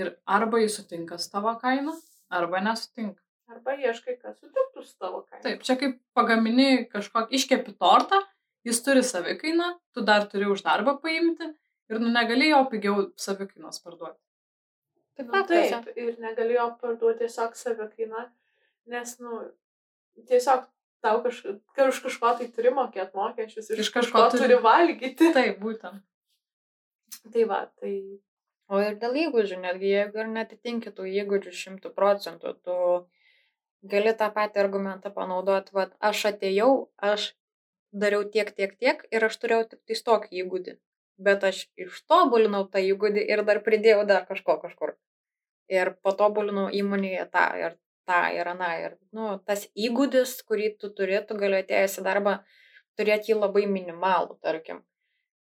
Ir 0.00 0.14
arba 0.24 0.60
jis 0.62 0.78
sutinka 0.78 1.18
su 1.20 1.30
tavo 1.32 1.52
kaina, 1.60 1.92
arba 2.32 2.60
nesutinka. 2.64 3.20
Arba 3.52 3.76
ieškai, 3.78 4.16
kas 4.20 4.40
sutiktų 4.40 4.82
su 4.84 4.96
tavo 4.98 5.22
kaina. 5.22 5.42
Taip, 5.44 5.62
čia 5.66 5.76
kaip 5.80 6.00
pagamini 6.16 6.86
kažkokį 6.92 7.36
iškepi 7.38 7.76
tortą, 7.80 8.18
jis 8.66 8.80
turi 8.82 9.04
savikainą, 9.06 9.74
tu 9.94 10.04
dar 10.04 10.26
turi 10.30 10.48
už 10.50 10.64
darbą 10.66 10.96
paimti 11.02 11.52
ir 11.90 12.00
nu 12.02 12.10
negali 12.12 12.50
jo 12.50 12.62
pigiau 12.70 13.04
savikainos 13.20 13.82
parduoti. 13.84 14.18
taip, 15.16 15.30
Nu, 15.32 15.44
taip, 15.48 15.92
ir 15.96 16.16
negalėjo 16.20 16.66
parduoti 16.80 17.24
tiesiog 17.24 17.54
savikainą, 17.56 18.26
nes, 18.92 19.14
nu, 19.22 19.38
tiesiog 20.28 20.66
tau 21.04 21.22
kaž, 21.24 21.42
ka- 21.76 21.88
už 21.90 21.98
kažko 22.04 22.32
tai 22.38 22.48
turi 22.54 22.72
mokėti 22.74 23.16
mokesčius 23.18 23.70
ir 23.70 23.82
Iš 23.84 23.90
kažko 23.94 24.22
kažko 24.26 24.38
turi- 24.38 24.60
valgyti. 24.62 25.32
Taip, 25.36 25.58
būtent. 25.62 26.02
Tai 27.32 27.44
va, 27.50 27.64
tai 27.80 27.92
O 28.66 28.80
ir 28.82 28.96
dėl 28.98 29.14
įgūdžių, 29.20 29.56
netgi 29.62 29.90
jeigu 29.92 30.18
ir 30.18 30.30
netitinki 30.34 30.90
tų 30.94 31.04
įgūdžių 31.22 31.52
šimtų 31.54 31.92
procentų, 31.94 32.54
tu 32.66 32.78
gali 33.92 34.10
tą 34.18 34.26
patį 34.34 34.58
argumentą 34.64 35.12
panaudoti, 35.14 35.70
vad, 35.76 35.92
aš 36.08 36.22
atėjau, 36.32 36.70
aš 36.98 37.28
dariau 37.94 38.24
tiek, 38.34 38.50
tiek, 38.56 38.74
tiek 38.82 39.04
ir 39.14 39.26
aš 39.28 39.38
turėjau 39.38 39.68
tik 39.70 39.84
tais 39.86 40.02
tokį 40.08 40.42
įgūdį. 40.42 40.74
Bet 41.28 41.46
aš 41.46 41.60
ištobulinau 41.78 42.64
tą 42.72 42.82
įgūdį 42.82 43.22
ir 43.36 43.44
dar 43.46 43.62
pridėjau 43.68 44.02
dar 44.10 44.26
kažko 44.26 44.58
kažkur. 44.64 44.96
Ir 45.70 45.94
patobulinau 46.02 46.66
įmonėje 46.80 47.28
tą 47.30 47.46
ir 47.62 47.78
tą 48.08 48.20
ir 48.34 48.48
aną. 48.54 48.72
Ir, 48.82 48.98
nu, 49.16 49.30
tas 49.48 49.66
įgūdis, 49.88 50.38
kurį 50.48 50.74
tu 50.80 50.92
turi, 50.98 51.18
tu 51.28 51.38
gali 51.38 51.62
atėjęs 51.62 52.00
į 52.00 52.06
darbą 52.06 52.36
turėti 52.98 53.32
jį 53.32 53.40
labai 53.40 53.66
minimalų, 53.70 54.38
tarkim 54.42 54.84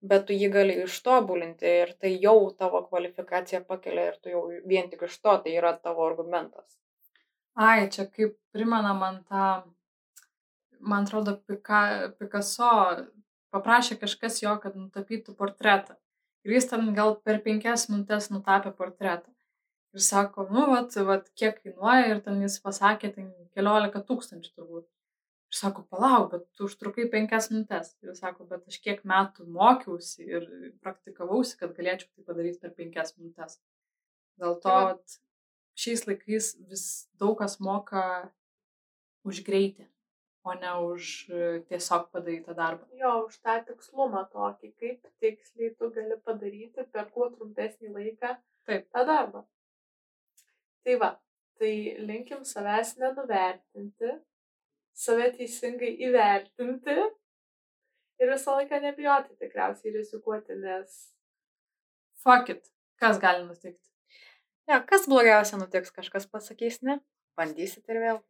bet 0.03 0.27
tu 0.27 0.35
jį 0.35 0.51
gali 0.51 0.77
ištobulinti 0.83 1.73
ir 1.83 1.93
tai 2.03 2.11
jau 2.25 2.37
tavo 2.59 2.83
kvalifikaciją 2.89 3.63
pakelia 3.69 4.09
ir 4.11 4.17
tu 4.23 4.33
jau 4.33 4.43
vien 4.71 4.91
tik 4.91 5.05
iš 5.07 5.19
to 5.23 5.37
tai 5.45 5.55
yra 5.61 5.73
tavo 5.79 6.07
argumentas. 6.09 6.79
Ai, 7.55 7.89
čia 7.95 8.09
kaip 8.09 8.35
primena 8.55 8.95
man 8.99 9.21
tą, 9.29 9.47
man 10.81 11.07
atrodo, 11.07 11.37
Pika, 11.47 11.83
Picasso 12.19 12.73
paprašė 13.55 13.99
kažkas 14.01 14.41
jo, 14.43 14.57
kad 14.63 14.79
nutapytų 14.79 15.37
portretą. 15.39 15.99
Ir 16.43 16.57
jis 16.57 16.67
ten 16.73 16.89
gal 16.97 17.15
per 17.23 17.39
penkias 17.45 17.87
minutės 17.91 18.31
nutapė 18.33 18.73
portretą. 18.79 19.31
Ir 19.93 20.01
sako, 20.01 20.47
nu, 20.49 20.65
vat, 20.71 20.95
vat, 21.05 21.27
kiek 21.37 21.59
kainuoja, 21.61 22.07
ir 22.15 22.21
ten 22.25 22.41
jis 22.41 22.57
pasakė, 22.65 23.11
ten 23.13 23.27
keliolika 23.53 24.01
tūkstančių 24.09 24.55
turbūt. 24.57 24.87
Ir 25.53 25.59
sako, 25.59 25.83
palauk, 25.93 26.31
bet 26.33 26.47
tu 26.57 26.65
užtrukai 26.65 27.05
penkias 27.13 27.51
minutės. 27.53 27.93
Ir 28.01 28.17
sako, 28.17 28.47
bet 28.49 28.65
aš 28.73 28.79
kiek 28.81 29.03
metų 29.05 29.45
mokiausi 29.53 30.25
ir 30.25 30.49
praktikavausi, 30.81 31.59
kad 31.61 31.75
galėčiau 31.77 32.09
tai 32.09 32.25
padaryti 32.31 32.63
per 32.63 32.73
penkias 32.79 33.13
minutės. 33.19 33.59
Dėl 34.41 34.57
to 34.63 34.65
Tai 34.65 34.79
va. 34.79 34.87
vat, 34.95 35.19
šiais 35.77 36.07
laikais 36.09 36.55
vis 36.71 36.87
daug 37.21 37.37
kas 37.43 37.59
moka 37.61 38.05
už 39.29 39.43
greitį, 39.45 39.85
o 40.49 40.55
ne 40.59 40.73
už 40.89 41.11
e, 41.29 41.49
tiesiog 41.69 42.09
padarytą 42.17 42.57
darbą. 42.57 42.89
jo, 42.99 43.13
už 43.29 43.37
tą 43.45 43.61
tikslumą 43.69 44.25
tokį, 44.33 44.73
kaip 44.81 45.05
tiksliai 45.23 45.75
tu 45.77 45.93
gali 45.95 46.17
padaryti 46.25 46.89
per 46.97 47.13
kuo 47.15 47.29
trumpesnį 47.37 47.93
laiką 47.93 48.39
Taip. 48.67 48.89
tą 48.89 49.05
darbą. 49.07 49.45
Tai 50.83 50.99
va, 50.99 51.11
tai 51.61 51.73
linkim 52.03 52.43
savęs 52.49 52.97
nenuvertinti, 52.99 54.17
save 54.99 55.31
teisingai 55.37 55.93
įvertinti 56.09 56.97
ir 58.23 58.33
visą 58.33 58.59
laiką 58.59 58.81
nebijoti 58.83 59.37
tikriausiai 59.39 59.95
rizikuoti, 59.97 60.59
nes 60.59 61.01
Fuck 62.23 62.51
it. 62.51 62.69
Kas 63.03 63.19
gali 63.19 63.43
nutikti? 63.47 63.89
Ja, 64.71 64.79
kas 64.87 65.09
blogiausia 65.11 65.59
nutiks, 65.59 65.91
kažkas 65.91 66.29
pasakys 66.31 66.79
ne, 66.87 67.01
bandysit 67.39 67.89
ir 67.91 67.99
vėl. 68.03 68.21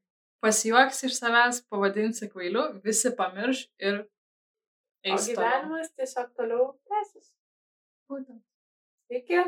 Pasijuoks 0.42 1.02
iš 1.08 1.18
savęs, 1.18 1.60
pavadinsi 1.70 2.30
kvailiu, 2.32 2.64
visi 2.86 3.12
pamirš 3.18 3.66
ir 3.84 4.00
o 4.00 4.06
eis 5.12 5.28
toliau. 5.28 5.42
gyvenimas 5.42 5.92
tiesiog 5.92 6.32
toliau 6.38 6.70
tęsis. 6.88 7.28
Būtent. 8.10 8.40
Iki. 9.12 9.44